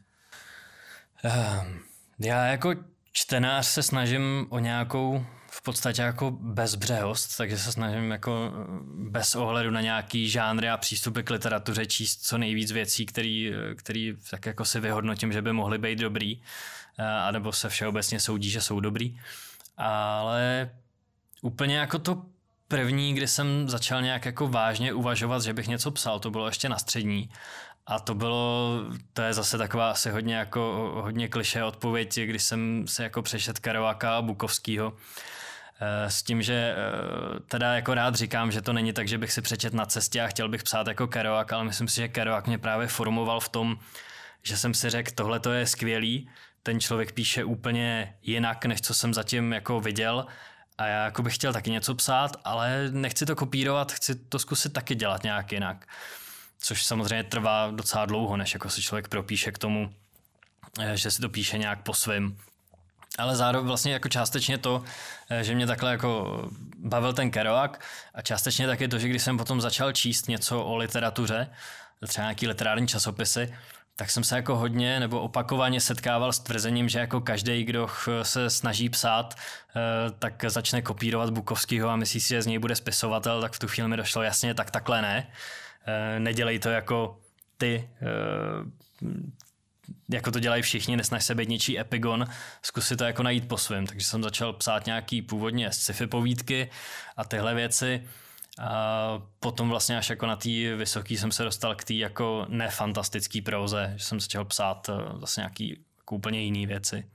Um, 1.24 1.80
já 2.20 2.46
jako 2.46 2.76
čtenář 3.12 3.66
se 3.66 3.84
snažím 3.84 4.46
o 4.50 4.60
nějakou 4.60 5.26
podstatě 5.68 6.02
jako 6.02 6.32
bezbřehost, 6.32 7.38
takže 7.38 7.58
se 7.58 7.72
snažím 7.72 8.12
jako 8.12 8.52
bez 9.10 9.36
ohledu 9.36 9.72
na 9.72 9.82
nějaký 9.82 10.30
žánry 10.30 10.70
a 10.70 10.78
přístupy 10.78 11.22
k 11.22 11.30
literatuře 11.30 11.86
číst 11.86 12.26
co 12.26 12.38
nejvíc 12.38 12.72
věcí, 12.72 13.06
který, 13.06 13.52
který 13.76 14.14
tak 14.30 14.46
jako 14.46 14.66
si 14.66 14.80
vyhodnotím, 14.80 15.34
že 15.34 15.42
by 15.42 15.54
mohly 15.54 15.78
být 15.78 16.00
dobrý, 16.00 16.42
anebo 17.26 17.52
se 17.52 17.70
všeobecně 17.70 18.20
soudí, 18.20 18.50
že 18.50 18.62
jsou 18.62 18.80
dobrý. 18.80 19.20
Ale 19.78 20.70
úplně 21.42 21.78
jako 21.78 22.00
to 22.00 22.22
první, 22.68 23.14
kdy 23.14 23.28
jsem 23.28 23.70
začal 23.70 24.02
nějak 24.02 24.26
jako 24.26 24.48
vážně 24.48 24.94
uvažovat, 24.94 25.44
že 25.44 25.54
bych 25.54 25.68
něco 25.68 25.92
psal, 25.92 26.20
to 26.20 26.32
bylo 26.32 26.48
ještě 26.48 26.70
na 26.70 26.78
střední. 26.78 27.30
A 27.90 28.00
to 28.00 28.16
bylo, 28.16 28.72
to 29.14 29.22
je 29.22 29.34
zase 29.34 29.58
taková 29.58 29.92
asi 29.92 30.10
hodně 30.10 30.36
jako 30.36 30.92
hodně 31.04 31.28
kliše 31.28 31.64
odpověď, 31.64 32.20
když 32.20 32.44
jsem 32.44 32.88
se 32.88 33.04
jako 33.04 33.22
přešet 33.22 33.60
Karováka 33.60 34.18
a 34.18 34.22
Bukovskýho. 34.22 34.94
S 36.08 36.24
tím, 36.24 36.42
že 36.42 36.76
teda 37.48 37.74
jako 37.74 37.94
rád 37.94 38.16
říkám, 38.16 38.52
že 38.52 38.62
to 38.62 38.74
není 38.74 38.94
tak, 38.94 39.08
že 39.08 39.18
bych 39.18 39.32
si 39.32 39.42
přečet 39.42 39.74
na 39.74 39.86
cestě 39.86 40.22
a 40.22 40.28
chtěl 40.28 40.50
bych 40.50 40.64
psát 40.64 40.88
jako 40.88 41.08
Kerouac, 41.08 41.52
ale 41.52 41.64
myslím 41.64 41.88
si, 41.88 41.96
že 41.96 42.08
Kerouac 42.08 42.46
mě 42.46 42.58
právě 42.58 42.88
formoval 42.88 43.40
v 43.40 43.50
tom, 43.50 43.80
že 44.44 44.58
jsem 44.58 44.74
si 44.74 44.90
řekl, 44.90 45.12
tohle 45.16 45.40
to 45.40 45.52
je 45.52 45.68
skvělý, 45.68 46.30
ten 46.64 46.80
člověk 46.80 47.12
píše 47.12 47.44
úplně 47.44 48.16
jinak, 48.22 48.66
než 48.66 48.82
co 48.82 48.94
jsem 48.94 49.14
zatím 49.14 49.54
jako 49.54 49.80
viděl 49.80 50.26
a 50.78 50.86
já 50.86 51.06
jako 51.06 51.24
bych 51.24 51.36
chtěl 51.36 51.54
taky 51.54 51.72
něco 51.72 51.96
psát, 51.96 52.38
ale 52.44 52.90
nechci 52.92 53.26
to 53.26 53.36
kopírovat, 53.36 53.92
chci 53.92 54.16
to 54.16 54.40
zkusit 54.40 54.74
taky 54.74 54.96
dělat 54.96 55.24
nějak 55.24 55.52
jinak. 55.52 55.86
Což 56.60 56.86
samozřejmě 56.86 57.24
trvá 57.24 57.72
docela 57.72 58.06
dlouho, 58.06 58.38
než 58.38 58.54
jako 58.54 58.70
se 58.70 58.82
člověk 58.82 59.08
propíše 59.08 59.52
k 59.52 59.58
tomu, 59.58 59.94
eh, 60.80 60.98
že 60.98 61.12
si 61.12 61.22
to 61.22 61.30
píše 61.30 61.58
nějak 61.58 61.84
po 61.84 61.94
svém. 61.94 62.38
Ale 63.18 63.36
zároveň 63.36 63.68
vlastně 63.68 63.94
jako 63.94 64.10
částečně 64.10 64.58
to, 64.58 64.84
eh, 65.30 65.44
že 65.44 65.56
mě 65.56 65.68
takhle 65.68 65.92
jako 65.92 66.42
bavil 66.78 67.14
ten 67.14 67.32
Kerouac 67.32 67.72
a 68.14 68.22
částečně 68.22 68.68
taky 68.68 68.88
to, 68.88 69.00
že 69.00 69.08
když 69.08 69.24
jsem 69.24 69.38
potom 69.38 69.62
začal 69.62 69.92
číst 69.92 70.28
něco 70.28 70.64
o 70.64 70.76
literatuře, 70.76 71.50
třeba 72.08 72.24
nějaký 72.24 72.48
literární 72.48 72.88
časopisy, 72.88 73.54
tak 73.96 74.12
jsem 74.12 74.24
se 74.24 74.36
jako 74.36 74.56
hodně 74.56 75.00
nebo 75.00 75.22
opakovaně 75.22 75.82
setkával 75.82 76.34
s 76.34 76.40
tvrzením, 76.40 76.90
že 76.90 77.00
jako 77.00 77.22
každý, 77.22 77.64
kdo 77.64 77.90
se 78.24 78.50
snaží 78.50 78.90
psát, 78.90 79.36
eh, 79.36 79.82
tak 80.20 80.46
začne 80.48 80.82
kopírovat 80.82 81.30
Bukovského 81.30 81.90
a 81.90 81.96
myslí 81.96 82.20
si, 82.20 82.30
že 82.30 82.42
z 82.42 82.46
něj 82.48 82.60
bude 82.60 82.76
spisovatel, 82.76 83.42
tak 83.42 83.54
v 83.54 83.60
tu 83.60 83.68
chvíli 83.68 83.90
mi 83.90 83.98
došlo 83.98 84.24
jasně, 84.24 84.54
tak 84.54 84.72
takhle 84.72 85.02
ne. 85.02 85.28
Eh, 85.88 86.20
nedělej 86.20 86.60
to 86.60 86.70
jako 86.70 87.20
ty, 87.58 87.90
jako 90.10 90.32
to 90.32 90.40
dělají 90.40 90.62
všichni, 90.62 90.98
nesnaž 90.98 91.26
se 91.26 91.36
být 91.36 91.50
něčí 91.50 91.80
epigon, 91.80 92.26
zkus 92.62 92.88
si 92.88 92.98
to 92.98 93.04
jako 93.04 93.24
najít 93.24 93.48
po 93.48 93.58
svém. 93.58 93.88
Takže 93.88 94.06
jsem 94.06 94.24
začal 94.24 94.54
psát 94.54 94.86
nějaký 94.86 95.22
původně 95.22 95.72
sci-fi 95.72 96.08
povídky 96.08 96.70
a 97.18 97.24
tyhle 97.24 97.56
věci. 97.56 98.08
A 98.60 99.22
potom 99.40 99.70
vlastně 99.70 99.98
až 99.98 100.10
jako 100.10 100.26
na 100.26 100.36
té 100.36 100.76
vysoký 100.76 101.18
jsem 101.18 101.32
se 101.32 101.44
dostal 101.44 101.76
k 101.76 101.84
té 101.84 101.94
jako 101.94 102.46
nefantastický 102.50 103.42
proze, 103.42 103.94
že 103.96 104.06
jsem 104.06 104.20
začal 104.20 104.46
psát 104.46 104.90
zase 105.20 105.42
nějaký 105.42 105.80
jako 105.98 106.16
úplně 106.16 106.42
jiný 106.42 106.66
věci. 106.66 107.10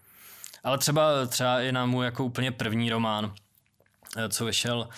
Ale 0.64 0.78
třeba, 0.78 1.26
třeba 1.26 1.60
i 1.60 1.72
na 1.72 1.86
můj 1.86 2.04
jako 2.04 2.24
úplně 2.24 2.52
první 2.52 2.90
román, 2.90 3.34
eh, 4.16 4.28
co 4.28 4.44
vyšel 4.44 4.88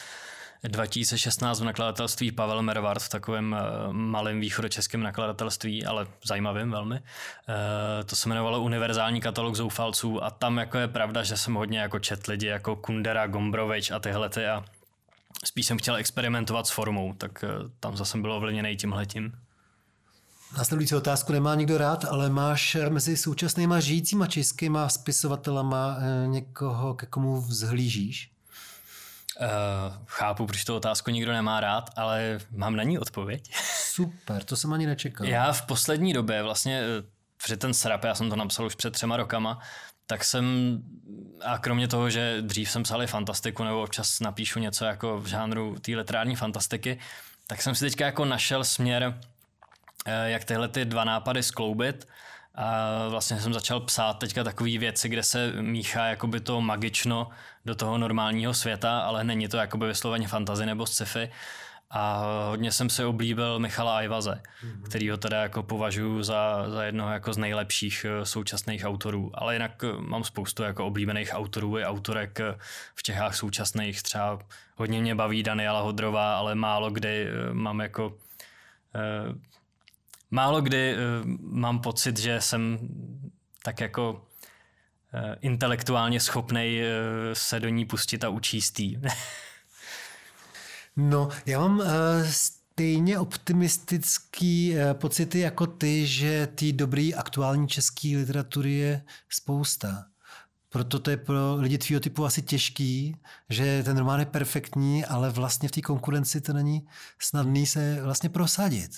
2016 0.69 1.61
v 1.61 1.65
nakladatelství 1.65 2.33
Pavel 2.33 2.62
Mervart 2.62 3.03
v 3.03 3.09
takovém 3.09 3.57
eh, 3.59 3.93
malém 3.93 4.41
východočeském 4.41 5.03
nakladatelství, 5.03 5.85
ale 5.85 6.07
zajímavým 6.25 6.71
velmi. 6.71 7.01
To 8.07 8.17
se 8.17 8.29
jmenovalo 8.29 8.61
Univerzální 8.61 9.21
katalog 9.21 9.55
zoufalců 9.55 10.25
a 10.25 10.31
tam 10.31 10.59
jako 10.59 10.79
je 10.79 10.89
pravda, 10.89 11.23
že 11.23 11.37
jsem 11.37 11.55
hodně 11.55 11.79
jako 11.79 11.99
čet 11.99 12.27
lidi 12.27 12.47
jako 12.47 12.77
Kundera, 12.77 13.27
Gombrovič 13.27 13.91
a 13.91 13.99
tyhle 13.99 14.29
ty 14.29 14.47
a 14.47 14.65
spíš 15.45 15.67
jsem 15.67 15.79
chtěl 15.79 15.97
experimentovat 15.97 16.67
s 16.67 16.71
formou, 16.71 17.12
tak 17.12 17.45
eh, 17.45 17.49
tam 17.81 17.97
zase 17.97 18.19
bylo 18.19 18.37
ovlivněný 18.37 18.77
tímhletím. 18.77 19.33
Následující 20.57 20.95
otázku 20.95 21.33
nemá 21.33 21.55
nikdo 21.55 21.79
rád, 21.79 22.05
ale 22.05 22.31
máš 22.31 22.75
eh, 22.75 22.91
mezi 22.91 23.17
současnýma 23.17 23.81
žijícíma 23.81 24.27
českýma 24.27 24.89
spisovatelama 24.89 25.97
eh, 25.99 26.29
někoho, 26.29 26.95
ke 26.95 27.07
komu 27.07 27.41
vzhlížíš? 27.41 28.34
Uh, 29.41 29.97
chápu, 30.07 30.47
proč 30.47 30.64
tu 30.64 30.76
otázku 30.76 31.11
nikdo 31.11 31.32
nemá 31.32 31.61
rád, 31.61 31.91
ale 31.97 32.39
mám 32.51 32.76
na 32.76 32.82
ní 32.82 32.99
odpověď. 32.99 33.55
Super, 33.76 34.45
to 34.45 34.57
jsem 34.57 34.72
ani 34.72 34.87
nečekal. 34.87 35.26
Já 35.26 35.53
v 35.53 35.66
poslední 35.66 36.12
době 36.12 36.43
vlastně, 36.43 36.82
při 37.37 37.57
ten 37.57 37.74
srap, 37.74 38.05
já 38.05 38.14
jsem 38.14 38.30
to 38.30 38.37
napsal 38.37 38.66
už 38.66 38.74
před 38.74 38.93
třema 38.93 39.16
rokama, 39.16 39.61
tak 40.07 40.24
jsem, 40.24 40.78
a 41.45 41.59
kromě 41.59 41.89
toho, 41.89 42.11
že 42.11 42.43
dřív 42.43 42.70
jsem 42.70 42.82
psal 42.82 43.03
i 43.03 43.07
fantastiku, 43.07 43.64
nebo 43.64 43.82
občas 43.82 44.20
napíšu 44.20 44.59
něco 44.59 44.85
jako 44.85 45.20
v 45.20 45.26
žánru 45.26 45.76
té 45.80 45.93
literární 45.93 46.37
fantastiky, 46.37 46.99
tak 47.47 47.62
jsem 47.62 47.74
si 47.74 47.85
teďka 47.85 48.07
jako 48.07 48.24
našel 48.24 48.64
směr, 48.64 49.20
eh, 50.07 50.30
jak 50.30 50.45
tyhle 50.45 50.68
ty 50.68 50.85
dva 50.85 51.05
nápady 51.05 51.43
skloubit. 51.43 52.09
A 52.55 52.89
vlastně 53.09 53.41
jsem 53.41 53.55
začal 53.55 53.81
psát 53.81 54.15
teďka 54.15 54.45
takové 54.45 54.79
věci, 54.79 55.09
kde 55.09 55.23
se 55.23 55.53
míchá 55.63 56.07
jakoby 56.07 56.41
to 56.41 56.61
magično 56.61 57.29
do 57.65 57.75
toho 57.75 57.99
normálního 57.99 58.55
světa, 58.55 59.01
ale 59.01 59.25
není 59.25 59.49
to 59.49 59.57
jakoby 59.57 59.87
vysloveně 59.87 60.29
fantazy 60.29 60.67
nebo 60.67 60.87
sci-fi. 60.87 61.31
A 61.91 62.25
hodně 62.49 62.73
jsem 62.73 62.91
si 62.91 63.05
oblíbil 63.05 63.59
Michala 63.59 63.97
Ajvaze, 63.97 64.43
mm-hmm. 64.65 64.83
který 64.83 65.11
ho 65.11 65.17
teda 65.17 65.43
jako 65.43 65.63
považuji 65.63 66.23
za, 66.23 66.71
za 66.71 66.85
jednoho 66.85 67.13
jako 67.13 67.33
z 67.33 67.37
nejlepších 67.39 68.07
eh, 68.09 68.27
současných 68.27 68.85
autorů. 68.85 69.31
Ale 69.35 69.55
jinak 69.55 69.85
eh, 69.85 69.93
mám 69.99 70.25
spoustu 70.25 70.63
jako 70.63 70.87
oblíbených 70.87 71.31
autorů 71.33 71.79
i 71.79 71.85
autorek 71.85 72.41
eh, 72.41 72.55
v 72.95 73.03
Čechách 73.03 73.37
současných. 73.37 74.03
Třeba 74.03 74.39
hodně 74.77 75.01
mě 75.01 75.15
baví 75.15 75.43
Daniela 75.43 75.81
Hodrová, 75.81 76.39
ale 76.39 76.55
málo 76.55 76.91
kdy 76.91 77.29
mám 77.53 77.81
jako 77.81 78.17
málo 80.35 80.62
kdy 80.62 80.97
mám 81.41 81.78
pocit, 81.78 82.18
že 82.18 82.41
jsem 82.41 82.78
tak 83.62 83.80
jako 83.80 84.26
intelektuálně 85.41 86.20
schopnej 86.20 86.82
se 87.32 87.61
do 87.61 87.68
ní 87.68 87.85
pustit 87.85 88.24
a 88.24 88.28
učíst 88.28 88.80
No, 90.97 91.28
já 91.47 91.61
mám 91.61 91.78
uh, 91.78 91.87
stejně 92.30 93.18
optimistický 93.18 94.74
uh, 94.74 94.95
pocity 94.95 95.39
jako 95.39 95.66
ty, 95.66 96.07
že 96.07 96.49
ty 96.55 96.72
dobrý 96.72 97.14
aktuální 97.14 97.68
české 97.68 98.09
literatury 98.09 98.72
je 98.72 99.03
spousta. 99.28 100.05
Proto 100.68 100.99
to 100.99 101.11
je 101.11 101.16
pro 101.16 101.57
lidi 101.57 101.78
tvýho 101.78 102.01
typu 102.01 102.24
asi 102.24 102.43
těžký, 102.43 103.16
že 103.51 103.82
ten 103.82 103.97
román 103.99 104.20
je 104.20 104.26
perfektní, 104.26 105.05
ale 105.05 105.30
vlastně 105.30 105.68
v 105.68 105.72
té 105.72 105.80
konkurenci 105.80 106.41
to 106.41 106.53
není 106.53 106.87
snadný 107.18 107.66
se 107.66 108.03
vlastně 108.03 108.28
prosadit. 108.28 108.91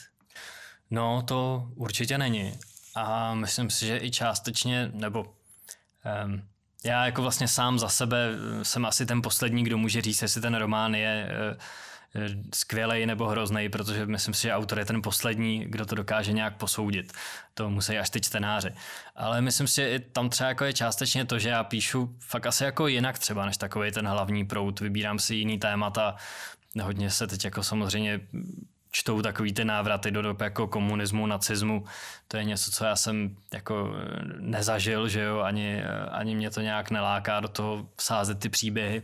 No, 0.90 1.22
to 1.22 1.68
určitě 1.74 2.18
není. 2.18 2.58
A 2.94 3.34
myslím 3.34 3.70
si, 3.70 3.86
že 3.86 3.98
i 3.98 4.10
částečně, 4.10 4.90
nebo 4.92 5.22
um, 6.24 6.42
já 6.84 7.06
jako 7.06 7.22
vlastně 7.22 7.48
sám 7.48 7.78
za 7.78 7.88
sebe 7.88 8.28
jsem 8.62 8.86
asi 8.86 9.06
ten 9.06 9.22
poslední, 9.22 9.64
kdo 9.64 9.78
může 9.78 10.02
říct, 10.02 10.22
jestli 10.22 10.40
ten 10.40 10.54
román 10.54 10.94
je 10.94 11.28
uh, 11.28 11.56
skvělej 12.54 13.06
nebo 13.06 13.28
hrozný, 13.28 13.68
protože 13.68 14.06
myslím 14.06 14.34
si, 14.34 14.42
že 14.42 14.54
autor 14.54 14.78
je 14.78 14.84
ten 14.84 15.02
poslední, 15.02 15.64
kdo 15.64 15.86
to 15.86 15.94
dokáže 15.94 16.32
nějak 16.32 16.56
posoudit. 16.56 17.12
To 17.54 17.70
musí 17.70 17.98
až 17.98 18.10
ty 18.10 18.20
čtenáři. 18.20 18.70
Ale 19.16 19.40
myslím 19.40 19.66
si, 19.66 19.74
že 19.74 19.98
tam 19.98 20.30
třeba 20.30 20.48
jako 20.48 20.64
je 20.64 20.72
částečně 20.72 21.24
to, 21.24 21.38
že 21.38 21.48
já 21.48 21.64
píšu 21.64 22.16
fakt 22.20 22.46
asi 22.46 22.64
jako 22.64 22.86
jinak 22.86 23.18
třeba 23.18 23.46
než 23.46 23.56
takový 23.56 23.92
ten 23.92 24.08
hlavní 24.08 24.46
prout. 24.46 24.80
Vybírám 24.80 25.18
si 25.18 25.34
jiný 25.34 25.58
témata. 25.58 26.16
Hodně 26.82 27.10
se 27.10 27.26
teď 27.26 27.44
jako 27.44 27.62
samozřejmě 27.62 28.20
čtou 28.96 29.22
takový 29.22 29.52
ty 29.52 29.64
návraty 29.64 30.10
do 30.10 30.22
dob 30.22 30.40
jako 30.40 30.66
komunismu, 30.66 31.26
nacismu. 31.26 31.84
To 32.28 32.36
je 32.36 32.44
něco, 32.44 32.70
co 32.70 32.84
já 32.84 32.96
jsem 32.96 33.36
jako 33.52 33.94
nezažil, 34.38 35.08
že 35.08 35.20
jo, 35.22 35.40
ani, 35.40 35.84
ani 36.10 36.34
mě 36.34 36.50
to 36.50 36.60
nějak 36.60 36.90
neláká 36.90 37.40
do 37.40 37.48
toho 37.48 37.88
sázet 38.00 38.38
ty 38.38 38.48
příběhy. 38.48 39.02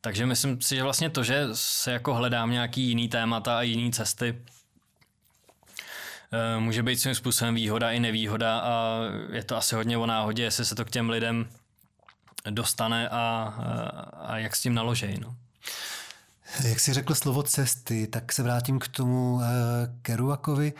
Takže 0.00 0.26
myslím 0.26 0.60
si, 0.60 0.76
že 0.76 0.82
vlastně 0.82 1.10
to, 1.10 1.22
že 1.22 1.48
se 1.52 1.92
jako 1.92 2.14
hledám 2.14 2.50
nějaký 2.50 2.82
jiný 2.82 3.08
témata 3.08 3.58
a 3.58 3.62
jiný 3.62 3.92
cesty, 3.92 4.42
eh, 6.32 6.60
může 6.60 6.82
být 6.82 6.96
svým 6.96 7.14
způsobem 7.14 7.54
výhoda 7.54 7.90
i 7.90 8.00
nevýhoda 8.00 8.58
a 8.58 9.00
je 9.32 9.44
to 9.44 9.56
asi 9.56 9.74
hodně 9.74 9.98
o 9.98 10.06
náhodě, 10.06 10.42
jestli 10.42 10.64
se 10.64 10.74
to 10.74 10.84
k 10.84 10.90
těm 10.90 11.10
lidem 11.10 11.48
dostane 12.50 13.08
a, 13.08 13.54
a 14.26 14.38
jak 14.38 14.56
s 14.56 14.62
tím 14.62 14.74
naložej. 14.74 15.18
No. 15.20 15.36
Jak 16.64 16.80
jsi 16.80 16.92
řekl 16.92 17.14
slovo 17.14 17.42
cesty, 17.42 18.06
tak 18.06 18.32
se 18.32 18.42
vrátím 18.42 18.78
k 18.78 18.88
tomu 18.88 19.40
eh, 19.42 19.46
Kerouakovi. 20.02 20.72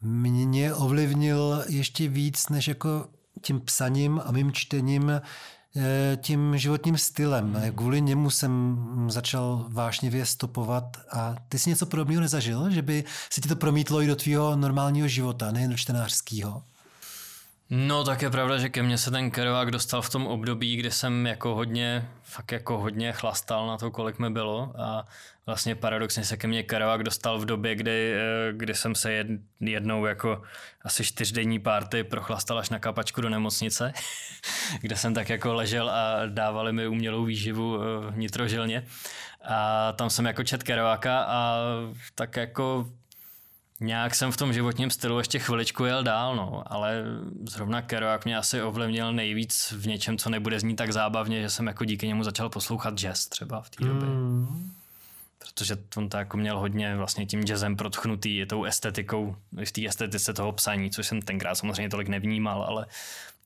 Mě 0.00 0.74
ovlivnil 0.74 1.64
ještě 1.68 2.08
víc 2.08 2.48
než 2.48 2.68
jako 2.68 3.06
tím 3.42 3.60
psaním 3.60 4.20
a 4.24 4.32
mým 4.32 4.52
čtením 4.52 5.20
Eh, 5.76 6.16
tím 6.16 6.58
životním 6.58 6.98
stylem. 6.98 7.54
Hmm. 7.54 7.72
Kvůli 7.72 8.00
němu 8.00 8.30
jsem 8.30 8.78
začal 9.08 9.66
vášnivě 9.68 10.26
stopovat 10.26 10.96
a 11.12 11.34
ty 11.48 11.58
jsi 11.58 11.70
něco 11.70 11.86
podobného 11.86 12.20
nezažil, 12.20 12.70
že 12.70 12.82
by 12.82 13.04
se 13.32 13.40
ti 13.40 13.48
to 13.48 13.56
promítlo 13.56 14.02
i 14.02 14.06
do 14.06 14.16
tvýho 14.16 14.56
normálního 14.56 15.08
života, 15.08 15.50
nejen 15.50 15.70
do 15.70 15.76
čtenářského? 15.76 16.62
No 17.70 18.04
tak 18.04 18.22
je 18.22 18.30
pravda, 18.30 18.58
že 18.58 18.68
ke 18.68 18.82
mně 18.82 18.98
se 18.98 19.10
ten 19.10 19.30
Kerouac 19.30 19.70
dostal 19.70 20.02
v 20.02 20.10
tom 20.10 20.26
období, 20.26 20.76
kdy 20.76 20.90
jsem 20.90 21.26
jako 21.26 21.54
hodně, 21.54 22.08
fakt 22.22 22.52
jako 22.52 22.78
hodně 22.78 23.12
chlastal 23.12 23.66
na 23.66 23.78
to, 23.78 23.90
kolik 23.90 24.18
mi 24.18 24.30
bylo 24.30 24.72
a 24.78 25.04
vlastně 25.46 25.74
paradoxně 25.74 26.24
se 26.24 26.36
ke 26.36 26.46
mně 26.46 26.62
Kerouac 26.62 27.02
dostal 27.02 27.38
v 27.38 27.44
době, 27.44 27.74
kdy, 27.74 28.14
eh, 28.14 28.52
kdy 28.52 28.74
jsem 28.74 28.94
se 28.94 29.24
jednou 29.60 30.06
jako 30.06 30.42
asi 30.82 31.04
čtyřdenní 31.04 31.58
párty 31.58 32.04
prochlastal 32.04 32.58
až 32.58 32.70
na 32.70 32.78
kapačku 32.78 33.20
do 33.20 33.28
nemocnice, 33.28 33.92
kde 34.80 34.96
jsem 34.96 35.14
tak 35.14 35.28
jako 35.28 35.54
ležel 35.54 35.90
a 35.90 36.26
dávali 36.26 36.72
mi 36.72 36.86
umělou 36.86 37.24
výživu 37.24 37.78
eh, 37.80 38.12
nitrožilně. 38.16 38.86
A 39.44 39.92
tam 39.92 40.10
jsem 40.10 40.26
jako 40.26 40.44
čet 40.44 40.62
Kerouaca 40.62 41.20
a 41.20 41.56
tak 42.14 42.36
jako 42.36 42.86
nějak 43.80 44.14
jsem 44.14 44.32
v 44.32 44.36
tom 44.36 44.52
životním 44.52 44.90
stylu 44.90 45.18
ještě 45.18 45.38
chviličku 45.38 45.84
jel 45.84 46.02
dál, 46.02 46.36
no, 46.36 46.62
ale 46.66 47.04
zrovna 47.48 47.82
Kerouac 47.82 48.24
mě 48.24 48.36
asi 48.36 48.62
ovlivnil 48.62 49.12
nejvíc 49.12 49.74
v 49.76 49.86
něčem, 49.86 50.18
co 50.18 50.30
nebude 50.30 50.60
znít 50.60 50.76
tak 50.76 50.92
zábavně, 50.92 51.42
že 51.42 51.50
jsem 51.50 51.66
jako 51.66 51.84
díky 51.84 52.06
němu 52.06 52.24
začal 52.24 52.48
poslouchat 52.48 52.94
jazz 52.94 53.26
třeba 53.26 53.60
v 53.60 53.70
té 53.70 53.84
době. 53.84 54.08
Mm. 54.08 54.70
Protože 55.54 55.76
on 55.96 56.08
to 56.08 56.16
jako 56.16 56.36
měl 56.36 56.58
hodně 56.58 56.96
vlastně 56.96 57.26
tím 57.26 57.42
jazzem 57.42 57.76
protchnutý, 57.76 58.46
tou 58.46 58.64
estetikou, 58.64 59.36
v 59.64 59.72
té 59.72 59.86
estetice 59.86 60.34
toho 60.34 60.52
psaní, 60.52 60.90
což 60.90 61.06
jsem 61.06 61.22
tenkrát 61.22 61.54
samozřejmě 61.54 61.88
tolik 61.88 62.08
nevnímal, 62.08 62.62
ale 62.62 62.86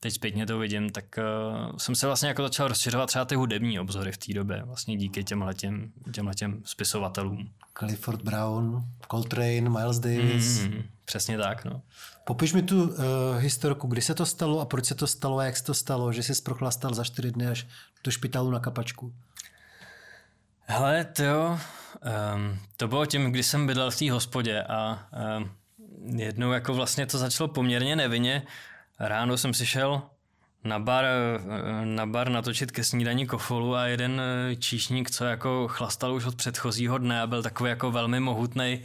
teď 0.00 0.14
zpětně 0.14 0.46
to 0.46 0.58
vidím, 0.58 0.90
tak 0.90 1.04
uh, 1.18 1.76
jsem 1.76 1.94
se 1.94 2.06
vlastně 2.06 2.28
jako 2.28 2.42
začal 2.42 2.68
rozšiřovat 2.68 3.08
třeba 3.08 3.24
ty 3.24 3.34
hudební 3.34 3.80
obzory 3.80 4.12
v 4.12 4.16
té 4.16 4.32
době, 4.32 4.62
vlastně 4.64 4.96
díky 4.96 5.24
těmhletěm, 5.24 5.92
těmhletěm 6.12 6.62
spisovatelům. 6.64 7.50
Clifford 7.78 8.22
Brown, 8.22 8.84
Coltrane, 9.10 9.60
Miles 9.60 9.98
Davis. 9.98 10.62
Mm, 10.62 10.82
přesně 11.04 11.38
tak, 11.38 11.64
no. 11.64 11.82
Popiš 12.24 12.52
mi 12.52 12.62
tu 12.62 12.84
uh, 12.84 12.94
historku, 13.38 13.88
kdy 13.88 14.02
se 14.02 14.14
to 14.14 14.26
stalo 14.26 14.60
a 14.60 14.64
proč 14.64 14.86
se 14.86 14.94
to 14.94 15.06
stalo 15.06 15.38
a 15.38 15.44
jak 15.44 15.56
se 15.56 15.64
to 15.64 15.74
stalo, 15.74 16.12
že 16.12 16.22
jsi 16.22 16.42
prochlastal 16.42 16.94
za 16.94 17.04
čtyři 17.04 17.30
dny 17.30 17.46
až 17.46 17.66
do 18.04 18.10
špitálu 18.10 18.50
na 18.50 18.60
kapačku. 18.60 19.12
Hele, 20.72 21.04
to 21.04 21.22
jo, 21.22 21.58
um, 22.34 22.58
to 22.76 22.88
bylo 22.88 23.06
tím, 23.06 23.32
když 23.32 23.46
jsem 23.46 23.66
bydlel 23.66 23.90
v 23.90 23.98
té 23.98 24.10
hospodě 24.10 24.62
a 24.62 25.08
um, 25.38 25.50
jednou 26.20 26.52
jako 26.52 26.74
vlastně 26.74 27.06
to 27.06 27.18
začalo 27.18 27.48
poměrně 27.48 27.96
nevinně, 27.96 28.42
ráno 28.98 29.36
jsem 29.38 29.54
si 29.54 29.66
šel 29.66 30.02
na 30.64 30.78
bar, 30.78 31.04
na 31.84 32.06
bar 32.06 32.28
natočit 32.28 32.70
ke 32.70 32.84
snídaní 32.84 33.26
kofolu 33.26 33.76
a 33.76 33.86
jeden 33.86 34.20
eh, 34.20 34.56
číšník, 34.56 35.10
co 35.10 35.24
jako 35.24 35.68
chlastal 35.68 36.14
už 36.14 36.24
od 36.24 36.34
předchozího 36.34 36.98
dne 36.98 37.22
a 37.22 37.26
byl 37.26 37.42
takový 37.42 37.70
jako 37.70 37.90
velmi 37.90 38.20
mohutný, 38.20 38.82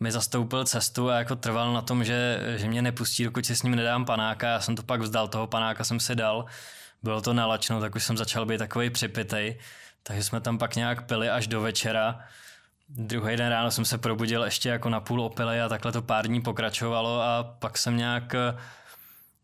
mi 0.00 0.12
zastoupil 0.12 0.64
cestu 0.64 1.10
a 1.10 1.18
jako 1.18 1.36
trval 1.36 1.72
na 1.72 1.82
tom, 1.82 2.04
že, 2.04 2.40
že 2.56 2.68
mě 2.68 2.82
nepustí, 2.82 3.24
dokud 3.24 3.46
si 3.46 3.56
s 3.56 3.62
ním 3.62 3.74
nedám 3.74 4.04
panáka. 4.04 4.48
Já 4.48 4.60
jsem 4.60 4.76
to 4.76 4.82
pak 4.82 5.00
vzdal, 5.00 5.28
toho 5.28 5.46
panáka 5.46 5.84
jsem 5.84 6.00
si 6.00 6.14
dal. 6.14 6.44
Bylo 7.02 7.20
to 7.20 7.32
nalačno, 7.32 7.80
tak 7.80 7.94
už 7.94 8.04
jsem 8.04 8.16
začal 8.16 8.46
být 8.46 8.58
takový 8.58 8.90
připitej. 8.90 9.58
Takže 10.08 10.24
jsme 10.24 10.40
tam 10.40 10.58
pak 10.58 10.76
nějak 10.76 11.06
pili 11.06 11.30
až 11.30 11.46
do 11.46 11.60
večera. 11.60 12.20
Druhý 12.88 13.36
den 13.36 13.48
ráno 13.48 13.70
jsem 13.70 13.84
se 13.84 13.98
probudil 13.98 14.44
ještě 14.44 14.68
jako 14.68 14.88
na 14.88 15.00
půl 15.00 15.22
opily 15.22 15.60
a 15.60 15.68
takhle 15.68 15.92
to 15.92 16.02
pár 16.02 16.26
dní 16.26 16.40
pokračovalo 16.40 17.22
a 17.22 17.56
pak 17.58 17.78
jsem 17.78 17.96
nějak 17.96 18.34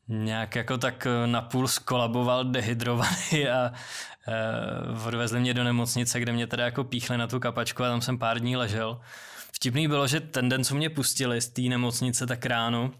nějak 0.08 0.54
jako 0.56 0.78
tak 0.78 1.06
napůl 1.26 1.68
skolaboval, 1.68 2.44
dehydrovaný 2.44 3.48
a 3.52 3.72
e, 4.28 5.06
odvezli 5.06 5.40
mě 5.40 5.54
do 5.54 5.64
nemocnice, 5.64 6.20
kde 6.20 6.32
mě 6.32 6.46
teda 6.46 6.64
jako 6.64 6.84
píchli 6.84 7.18
na 7.18 7.26
tu 7.26 7.40
kapačku 7.40 7.84
a 7.84 7.88
tam 7.88 8.00
jsem 8.00 8.18
pár 8.18 8.38
dní 8.38 8.56
ležel. 8.56 9.00
Vtipný 9.52 9.88
bylo, 9.88 10.06
že 10.06 10.20
ten 10.20 10.48
den, 10.48 10.64
co 10.64 10.74
mě 10.74 10.90
pustili 10.90 11.40
z 11.40 11.48
té 11.48 11.62
nemocnice, 11.62 12.26
tak 12.26 12.46
ráno, 12.46 12.90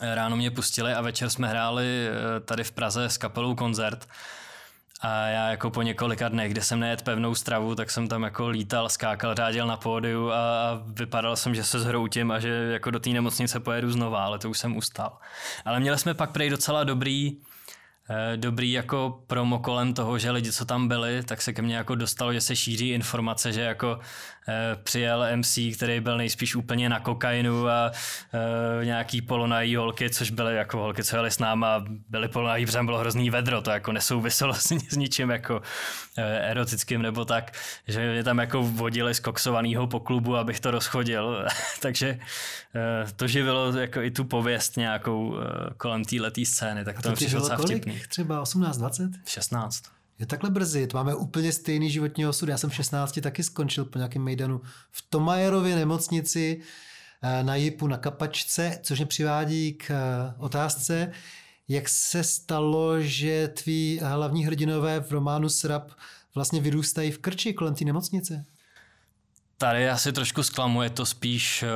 eh, 0.00 0.14
ráno 0.14 0.36
mě 0.36 0.50
pustili 0.50 0.94
a 0.94 1.00
večer 1.00 1.30
jsme 1.30 1.48
hráli 1.48 2.08
tady 2.44 2.64
v 2.64 2.72
Praze 2.72 3.04
s 3.04 3.18
kapelou 3.18 3.54
koncert 3.54 4.08
a 5.02 5.26
já 5.26 5.50
jako 5.50 5.70
po 5.70 5.82
několika 5.82 6.28
dnech, 6.28 6.50
kde 6.52 6.62
jsem 6.62 6.80
nejet 6.80 7.02
pevnou 7.02 7.34
stravu, 7.34 7.74
tak 7.74 7.90
jsem 7.90 8.08
tam 8.08 8.22
jako 8.22 8.48
lítal, 8.48 8.88
skákal, 8.88 9.34
řádil 9.34 9.66
na 9.66 9.76
pódiu 9.76 10.30
a 10.30 10.82
vypadal 10.86 11.36
jsem, 11.36 11.54
že 11.54 11.64
se 11.64 11.80
zhroutím 11.80 12.30
a 12.30 12.38
že 12.38 12.48
jako 12.48 12.90
do 12.90 13.00
té 13.00 13.10
nemocnice 13.10 13.60
pojedu 13.60 13.90
znova, 13.90 14.24
ale 14.24 14.38
to 14.38 14.50
už 14.50 14.58
jsem 14.58 14.76
ustal. 14.76 15.18
Ale 15.64 15.80
měli 15.80 15.98
jsme 15.98 16.14
pak 16.14 16.32
prej 16.32 16.50
docela 16.50 16.84
dobrý 16.84 17.36
dobrý 18.36 18.72
jako 18.72 19.22
promo 19.26 19.58
kolem 19.58 19.94
toho, 19.94 20.18
že 20.18 20.30
lidi, 20.30 20.52
co 20.52 20.64
tam 20.64 20.88
byli, 20.88 21.22
tak 21.22 21.42
se 21.42 21.52
ke 21.52 21.62
mně 21.62 21.76
jako 21.76 21.94
dostalo, 21.94 22.32
že 22.32 22.40
se 22.40 22.56
šíří 22.56 22.88
informace, 22.88 23.52
že 23.52 23.60
jako 23.60 23.98
e, 24.48 24.76
přijel 24.76 25.36
MC, 25.36 25.58
který 25.76 26.00
byl 26.00 26.16
nejspíš 26.16 26.54
úplně 26.54 26.88
na 26.88 27.00
kokainu 27.00 27.68
a 27.68 27.90
e, 28.80 28.84
nějaký 28.84 29.22
polonají 29.22 29.76
holky, 29.76 30.10
což 30.10 30.30
byly 30.30 30.56
jako 30.56 30.78
holky, 30.78 31.04
co 31.04 31.16
jeli 31.16 31.30
s 31.30 31.38
náma, 31.38 31.84
byly 32.08 32.28
polonají, 32.28 32.66
protože 32.66 32.82
bylo 32.82 32.98
hrozný 32.98 33.30
vedro, 33.30 33.62
to 33.62 33.70
jako 33.70 33.92
nesouviselo 33.92 34.54
s, 34.58 34.72
s 34.72 34.96
ničím 34.96 35.30
jako 35.30 35.62
e, 36.18 36.50
erotickým 36.50 37.02
nebo 37.02 37.24
tak, 37.24 37.52
že 37.88 38.12
mě 38.12 38.24
tam 38.24 38.38
jako 38.38 38.62
vodili 38.62 39.14
z 39.14 39.20
koksovanýho 39.20 39.86
po 39.86 40.00
klubu, 40.00 40.36
abych 40.36 40.60
to 40.60 40.70
rozchodil, 40.70 41.46
takže 41.80 42.08
e, 42.74 43.12
to 43.16 43.26
živilo 43.26 43.72
jako 43.72 44.02
i 44.02 44.10
tu 44.10 44.24
pověst 44.24 44.76
nějakou 44.76 45.36
e, 45.38 45.44
kolem 45.76 46.04
této 46.04 46.40
scény, 46.44 46.84
tak 46.84 46.96
to, 46.96 47.08
to 47.08 47.12
přišlo 47.14 47.40
docela 47.40 47.58
vtipný 47.58 47.91
nich 47.92 48.08
třeba 48.08 48.42
18, 48.42 48.76
20? 48.76 49.10
16. 49.26 49.82
Je 50.18 50.26
takhle 50.26 50.50
brzy, 50.50 50.86
to 50.86 50.96
máme 50.96 51.14
úplně 51.14 51.52
stejný 51.52 51.90
životní 51.90 52.26
osud. 52.26 52.48
Já 52.48 52.58
jsem 52.58 52.70
v 52.70 52.74
16 52.74 53.20
taky 53.22 53.42
skončil 53.42 53.84
po 53.84 53.98
nějakém 53.98 54.22
mejdanu 54.22 54.60
v 54.90 55.02
Tomajerově 55.10 55.76
nemocnici 55.76 56.60
eh, 57.22 57.42
na 57.42 57.54
Jipu 57.54 57.86
na 57.86 57.96
kapačce, 57.96 58.78
což 58.82 58.98
mě 58.98 59.06
přivádí 59.06 59.72
k 59.72 59.90
eh, 59.90 60.34
otázce, 60.38 61.12
jak 61.68 61.88
se 61.88 62.24
stalo, 62.24 63.00
že 63.00 63.48
tví 63.48 64.00
hlavní 64.02 64.46
hrdinové 64.46 65.00
v 65.00 65.10
románu 65.10 65.48
Srap 65.48 65.90
vlastně 66.34 66.60
vyrůstají 66.60 67.10
v 67.10 67.18
krči 67.18 67.54
kolem 67.54 67.74
té 67.74 67.84
nemocnice? 67.84 68.44
Tady 69.58 69.90
asi 69.90 70.12
trošku 70.12 70.42
zklamu, 70.42 70.82
je 70.82 70.90
to 70.90 71.06
spíš 71.06 71.62
uh, 71.62 71.68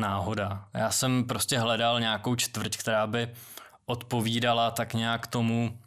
náhoda. 0.00 0.64
Já 0.74 0.90
jsem 0.90 1.24
prostě 1.24 1.58
hledal 1.58 2.00
nějakou 2.00 2.36
čtvrť, 2.36 2.76
která 2.76 3.06
by 3.06 3.28
odpovídala 3.90 4.70
tak 4.70 4.94
nějak 4.94 5.26
tomu, 5.26 5.78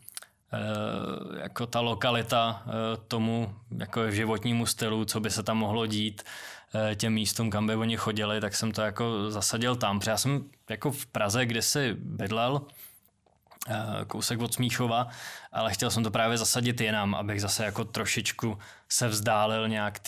eh, 0.54 1.42
jako 1.42 1.66
ta 1.68 1.80
lokalita 1.80 2.64
eh, 2.68 2.72
tomu 3.08 3.56
jako 3.78 4.12
životnímu 4.12 4.66
stylu, 4.66 5.06
co 5.06 5.20
by 5.20 5.30
se 5.30 5.44
tam 5.44 5.58
mohlo 5.58 5.86
dít, 5.86 6.24
eh, 6.76 6.96
těm 6.96 7.14
místům, 7.14 7.50
kam 7.50 7.68
by 7.68 7.76
oni 7.76 7.98
chodili, 7.98 8.42
tak 8.42 8.56
jsem 8.56 8.72
to 8.72 8.82
jako 8.82 9.32
zasadil 9.32 9.76
tam. 9.76 10.00
Protože 10.00 10.12
já 10.12 10.18
jsem 10.18 10.44
jako 10.70 10.92
v 10.92 11.06
Praze, 11.06 11.46
kde 11.46 11.62
si 11.62 11.94
bydlel, 11.94 12.62
kousek 14.08 14.42
od 14.42 14.54
Smíchova, 14.54 15.08
ale 15.52 15.74
chtěl 15.74 15.92
jsem 15.92 16.04
to 16.04 16.12
právě 16.12 16.38
zasadit 16.38 16.82
jinam, 16.82 17.16
abych 17.16 17.42
zase 17.42 17.66
jako 17.66 17.86
trošičku 17.86 18.58
se 18.90 19.08
vzdálil 19.08 19.68
nějak 19.68 20.00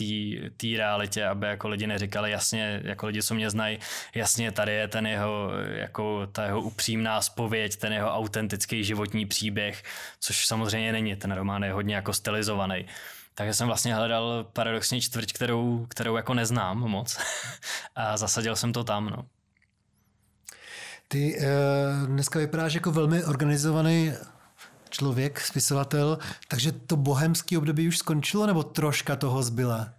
té 0.57 0.67
realitě, 0.77 1.25
aby 1.25 1.47
jako 1.47 1.67
lidi 1.67 1.87
neříkali 1.87 2.31
jasně, 2.31 2.81
jako 2.83 3.07
lidi, 3.07 3.23
co 3.23 3.35
mě 3.35 3.49
znají, 3.49 3.79
jasně 4.15 4.51
tady 4.51 4.73
je 4.73 4.87
ten 4.87 5.07
jeho, 5.07 5.49
jako 5.67 6.27
ta 6.27 6.45
jeho 6.45 6.61
upřímná 6.61 7.21
spověď, 7.21 7.75
ten 7.75 7.93
jeho 7.93 8.13
autentický 8.13 8.83
životní 8.83 9.25
příběh, 9.25 9.83
což 10.19 10.45
samozřejmě 10.45 10.91
není, 10.91 11.15
ten 11.15 11.31
román 11.31 11.63
je 11.63 11.73
hodně 11.73 11.95
jako 11.95 12.13
stylizovaný. 12.13 12.85
Takže 13.35 13.53
jsem 13.53 13.67
vlastně 13.67 13.95
hledal 13.95 14.45
paradoxně 14.53 15.01
čtvrť, 15.01 15.33
kterou, 15.33 15.85
kterou 15.89 16.15
jako 16.15 16.33
neznám 16.33 16.77
moc 16.77 17.17
a 17.95 18.17
zasadil 18.17 18.55
jsem 18.55 18.73
to 18.73 18.83
tam, 18.83 19.09
no. 19.09 19.25
Ty 21.15 21.37
uh, 21.37 22.07
dneska 22.07 22.39
vypadáš 22.39 22.73
jako 22.73 22.91
velmi 22.91 23.23
organizovaný 23.23 24.13
člověk, 24.89 25.39
spisovatel, 25.39 26.17
takže 26.47 26.71
to 26.71 26.95
bohemské 26.95 27.57
období 27.57 27.87
už 27.87 27.97
skončilo, 27.97 28.45
nebo 28.45 28.63
troška 28.63 29.15
toho 29.15 29.43
zbyla? 29.43 29.89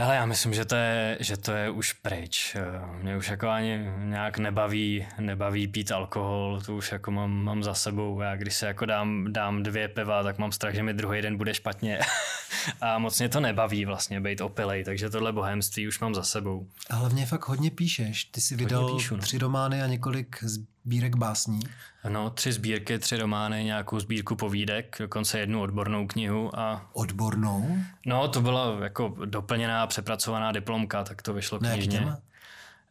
Hele, 0.00 0.16
já 0.16 0.26
myslím, 0.26 0.54
že 0.54 0.64
to 0.64 0.74
je, 0.74 1.16
že 1.20 1.36
to 1.36 1.52
je 1.52 1.70
už 1.70 1.92
pryč. 1.92 2.56
Mě 3.02 3.16
už 3.16 3.28
jako 3.28 3.48
ani 3.48 3.78
nějak 3.98 4.38
nebaví, 4.38 5.06
nebaví 5.20 5.68
pít 5.68 5.92
alkohol, 5.92 6.60
to 6.66 6.76
už 6.76 6.92
jako 6.92 7.10
mám, 7.10 7.30
mám 7.30 7.62
za 7.62 7.74
sebou. 7.74 8.20
Já 8.20 8.36
když 8.36 8.54
se 8.54 8.66
jako 8.66 8.86
dám, 8.86 9.32
dám 9.32 9.62
dvě 9.62 9.88
piva, 9.88 10.22
tak 10.22 10.38
mám 10.38 10.52
strach, 10.52 10.74
že 10.74 10.82
mi 10.82 10.94
druhý 10.94 11.22
den 11.22 11.36
bude 11.36 11.54
špatně. 11.54 11.98
A 12.80 12.98
moc 12.98 13.18
mě 13.18 13.28
to 13.28 13.40
nebaví 13.40 13.84
vlastně 13.84 14.20
být 14.20 14.40
opilej, 14.40 14.84
takže 14.84 15.10
tohle 15.10 15.32
bohemství 15.32 15.88
už 15.88 16.00
mám 16.00 16.14
za 16.14 16.22
sebou. 16.22 16.66
A 16.90 16.94
hlavně 16.94 17.26
fakt 17.26 17.48
hodně 17.48 17.70
píšeš. 17.70 18.24
Ty 18.24 18.40
jsi 18.40 18.56
vydal 18.56 18.94
píšu, 18.94 19.16
no. 19.16 19.22
tři 19.22 19.38
romány 19.38 19.82
a 19.82 19.86
několik 19.86 20.44
sbírek 20.88 21.16
básní. 21.16 21.60
No, 22.08 22.30
tři 22.30 22.52
sbírky, 22.52 22.98
tři 22.98 23.16
romány, 23.16 23.64
nějakou 23.64 24.00
sbírku 24.00 24.36
povídek, 24.36 24.96
dokonce 24.98 25.38
jednu 25.38 25.60
odbornou 25.62 26.06
knihu 26.06 26.58
a... 26.58 26.90
Odbornou? 26.92 27.78
No, 28.06 28.28
to 28.28 28.40
byla 28.40 28.78
jako 28.82 29.14
doplněná, 29.24 29.86
přepracovaná 29.86 30.52
diplomka, 30.52 31.04
tak 31.04 31.22
to 31.22 31.32
vyšlo 31.32 31.58
knižně. 31.58 32.00
Ne, 32.00 32.18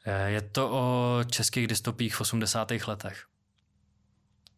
eh, 0.06 0.30
Je 0.30 0.42
to 0.42 0.70
o 0.72 1.20
českých 1.24 1.68
dystopích 1.68 2.16
v 2.16 2.22
80. 2.22 2.72
letech. 2.88 3.26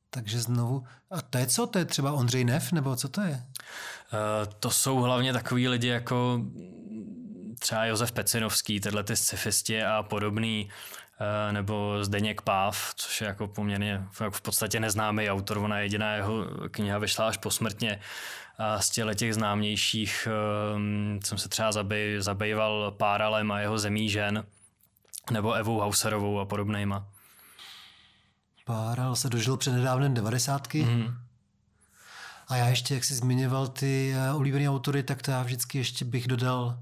Takže 0.09 0.39
znovu, 0.39 0.83
a 1.11 1.21
to 1.21 1.37
je 1.37 1.47
co? 1.47 1.67
To 1.67 1.79
je 1.79 1.85
třeba 1.85 2.11
Ondřej 2.11 2.43
Nef, 2.43 2.71
nebo 2.71 2.95
co 2.95 3.09
to 3.09 3.21
je? 3.21 3.31
Uh, 3.31 4.53
to 4.59 4.71
jsou 4.71 4.97
hlavně 4.97 5.33
takový 5.33 5.67
lidi 5.67 5.87
jako 5.87 6.41
třeba 7.59 7.85
Josef 7.85 8.11
Pecinovský, 8.11 8.79
tyhle 8.79 9.03
ty 9.03 9.15
scifisti 9.15 9.83
a 9.83 10.03
podobný, 10.03 10.69
nebo 11.51 12.03
Zdeněk 12.03 12.41
Páv, 12.41 12.93
což 12.95 13.21
je 13.21 13.27
jako 13.27 13.47
poměrně 13.47 14.05
jako 14.19 14.37
v 14.37 14.41
podstatě 14.41 14.79
neznámý 14.79 15.29
autor, 15.29 15.57
ona 15.57 15.79
jediná 15.79 16.13
jeho 16.13 16.45
kniha 16.71 16.97
vyšla 16.97 17.27
až 17.27 17.37
posmrtně. 17.37 17.99
A 18.57 18.81
z 18.81 18.89
těchto 18.89 19.13
těch 19.13 19.33
známějších 19.33 20.27
um, 20.75 21.19
jsem 21.23 21.37
se 21.37 21.49
třeba 21.49 21.71
zabej, 21.71 22.21
zabýval 22.21 22.91
Páralem 22.91 23.51
a 23.51 23.59
jeho 23.59 23.77
zemí 23.77 24.09
žen, 24.09 24.45
nebo 25.31 25.53
Evou 25.53 25.79
Hauserovou 25.79 26.39
a 26.39 26.45
podobnejma. 26.45 27.07
Páral 28.65 29.15
se 29.15 29.29
dožil 29.29 29.57
před 29.57 29.71
nedávnem 29.71 30.13
devadesátky. 30.13 30.83
Mm. 30.83 31.17
A 32.47 32.55
já 32.55 32.67
ještě, 32.67 32.93
jak 32.93 33.03
jsi 33.03 33.15
zmiňoval 33.15 33.67
ty 33.67 34.13
uh, 34.29 34.35
oblíbené 34.35 34.69
autory, 34.69 35.03
tak 35.03 35.21
to 35.21 35.31
já 35.31 35.43
vždycky 35.43 35.77
ještě 35.77 36.05
bych 36.05 36.27
dodal 36.27 36.77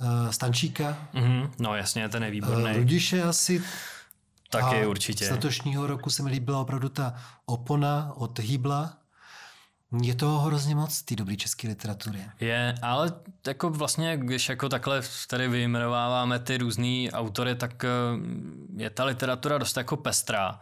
uh, 0.00 0.30
Stančíka. 0.30 1.08
Mm-hmm. 1.14 1.50
No 1.58 1.76
jasně, 1.76 2.08
ten 2.08 2.22
je 2.22 2.30
výborný. 2.30 2.64
Uh, 2.64 2.76
Rudiše 2.76 3.22
asi 3.22 3.62
Taky 4.50 4.86
určitě. 4.86 5.26
Z 5.26 5.30
letošního 5.30 5.86
roku 5.86 6.10
se 6.10 6.22
mi 6.22 6.30
líbila 6.30 6.60
opravdu 6.60 6.88
ta 6.88 7.14
opona 7.46 8.12
od 8.14 8.38
Hýbla. 8.38 8.96
Je 10.02 10.14
to 10.14 10.38
hrozně 10.38 10.74
moc 10.74 11.02
té 11.02 11.16
dobré 11.16 11.36
české 11.36 11.68
literatury. 11.68 12.18
Je, 12.40 12.74
ale 12.82 13.12
jako 13.46 13.70
vlastně, 13.70 14.16
když 14.16 14.48
jako 14.48 14.68
takhle 14.68 15.02
tady 15.28 15.48
vyjmenováváme 15.48 16.38
ty 16.38 16.58
různé 16.58 17.10
autory, 17.12 17.54
tak 17.54 17.84
je 18.76 18.90
ta 18.90 19.04
literatura 19.04 19.58
dost 19.58 19.76
jako 19.76 19.96
pestrá, 19.96 20.60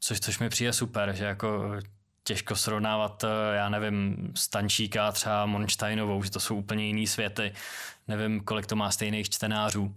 což, 0.00 0.20
což 0.20 0.38
mi 0.38 0.48
přijde 0.48 0.72
super, 0.72 1.14
že 1.14 1.24
jako 1.24 1.76
těžko 2.26 2.56
srovnávat, 2.56 3.24
já 3.52 3.68
nevím, 3.68 4.32
Stančíka 4.34 5.12
třeba 5.12 5.46
Monsteinovou, 5.46 6.22
že 6.22 6.30
to 6.30 6.40
jsou 6.40 6.56
úplně 6.56 6.86
jiný 6.86 7.06
světy. 7.06 7.52
Nevím, 8.08 8.40
kolik 8.40 8.66
to 8.66 8.76
má 8.76 8.90
stejných 8.90 9.30
čtenářů. 9.30 9.94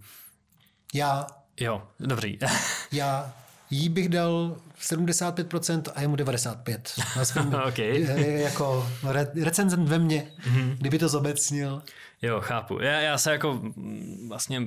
Já 0.94 1.26
Jo, 1.60 1.82
dobrý. 2.00 2.38
Já 2.92 3.32
jí 3.70 3.88
bych 3.88 4.08
dal 4.08 4.56
75% 4.80 5.82
a 5.94 6.00
jemu 6.00 6.16
95%. 6.16 7.16
Na 7.16 7.24
svým, 7.24 7.54
okay. 7.54 8.00
jako 8.42 8.88
re, 9.08 9.26
recenzent 9.42 9.88
ve 9.88 9.98
mně, 9.98 10.32
mm-hmm. 10.40 10.76
kdyby 10.78 10.98
to 10.98 11.08
zobecnil. 11.08 11.82
Jo, 12.22 12.40
chápu. 12.40 12.78
Já, 12.80 13.00
já 13.00 13.18
se 13.18 13.32
jako 13.32 13.52
mm, 13.54 14.26
vlastně 14.28 14.62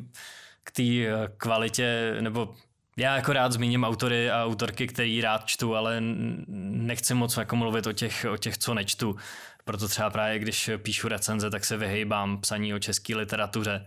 k 0.63 0.71
té 0.71 0.83
eh, 0.83 1.27
kvalitě, 1.37 2.17
nebo 2.21 2.55
já 2.97 3.15
jako 3.15 3.33
rád 3.33 3.51
zmíním 3.51 3.83
autory 3.83 4.31
a 4.31 4.45
autorky, 4.45 4.87
který 4.87 5.21
rád 5.21 5.45
čtu, 5.45 5.75
ale 5.75 5.97
nechci 6.47 7.13
moc 7.13 7.37
jako 7.37 7.55
mluvit 7.55 7.87
o 7.87 7.91
těch, 7.91 8.25
o 8.33 8.37
těch, 8.37 8.57
co 8.57 8.73
nečtu. 8.73 9.15
Proto 9.63 9.87
třeba 9.87 10.09
právě, 10.09 10.39
když 10.39 10.69
píšu 10.77 11.07
recenze, 11.07 11.49
tak 11.49 11.65
se 11.65 11.77
vyhejbám 11.77 12.41
psaní 12.41 12.73
o 12.73 12.79
české 12.79 13.15
literatuře 13.15 13.85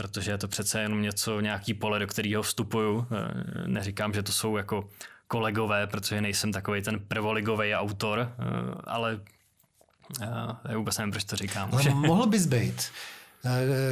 protože 0.00 0.30
je 0.30 0.38
to 0.38 0.48
přece 0.48 0.80
jenom 0.80 1.02
něco, 1.02 1.40
nějaký 1.40 1.74
pole, 1.74 1.98
do 1.98 2.06
kterého 2.06 2.42
vstupuju. 2.42 3.06
Eh, 3.10 3.68
neříkám, 3.68 4.14
že 4.14 4.22
to 4.22 4.32
jsou 4.32 4.56
jako 4.56 4.88
kolegové, 5.26 5.86
protože 5.86 6.20
nejsem 6.20 6.52
takový 6.52 6.82
ten 6.82 6.98
prvoligový 6.98 7.74
autor, 7.74 8.32
eh, 8.38 8.44
ale 8.84 9.20
já 10.20 10.60
eh, 10.64 10.76
vůbec 10.76 10.98
nevím, 10.98 11.10
proč 11.10 11.24
to 11.24 11.36
říkám. 11.36 11.70
Ale 11.72 11.90
mohl 11.94 12.26
bys 12.26 12.46
být. 12.46 12.90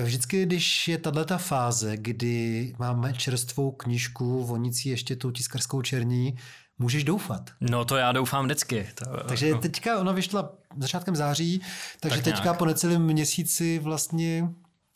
Vždycky, 0.03 0.47
když 0.47 0.89
je 0.89 0.99
tato 0.99 1.39
fáze, 1.39 1.97
kdy 1.97 2.75
máme 2.79 3.13
čerstvou 3.13 3.71
knižku 3.71 4.45
vonící 4.45 4.89
ještě 4.89 5.17
tou 5.17 5.31
tiskarskou 5.31 5.83
černí, 5.83 6.39
můžeš 6.79 7.05
doufat. 7.05 7.51
No 7.61 7.85
to 7.85 7.97
já 7.97 8.13
doufám 8.13 8.45
vždycky. 8.45 8.89
To, 8.95 9.05
takže 9.29 9.51
no. 9.51 9.59
teďka 9.59 9.99
ona 9.99 10.13
vyšla 10.13 10.53
začátkem 10.77 11.17
září, 11.17 11.63
takže 12.01 12.17
tak 12.17 12.25
teďka 12.25 12.45
nějak. 12.45 12.59
po 12.59 12.65
necelém 12.65 13.03
měsíci 13.03 13.79
vlastně 13.79 14.49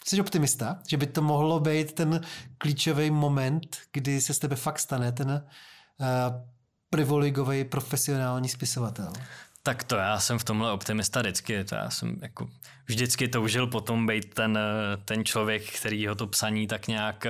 Jsi 0.06 0.20
optimista, 0.20 0.78
že 0.88 0.96
by 0.96 1.06
to 1.06 1.22
mohlo 1.22 1.60
být 1.60 1.92
ten 1.92 2.20
klíčový 2.58 3.10
moment, 3.10 3.76
kdy 3.92 4.20
se 4.20 4.34
z 4.34 4.38
tebe 4.38 4.56
fakt 4.56 4.78
stane 4.78 5.12
ten 5.12 5.30
uh, 5.30 6.06
privoligový 6.90 7.64
profesionální 7.64 8.48
spisovatel? 8.48 9.12
Tak 9.62 9.84
to 9.84 9.96
já 9.96 10.20
jsem 10.20 10.38
v 10.38 10.44
tomhle 10.44 10.72
optimista 10.72 11.20
vždycky. 11.20 11.64
To 11.64 11.74
já 11.74 11.90
jsem 11.90 12.16
jako 12.22 12.48
vždycky 12.86 13.28
toužil 13.28 13.66
potom 13.66 14.06
být 14.06 14.34
ten, 14.34 14.58
ten 15.04 15.24
člověk, 15.24 15.72
který 15.72 16.06
ho 16.06 16.14
to 16.14 16.26
psaní 16.26 16.66
tak 16.66 16.88
nějak 16.88 17.26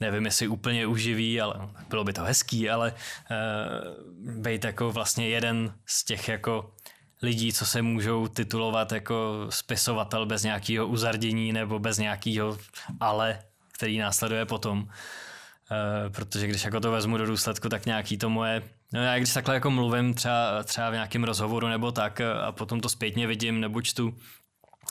nevím, 0.00 0.24
jestli 0.24 0.48
úplně 0.48 0.86
uživí, 0.86 1.40
ale 1.40 1.54
bylo 1.88 2.04
by 2.04 2.12
to 2.12 2.22
hezký, 2.22 2.70
ale 2.70 2.94
uh, 2.94 4.42
být 4.42 4.64
jako 4.64 4.92
vlastně 4.92 5.28
jeden 5.28 5.74
z 5.86 6.04
těch 6.04 6.28
jako 6.28 6.74
lidí, 7.22 7.52
co 7.52 7.66
se 7.66 7.82
můžou 7.82 8.28
titulovat 8.28 8.92
jako 8.92 9.46
spisovatel 9.50 10.26
bez 10.26 10.42
nějakého 10.42 10.86
uzardění 10.86 11.52
nebo 11.52 11.78
bez 11.78 11.98
nějakého 11.98 12.58
ale, 13.00 13.38
který 13.72 13.98
následuje 13.98 14.46
potom. 14.46 14.78
Uh, 14.82 16.12
protože 16.12 16.46
když 16.46 16.64
jako 16.64 16.80
to 16.80 16.90
vezmu 16.90 17.16
do 17.16 17.26
důsledku, 17.26 17.68
tak 17.68 17.86
nějaký 17.86 18.18
to 18.18 18.30
moje, 18.30 18.62
no 18.92 19.02
já 19.02 19.16
když 19.16 19.32
takhle 19.32 19.54
jako 19.54 19.70
mluvím 19.70 20.14
třeba, 20.14 20.62
třeba 20.64 20.90
v 20.90 20.92
nějakém 20.92 21.24
rozhovoru 21.24 21.68
nebo 21.68 21.92
tak 21.92 22.20
a 22.20 22.52
potom 22.52 22.80
to 22.80 22.88
zpětně 22.88 23.26
vidím 23.26 23.60
nebo 23.60 23.82
čtu, 23.82 24.14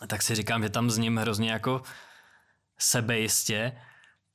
tak 0.07 0.21
si 0.21 0.35
říkám, 0.35 0.63
že 0.63 0.69
tam 0.69 0.89
s 0.89 0.97
ním 0.97 1.17
hrozně 1.17 1.51
jako 1.51 1.81
sebejistě 2.79 3.71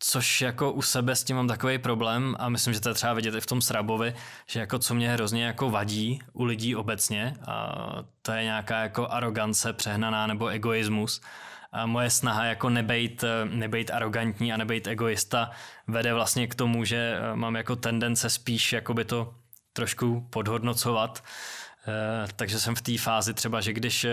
což 0.05 0.41
jako 0.41 0.73
u 0.73 0.83
sebe 0.83 1.17
s 1.17 1.25
tím 1.25 1.37
mám 1.37 1.49
takový 1.49 1.79
problém 1.79 2.37
a 2.39 2.49
myslím, 2.49 2.75
že 2.75 2.81
to 2.81 2.89
je 2.89 2.95
třeba 2.95 3.13
vidět 3.13 3.35
i 3.35 3.41
v 3.41 3.47
tom 3.47 3.63
Srabovi, 3.63 4.15
že 4.47 4.61
jako 4.61 4.79
co 4.79 4.95
mě 4.95 5.13
hrozně 5.13 5.45
jako 5.45 5.71
vadí 5.71 6.21
u 6.33 6.45
lidí 6.45 6.77
obecně 6.77 7.35
a 7.47 7.75
to 8.23 8.33
je 8.33 8.43
nějaká 8.43 8.83
jako 8.83 9.09
arogance 9.09 9.73
přehnaná 9.73 10.27
nebo 10.27 10.47
egoismus. 10.47 11.21
A 11.73 11.87
moje 11.87 12.11
snaha 12.11 12.45
jako 12.45 12.71
nebejt, 12.71 13.25
nebejt 13.51 13.91
arrogantní 13.91 14.53
a 14.53 14.57
nebejt 14.57 14.87
egoista 14.87 15.51
vede 15.87 16.15
vlastně 16.15 16.47
k 16.47 16.55
tomu, 16.55 16.85
že 16.85 17.19
mám 17.35 17.57
jako 17.57 17.77
tendence 17.77 18.31
spíš 18.31 18.73
jakoby 18.73 19.05
to 19.05 19.35
trošku 19.73 20.27
podhodnocovat. 20.31 21.25
Eh, 21.89 22.29
takže 22.37 22.61
jsem 22.61 22.75
v 22.75 22.83
té 22.83 22.99
fázi 22.99 23.35
třeba, 23.35 23.61
že 23.61 23.73
když 23.73 24.07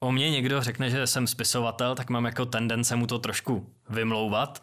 o 0.00 0.12
mě 0.12 0.30
někdo 0.30 0.62
řekne, 0.62 0.90
že 0.90 1.06
jsem 1.06 1.26
spisovatel, 1.26 1.94
tak 1.94 2.10
mám 2.10 2.24
jako 2.24 2.46
tendence 2.46 2.96
mu 2.96 3.06
to 3.06 3.18
trošku 3.18 3.74
vymlouvat 3.88 4.62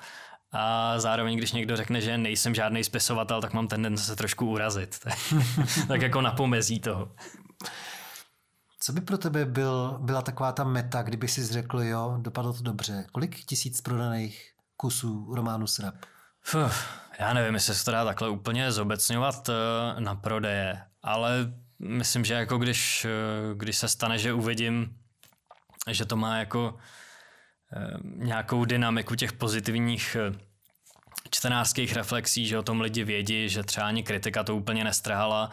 a 0.52 1.00
zároveň, 1.00 1.38
když 1.38 1.52
někdo 1.52 1.76
řekne, 1.76 2.02
že 2.02 2.18
nejsem 2.18 2.56
žádný 2.56 2.84
spisovatel, 2.84 3.42
tak 3.42 3.54
mám 3.54 3.68
tendence 3.68 4.04
se 4.04 4.16
trošku 4.16 4.50
urazit. 4.50 5.00
tak 5.88 6.02
jako 6.02 6.22
na 6.22 6.32
pomezí 6.32 6.80
toho. 6.80 7.12
Co 8.80 8.94
by 8.94 9.02
pro 9.02 9.18
tebe 9.18 9.46
byl, 9.46 9.98
byla 10.02 10.22
taková 10.22 10.52
ta 10.52 10.64
meta, 10.64 11.02
kdyby 11.02 11.28
si 11.28 11.46
řekl, 11.46 11.82
jo, 11.82 12.18
dopadlo 12.22 12.54
to 12.54 12.64
dobře. 12.64 13.06
Kolik 13.12 13.46
tisíc 13.46 13.82
prodaných 13.82 14.52
kusů 14.78 15.34
románu 15.36 15.68
Srap? 15.68 15.96
Fuh, 16.42 16.74
já 17.20 17.34
nevím, 17.34 17.54
jestli 17.54 17.76
se 17.76 17.86
to 17.86 17.92
dá 17.92 18.06
takhle 18.06 18.30
úplně 18.30 18.72
zobecňovat 18.72 19.50
eh, 19.50 20.02
na 20.02 20.16
prodeje, 20.16 20.82
ale 21.04 21.54
myslím, 21.80 22.26
že 22.26 22.34
jako 22.34 22.58
když, 22.58 23.06
eh, 23.06 23.10
když 23.56 23.78
se 23.78 23.88
stane, 23.88 24.18
že 24.18 24.34
uvidím, 24.34 24.96
že 25.92 26.06
to 26.06 26.16
má 26.16 26.38
jako 26.38 26.80
Eh, 27.74 27.98
nějakou 28.04 28.66
dynamiku 28.66 29.16
těch 29.16 29.34
pozitivních 29.34 30.18
čtenářských 31.32 31.94
reflexí, 31.94 32.48
že 32.48 32.58
o 32.58 32.64
tom 32.64 32.82
lidi 32.82 33.04
vědí, 33.04 33.50
že 33.50 33.64
třeba 33.64 33.88
ani 33.88 34.04
kritika 34.04 34.44
to 34.44 34.56
úplně 34.56 34.84
nestrhala 34.84 35.50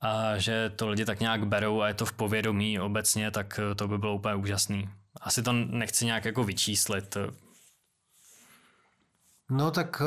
a 0.00 0.38
že 0.38 0.70
to 0.70 0.88
lidi 0.88 1.04
tak 1.04 1.20
nějak 1.20 1.46
berou 1.46 1.80
a 1.80 1.88
je 1.88 1.94
to 1.94 2.06
v 2.06 2.12
povědomí 2.12 2.80
obecně, 2.80 3.30
tak 3.30 3.60
to 3.76 3.88
by 3.88 3.98
bylo 3.98 4.14
úplně 4.14 4.34
úžasný. 4.34 4.88
Asi 5.20 5.42
to 5.42 5.52
nechci 5.52 6.04
nějak 6.04 6.24
jako 6.24 6.44
vyčíslit. 6.44 7.16
No 9.50 9.70
tak 9.70 10.02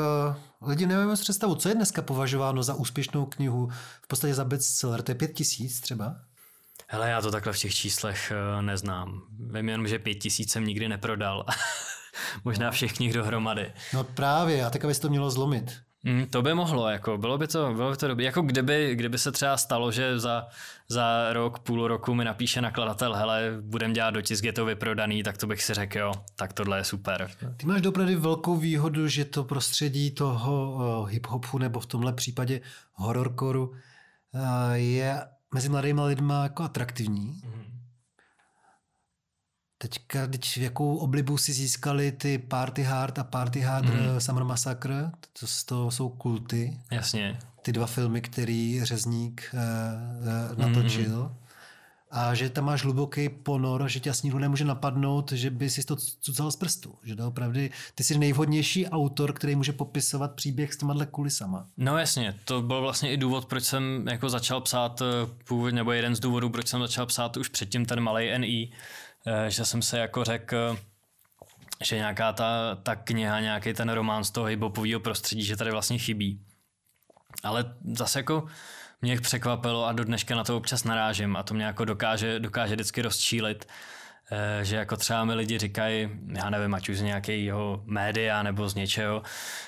uh, 0.60 0.68
lidi 0.70 0.86
nemají 0.86 1.18
představu, 1.20 1.54
co 1.54 1.68
je 1.68 1.74
dneska 1.74 2.02
považováno 2.02 2.62
za 2.62 2.74
úspěšnou 2.74 3.26
knihu, 3.26 3.70
v 4.02 4.08
podstatě 4.08 4.34
za 4.34 4.44
bestseller, 4.44 5.02
to 5.02 5.10
je 5.10 5.14
pět 5.14 5.32
tisíc 5.32 5.80
třeba? 5.80 6.16
Hele, 6.88 7.10
já 7.10 7.20
to 7.20 7.30
takhle 7.30 7.52
v 7.52 7.58
těch 7.58 7.74
číslech 7.74 8.32
uh, 8.56 8.62
neznám. 8.62 9.22
Vím 9.38 9.68
jenom, 9.68 9.88
že 9.88 9.98
pět 9.98 10.14
tisíc 10.14 10.52
jsem 10.52 10.64
nikdy 10.64 10.88
neprodal. 10.88 11.46
Možná 12.44 12.70
všech 12.70 12.92
knih 12.92 13.12
dohromady. 13.12 13.72
No 13.94 14.04
právě, 14.04 14.64
a 14.64 14.70
tak 14.70 14.84
aby 14.84 14.94
to 14.94 15.08
mělo 15.08 15.30
zlomit. 15.30 15.80
Mm, 16.04 16.26
to 16.26 16.42
by 16.42 16.54
mohlo, 16.54 16.88
jako, 16.88 17.18
bylo 17.18 17.38
by 17.38 17.46
to, 17.46 17.74
bylo 17.74 17.90
by 17.90 17.96
to 17.96 18.08
dobré. 18.08 18.24
Jako 18.24 18.42
kdyby, 18.42 18.94
kdyby 18.94 19.18
se 19.18 19.32
třeba 19.32 19.56
stalo, 19.56 19.92
že 19.92 20.18
za, 20.18 20.46
za 20.88 21.32
rok, 21.32 21.58
půl 21.58 21.88
roku 21.88 22.14
mi 22.14 22.24
napíše 22.24 22.60
nakladatel, 22.60 23.14
hele, 23.14 23.56
budem 23.60 23.92
dělat 23.92 24.10
dotisk, 24.10 24.44
je 24.44 24.52
to 24.52 24.64
vyprodaný, 24.64 25.22
tak 25.22 25.38
to 25.38 25.46
bych 25.46 25.62
si 25.62 25.74
řekl, 25.74 25.98
jo, 25.98 26.12
tak 26.36 26.52
tohle 26.52 26.78
je 26.78 26.84
super. 26.84 27.30
Ty 27.56 27.66
máš 27.66 27.80
dopravdy 27.80 28.16
velkou 28.16 28.56
výhodu, 28.56 29.08
že 29.08 29.24
to 29.24 29.44
prostředí 29.44 30.10
toho 30.10 30.72
uh, 30.72 31.10
hip-hopu 31.10 31.58
nebo 31.58 31.80
v 31.80 31.86
tomhle 31.86 32.12
případě 32.12 32.60
horrorcoru 32.94 33.68
uh, 33.68 34.72
je 34.72 35.22
mezi 35.54 35.68
mladými 35.68 36.00
lidmi 36.00 36.34
jako 36.42 36.62
atraktivní. 36.62 37.40
Mm. 37.44 37.69
Teďka, 39.82 40.26
teď 40.26 40.56
jakou 40.56 40.96
oblibu 40.96 41.38
si 41.38 41.52
získali 41.52 42.12
ty 42.12 42.38
Party 42.38 42.82
Hard 42.82 43.18
a 43.18 43.24
Party 43.24 43.60
Hard 43.60 43.84
mm. 43.84 44.20
Summer 44.20 44.44
Massacre, 44.44 45.10
to, 45.40 45.46
to 45.66 45.90
jsou 45.90 46.08
kulty. 46.08 46.78
Jasně. 46.90 47.38
Ty 47.62 47.72
dva 47.72 47.86
filmy, 47.86 48.20
který 48.20 48.84
Řezník 48.84 49.54
uh, 49.54 49.60
uh, 49.60 50.58
natočil. 50.58 51.22
Mm 51.22 51.40
a 52.10 52.34
že 52.34 52.50
tam 52.50 52.64
máš 52.64 52.82
hluboký 52.82 53.28
ponor, 53.28 53.88
že 53.88 54.00
tě 54.00 54.10
asi 54.10 54.26
nikdo 54.26 54.38
nemůže 54.38 54.64
napadnout, 54.64 55.32
že 55.32 55.50
by 55.50 55.70
si 55.70 55.84
to 55.84 55.96
cucal 55.96 56.50
z 56.50 56.56
prstu. 56.56 56.94
Že 57.02 57.16
to 57.16 57.28
opravdu, 57.28 57.60
ty 57.94 58.04
jsi 58.04 58.18
nejvhodnější 58.18 58.88
autor, 58.88 59.32
který 59.32 59.56
může 59.56 59.72
popisovat 59.72 60.34
příběh 60.34 60.74
s 60.74 60.76
těma 60.76 61.06
kulisama. 61.06 61.66
No 61.76 61.98
jasně, 61.98 62.34
to 62.44 62.62
byl 62.62 62.80
vlastně 62.80 63.12
i 63.12 63.16
důvod, 63.16 63.46
proč 63.46 63.64
jsem 63.64 64.08
jako 64.10 64.28
začal 64.28 64.60
psát 64.60 65.02
eh, 65.02 65.04
původ, 65.48 65.74
nebo 65.74 65.92
jeden 65.92 66.16
z 66.16 66.20
důvodů, 66.20 66.50
proč 66.50 66.68
jsem 66.68 66.80
začal 66.80 67.06
psát 67.06 67.36
už 67.36 67.48
předtím 67.48 67.86
ten 67.86 68.00
malý 68.00 68.38
NI, 68.38 68.70
eh, 68.72 68.76
že 69.48 69.64
jsem 69.64 69.82
se 69.82 69.98
jako 69.98 70.24
řekl, 70.24 70.78
že 71.84 71.96
nějaká 71.96 72.32
ta, 72.32 72.74
ta 72.82 72.96
kniha, 72.96 73.40
nějaký 73.40 73.74
ten 73.74 73.90
román 73.90 74.24
z 74.24 74.30
toho 74.30 74.46
hiphopového 74.46 75.00
prostředí, 75.00 75.42
že 75.42 75.56
tady 75.56 75.70
vlastně 75.70 75.98
chybí. 75.98 76.40
Ale 77.42 77.74
zase 77.92 78.18
jako 78.18 78.46
mě 79.02 79.20
překvapilo 79.20 79.84
a 79.84 79.92
do 79.92 80.04
dneška 80.04 80.36
na 80.36 80.44
to 80.44 80.56
občas 80.56 80.84
narážím 80.84 81.36
a 81.36 81.42
to 81.42 81.54
mě 81.54 81.64
jako 81.64 81.84
dokáže, 81.84 82.40
dokáže 82.40 82.74
vždycky 82.74 83.02
rozčílit, 83.02 83.66
Eh, 83.66 83.68
že 84.62 84.76
jako 84.76 84.96
třeba 84.96 85.24
mi 85.24 85.34
lidi 85.34 85.58
říkají, 85.58 86.08
já 86.36 86.50
nevím, 86.50 86.74
ať 86.74 86.88
už 86.88 86.98
z 86.98 87.02
nějakého 87.02 87.82
média 87.84 88.42
nebo 88.42 88.68
z 88.68 88.74
něčeho, 88.74 89.22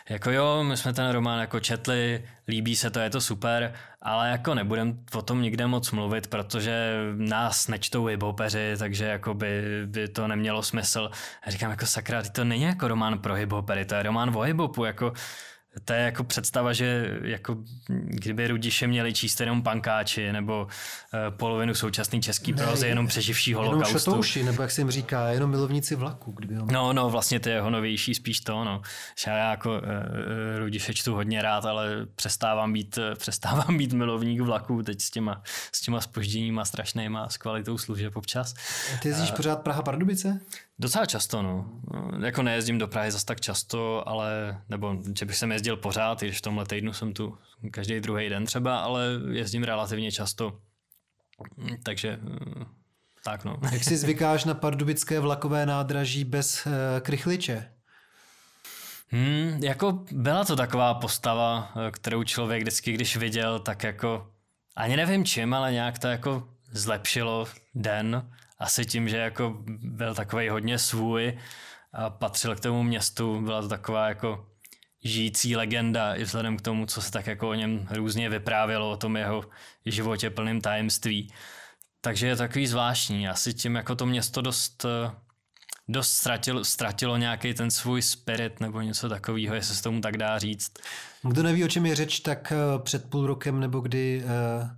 jako 0.09 0.31
jo, 0.31 0.65
my 0.65 0.77
jsme 0.77 0.93
ten 0.93 1.11
román 1.11 1.41
jako 1.41 1.61
četli, 1.61 2.25
líbí 2.49 2.77
se 2.77 2.91
to, 2.91 3.01
je 3.01 3.11
to 3.11 3.21
super, 3.21 3.73
ale 4.03 4.31
jako 4.31 4.55
nebudem 4.55 4.99
o 5.15 5.23
tom 5.23 5.43
nikde 5.43 5.67
moc 5.67 5.91
mluvit, 5.91 6.27
protože 6.27 6.95
nás 7.17 7.69
nečtou 7.69 8.05
hiphopeři, 8.05 8.75
takže 8.79 9.05
jako 9.05 9.35
by, 9.35 9.63
by 9.87 10.09
to 10.09 10.29
nemělo 10.29 10.63
smysl. 10.63 11.11
A 11.43 11.51
říkám 11.51 11.71
jako 11.71 11.87
sakra, 11.87 12.23
to 12.23 12.45
není 12.45 12.63
jako 12.63 12.89
román 12.89 13.19
pro 13.19 13.35
hiphopery, 13.35 13.85
to 13.85 13.95
je 13.95 14.03
román 14.03 14.37
o 14.37 14.41
hiphopu, 14.41 14.85
jako 14.85 15.13
to 15.85 15.93
je 15.93 16.01
jako 16.01 16.25
představa, 16.25 16.73
že 16.73 17.19
jako 17.23 17.57
kdyby 17.89 18.49
Rudiše 18.49 18.87
měli 18.87 19.15
číst 19.15 19.41
jenom 19.41 19.63
pankáči 19.63 20.33
nebo 20.33 20.63
uh, 20.63 21.37
polovinu 21.37 21.75
současný 21.75 22.23
český 22.23 22.53
prozy 22.53 22.89
jenom 22.89 23.07
přeživší 23.07 23.55
holokaustu. 23.55 23.89
Jenom 23.89 24.01
šatouši, 24.01 24.43
nebo 24.43 24.63
jak 24.63 24.71
se 24.71 24.81
jim 24.81 24.91
říká, 24.91 25.29
jenom 25.29 25.51
milovníci 25.51 25.95
vlaku. 25.95 26.33
Kdyby 26.33 26.59
on... 26.59 26.69
No, 26.73 26.93
no, 26.93 27.11
vlastně 27.11 27.41
to 27.41 27.49
je 27.49 27.55
jeho 27.55 27.71
novější 27.71 28.15
spíš 28.15 28.41
to, 28.41 28.65
no. 28.65 28.83
Že 29.25 29.31
já 29.31 29.51
jako 29.51 29.71
uh, 29.71 29.79
Rudiše 30.59 30.95
čtu 30.95 31.15
hodně 31.15 31.43
rád, 31.43 31.65
ale 31.65 32.07
přestávám 32.15 32.73
být, 32.73 32.99
přestávám 33.19 33.77
být 33.77 33.93
milovník 33.93 34.41
vlaku 34.41 34.83
teď 34.83 35.01
s 35.01 35.11
těma, 35.11 35.43
s 35.73 35.81
těma 35.81 36.01
spožděníma 36.01 36.65
strašnýma, 36.65 37.29
s 37.29 37.37
kvalitou 37.37 37.79
služeb 37.79 38.17
občas. 38.17 38.55
Ty 39.03 39.09
jezdíš 39.09 39.31
uh, 39.31 39.37
pořád 39.37 39.63
Praha 39.63 39.83
Pardubice? 39.83 40.41
Docela 40.83 41.07
často, 41.07 41.43
no. 41.43 41.67
Jako 42.25 42.43
nejezdím 42.43 42.79
do 42.79 42.89
Prahy 42.89 43.11
zas 43.11 43.25
tak 43.25 43.41
často, 43.41 44.09
ale, 44.09 44.61
nebo 44.69 44.97
že 45.19 45.25
bych 45.25 45.37
sem 45.37 45.53
jezdil 45.53 45.77
pořád, 45.77 46.23
i 46.23 46.27
když 46.27 46.39
v 46.39 46.43
tomhle 46.43 46.67
týdnu 46.67 46.93
jsem 46.93 47.13
tu 47.13 47.39
každý 47.71 48.01
druhý 48.01 48.29
den 48.29 48.47
třeba, 48.47 48.79
ale 48.79 49.07
jezdím 49.31 49.65
relativně 49.65 50.13
často. 50.13 50.59
Takže 51.83 52.19
tak 53.25 53.45
no. 53.45 53.57
Jak 53.73 53.85
si 53.85 53.97
zvykáš 53.97 54.45
na 54.45 54.55
pardubické 54.55 55.21
vlakové 55.21 55.67
nádraží 55.67 56.25
bez 56.25 56.67
uh, 56.67 56.73
krychliče? 57.01 57.73
Hmm, 59.09 59.61
jako 59.63 60.05
byla 60.13 60.45
to 60.45 60.57
taková 60.57 60.95
postava, 60.95 61.73
eh, 61.77 61.91
kterou 61.91 62.25
člověk 62.25 62.63
vždycky, 62.63 62.93
když 62.93 63.17
viděl, 63.17 63.59
tak 63.59 63.83
jako 63.83 64.31
ani 64.77 64.97
nevím 64.97 65.25
čím, 65.25 65.55
ale 65.55 65.73
nějak 65.73 65.99
to 65.99 66.09
jako 66.09 66.49
zlepšilo 66.73 67.49
den 67.75 68.33
asi 68.63 68.87
tím, 68.87 69.09
že 69.09 69.17
jako 69.17 69.57
byl 69.83 70.15
takový 70.15 70.49
hodně 70.49 70.79
svůj 70.79 71.39
a 71.93 72.11
patřil 72.11 72.57
k 72.57 72.61
tomu 72.61 72.83
městu, 72.83 73.41
byla 73.41 73.63
to 73.63 73.69
taková 73.69 74.09
jako 74.09 74.47
žijící 75.05 75.57
legenda 75.57 76.15
i 76.15 76.25
vzhledem 76.25 76.57
k 76.57 76.63
tomu, 76.63 76.87
co 76.87 77.03
se 77.03 77.11
tak 77.11 77.27
jako 77.27 77.49
o 77.49 77.55
něm 77.55 77.89
různě 77.91 78.29
vyprávělo, 78.29 78.91
o 78.91 78.97
tom 78.97 79.17
jeho 79.17 79.45
životě 79.87 80.31
plným 80.31 80.61
tajemství. 80.61 81.33
Takže 82.01 82.27
je 82.27 82.37
takový 82.37 82.67
zvláštní. 82.67 83.29
Asi 83.29 83.55
tím 83.55 83.75
jako 83.75 83.95
to 83.95 84.07
město 84.07 84.43
dost, 84.43 84.87
dost 85.89 86.11
ztratilo, 86.11 86.65
ztratilo 86.65 87.17
nějaký 87.17 87.55
ten 87.55 87.71
svůj 87.71 88.03
spirit 88.03 88.61
nebo 88.61 88.81
něco 88.81 89.09
takového, 89.09 89.55
jestli 89.55 89.75
se 89.75 89.83
tomu 89.83 90.01
tak 90.01 90.17
dá 90.17 90.39
říct. 90.39 90.73
Kdo 91.23 91.43
neví, 91.43 91.65
o 91.65 91.69
čem 91.69 91.87
je 91.87 91.95
řeč, 91.95 92.21
tak 92.21 92.53
eh, 92.53 92.79
před 92.79 93.11
půl 93.11 93.27
rokem 93.27 93.61
nebo 93.61 93.81
kdy 93.81 94.23
uh 94.25 94.69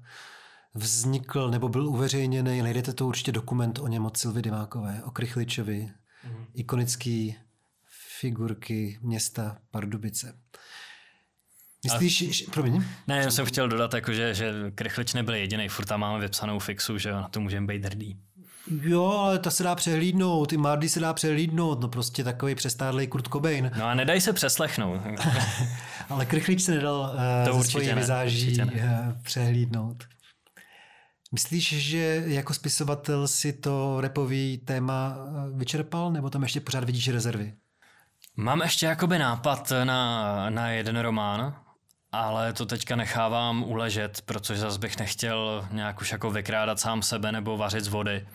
vznikl 0.74 1.50
nebo 1.50 1.68
byl 1.68 1.88
uveřejněný, 1.88 2.62
najdete 2.62 2.92
to 2.92 3.06
určitě 3.06 3.32
dokument 3.32 3.78
o 3.78 3.88
něm 3.88 4.06
od 4.06 4.16
Silvy 4.16 4.42
Dimákové, 4.42 5.02
o 5.04 5.10
Krychličovi, 5.10 5.90
mm. 6.24 6.44
ikonický 6.54 7.36
figurky 8.20 8.98
města 9.02 9.56
Pardubice. 9.70 10.38
Myslíš, 11.84 12.22
a... 12.22 12.32
že, 12.32 12.44
promiň? 12.50 12.84
Ne, 13.08 13.16
já 13.16 13.30
jsem 13.30 13.46
chtěl 13.46 13.68
dodat, 13.68 13.94
jako, 13.94 14.12
že, 14.12 14.34
že 14.34 14.52
Krychlič 14.74 15.14
nebyl 15.14 15.34
jediný, 15.34 15.68
furt 15.68 15.84
tam 15.84 16.00
máme 16.00 16.20
vypsanou 16.20 16.58
fixu, 16.58 16.98
že 16.98 17.12
na 17.12 17.28
to 17.28 17.40
můžeme 17.40 17.66
být 17.66 17.84
hrdý. 17.84 18.16
Jo, 18.82 19.04
ale 19.04 19.38
ta 19.38 19.50
se 19.50 19.62
dá 19.62 19.74
přehlídnout, 19.74 20.48
ty 20.48 20.56
Mardy 20.56 20.88
se 20.88 21.00
dá 21.00 21.12
přehlídnout, 21.12 21.80
no 21.80 21.88
prostě 21.88 22.24
takový 22.24 22.54
přestádlý 22.54 23.06
Kurt 23.06 23.28
Cobain. 23.28 23.70
No 23.78 23.84
a 23.84 23.94
nedaj 23.94 24.20
se 24.20 24.32
přeslechnout. 24.32 25.00
ale 26.08 26.26
Krychlič 26.26 26.62
se 26.62 26.74
nedal 26.74 27.14
uh, 27.44 27.52
to 27.52 27.62
ze 27.62 27.70
svojí 27.70 27.94
vizáží 27.94 28.62
uh, 28.62 28.70
přehlídnout. 29.22 30.04
Myslíš, 31.35 31.68
že 31.68 32.22
jako 32.26 32.55
spisovatel 32.55 33.28
si 33.28 33.53
to 33.53 34.01
repový 34.01 34.59
téma 34.59 35.16
eh, 35.16 35.59
vyčerpal, 35.59 36.12
nebo 36.12 36.30
tam 36.30 36.43
ještě 36.43 36.61
pořád 36.61 36.85
vidíš 36.85 37.09
rezervy? 37.09 37.55
Mám 38.37 38.62
ještě 38.62 38.87
jakoby 38.87 39.18
nápad 39.18 39.72
na, 39.85 40.51
na 40.51 40.68
jeden 40.68 40.99
román, 40.99 41.57
ale 42.12 42.53
to 42.53 42.66
teďka 42.66 42.97
nechávám 42.97 43.62
uležet, 43.62 44.22
protože 44.26 44.61
zase 44.61 44.78
bych 44.78 44.99
nechtěl 44.99 45.68
nějak 45.70 46.01
už 46.01 46.12
jako 46.12 46.30
vykrádat 46.30 46.80
sám 46.80 47.03
sebe 47.03 47.32
nebo 47.32 47.57
vařit 47.57 47.85
z 47.85 47.89
vody. 47.89 48.28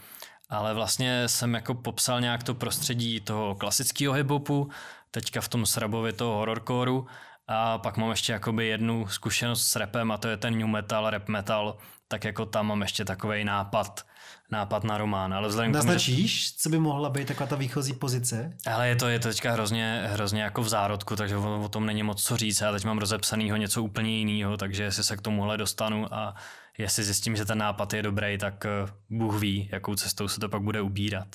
Ale 0.49 0.73
vlastně 0.73 1.27
jsem 1.27 1.53
jako 1.53 1.73
popsal 1.73 2.21
nějak 2.21 2.43
to 2.43 2.53
prostředí 2.53 3.21
toho 3.21 3.55
klasického 3.55 4.13
hiphopu, 4.13 4.69
teďka 5.11 5.41
v 5.41 5.47
tom 5.47 5.65
srabovi 5.65 6.13
toho 6.13 6.35
horrorcoreu 6.35 7.05
a 7.47 7.77
pak 7.77 7.97
mám 7.97 8.09
ještě 8.09 8.33
jakoby 8.33 8.67
jednu 8.67 9.07
zkušenost 9.07 9.67
s 9.67 9.75
rapem 9.75 10.11
a 10.11 10.17
to 10.17 10.27
je 10.27 10.37
ten 10.37 10.57
new 10.57 10.67
metal, 10.67 11.09
rap 11.09 11.27
metal, 11.27 11.77
tak 12.11 12.23
jako 12.23 12.45
tam 12.45 12.67
mám 12.67 12.81
ještě 12.81 13.05
takový 13.05 13.43
nápad, 13.43 14.05
nápad 14.51 14.83
na 14.83 14.97
román. 14.97 15.33
Ale 15.33 15.47
vzhledem 15.47 15.71
Naznačíš, 15.71 16.45
že... 16.45 16.53
co 16.57 16.69
by 16.69 16.79
mohla 16.79 17.09
být 17.09 17.27
taková 17.27 17.47
ta 17.47 17.55
výchozí 17.55 17.93
pozice? 17.93 18.53
Ale 18.67 18.87
je 18.87 18.95
to, 18.95 19.07
je 19.07 19.19
to 19.19 19.27
teďka 19.27 19.51
hrozně, 19.51 20.03
hrozně 20.05 20.41
jako 20.41 20.61
v 20.61 20.69
zárodku, 20.69 21.15
takže 21.15 21.37
o, 21.37 21.61
o 21.61 21.69
tom 21.69 21.85
není 21.85 22.03
moc 22.03 22.23
co 22.23 22.37
říct. 22.37 22.61
Já 22.61 22.71
teď 22.71 22.85
mám 22.85 22.97
rozepsanýho 22.97 23.57
něco 23.57 23.83
úplně 23.83 24.17
jiného, 24.17 24.57
takže 24.57 24.83
jestli 24.83 25.03
se 25.03 25.17
k 25.17 25.21
tomuhle 25.21 25.57
dostanu 25.57 26.13
a 26.13 26.35
jestli 26.77 27.03
zjistím, 27.03 27.35
že 27.35 27.45
ten 27.45 27.57
nápad 27.57 27.93
je 27.93 28.03
dobrý, 28.03 28.37
tak 28.37 28.65
eh, 28.65 28.69
Bůh 29.09 29.39
ví, 29.39 29.69
jakou 29.71 29.95
cestou 29.95 30.27
se 30.27 30.39
to 30.39 30.49
pak 30.49 30.61
bude 30.61 30.81
ubírat. 30.81 31.27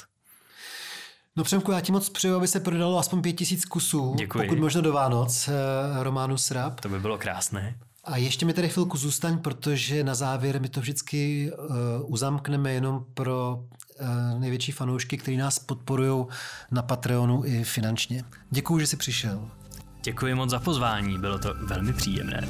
No 1.36 1.44
Přemku, 1.44 1.72
já 1.72 1.80
ti 1.80 1.92
moc 1.92 2.08
přeju, 2.08 2.36
aby 2.36 2.48
se 2.48 2.60
prodalo 2.60 2.98
aspoň 2.98 3.22
pět 3.22 3.32
tisíc 3.32 3.64
kusů, 3.64 4.14
Děkuji. 4.18 4.38
pokud 4.38 4.58
možno 4.58 4.82
do 4.82 4.92
Vánoc, 4.92 5.48
eh, 5.48 6.02
románu 6.02 6.36
Srap. 6.36 6.80
To 6.80 6.88
by 6.88 7.00
bylo 7.00 7.18
krásné. 7.18 7.74
A 8.06 8.16
ještě 8.16 8.46
mi 8.46 8.52
tady 8.52 8.68
chvilku 8.68 8.96
zůstaň, 8.96 9.38
protože 9.38 10.04
na 10.04 10.14
závěr 10.14 10.60
my 10.60 10.68
to 10.68 10.80
vždycky 10.80 11.50
uh, 11.52 11.76
uzamkneme 12.12 12.72
jenom 12.72 13.04
pro 13.14 13.64
uh, 14.00 14.40
největší 14.40 14.72
fanoušky, 14.72 15.18
kteří 15.18 15.36
nás 15.36 15.58
podporují 15.58 16.26
na 16.70 16.82
Patreonu 16.82 17.44
i 17.44 17.64
finančně. 17.64 18.24
Děkuji, 18.50 18.78
že 18.78 18.86
jsi 18.86 18.96
přišel. 18.96 19.48
Děkuji 20.02 20.34
moc 20.34 20.50
za 20.50 20.58
pozvání, 20.58 21.18
bylo 21.18 21.38
to 21.38 21.54
velmi 21.66 21.92
příjemné. 21.92 22.48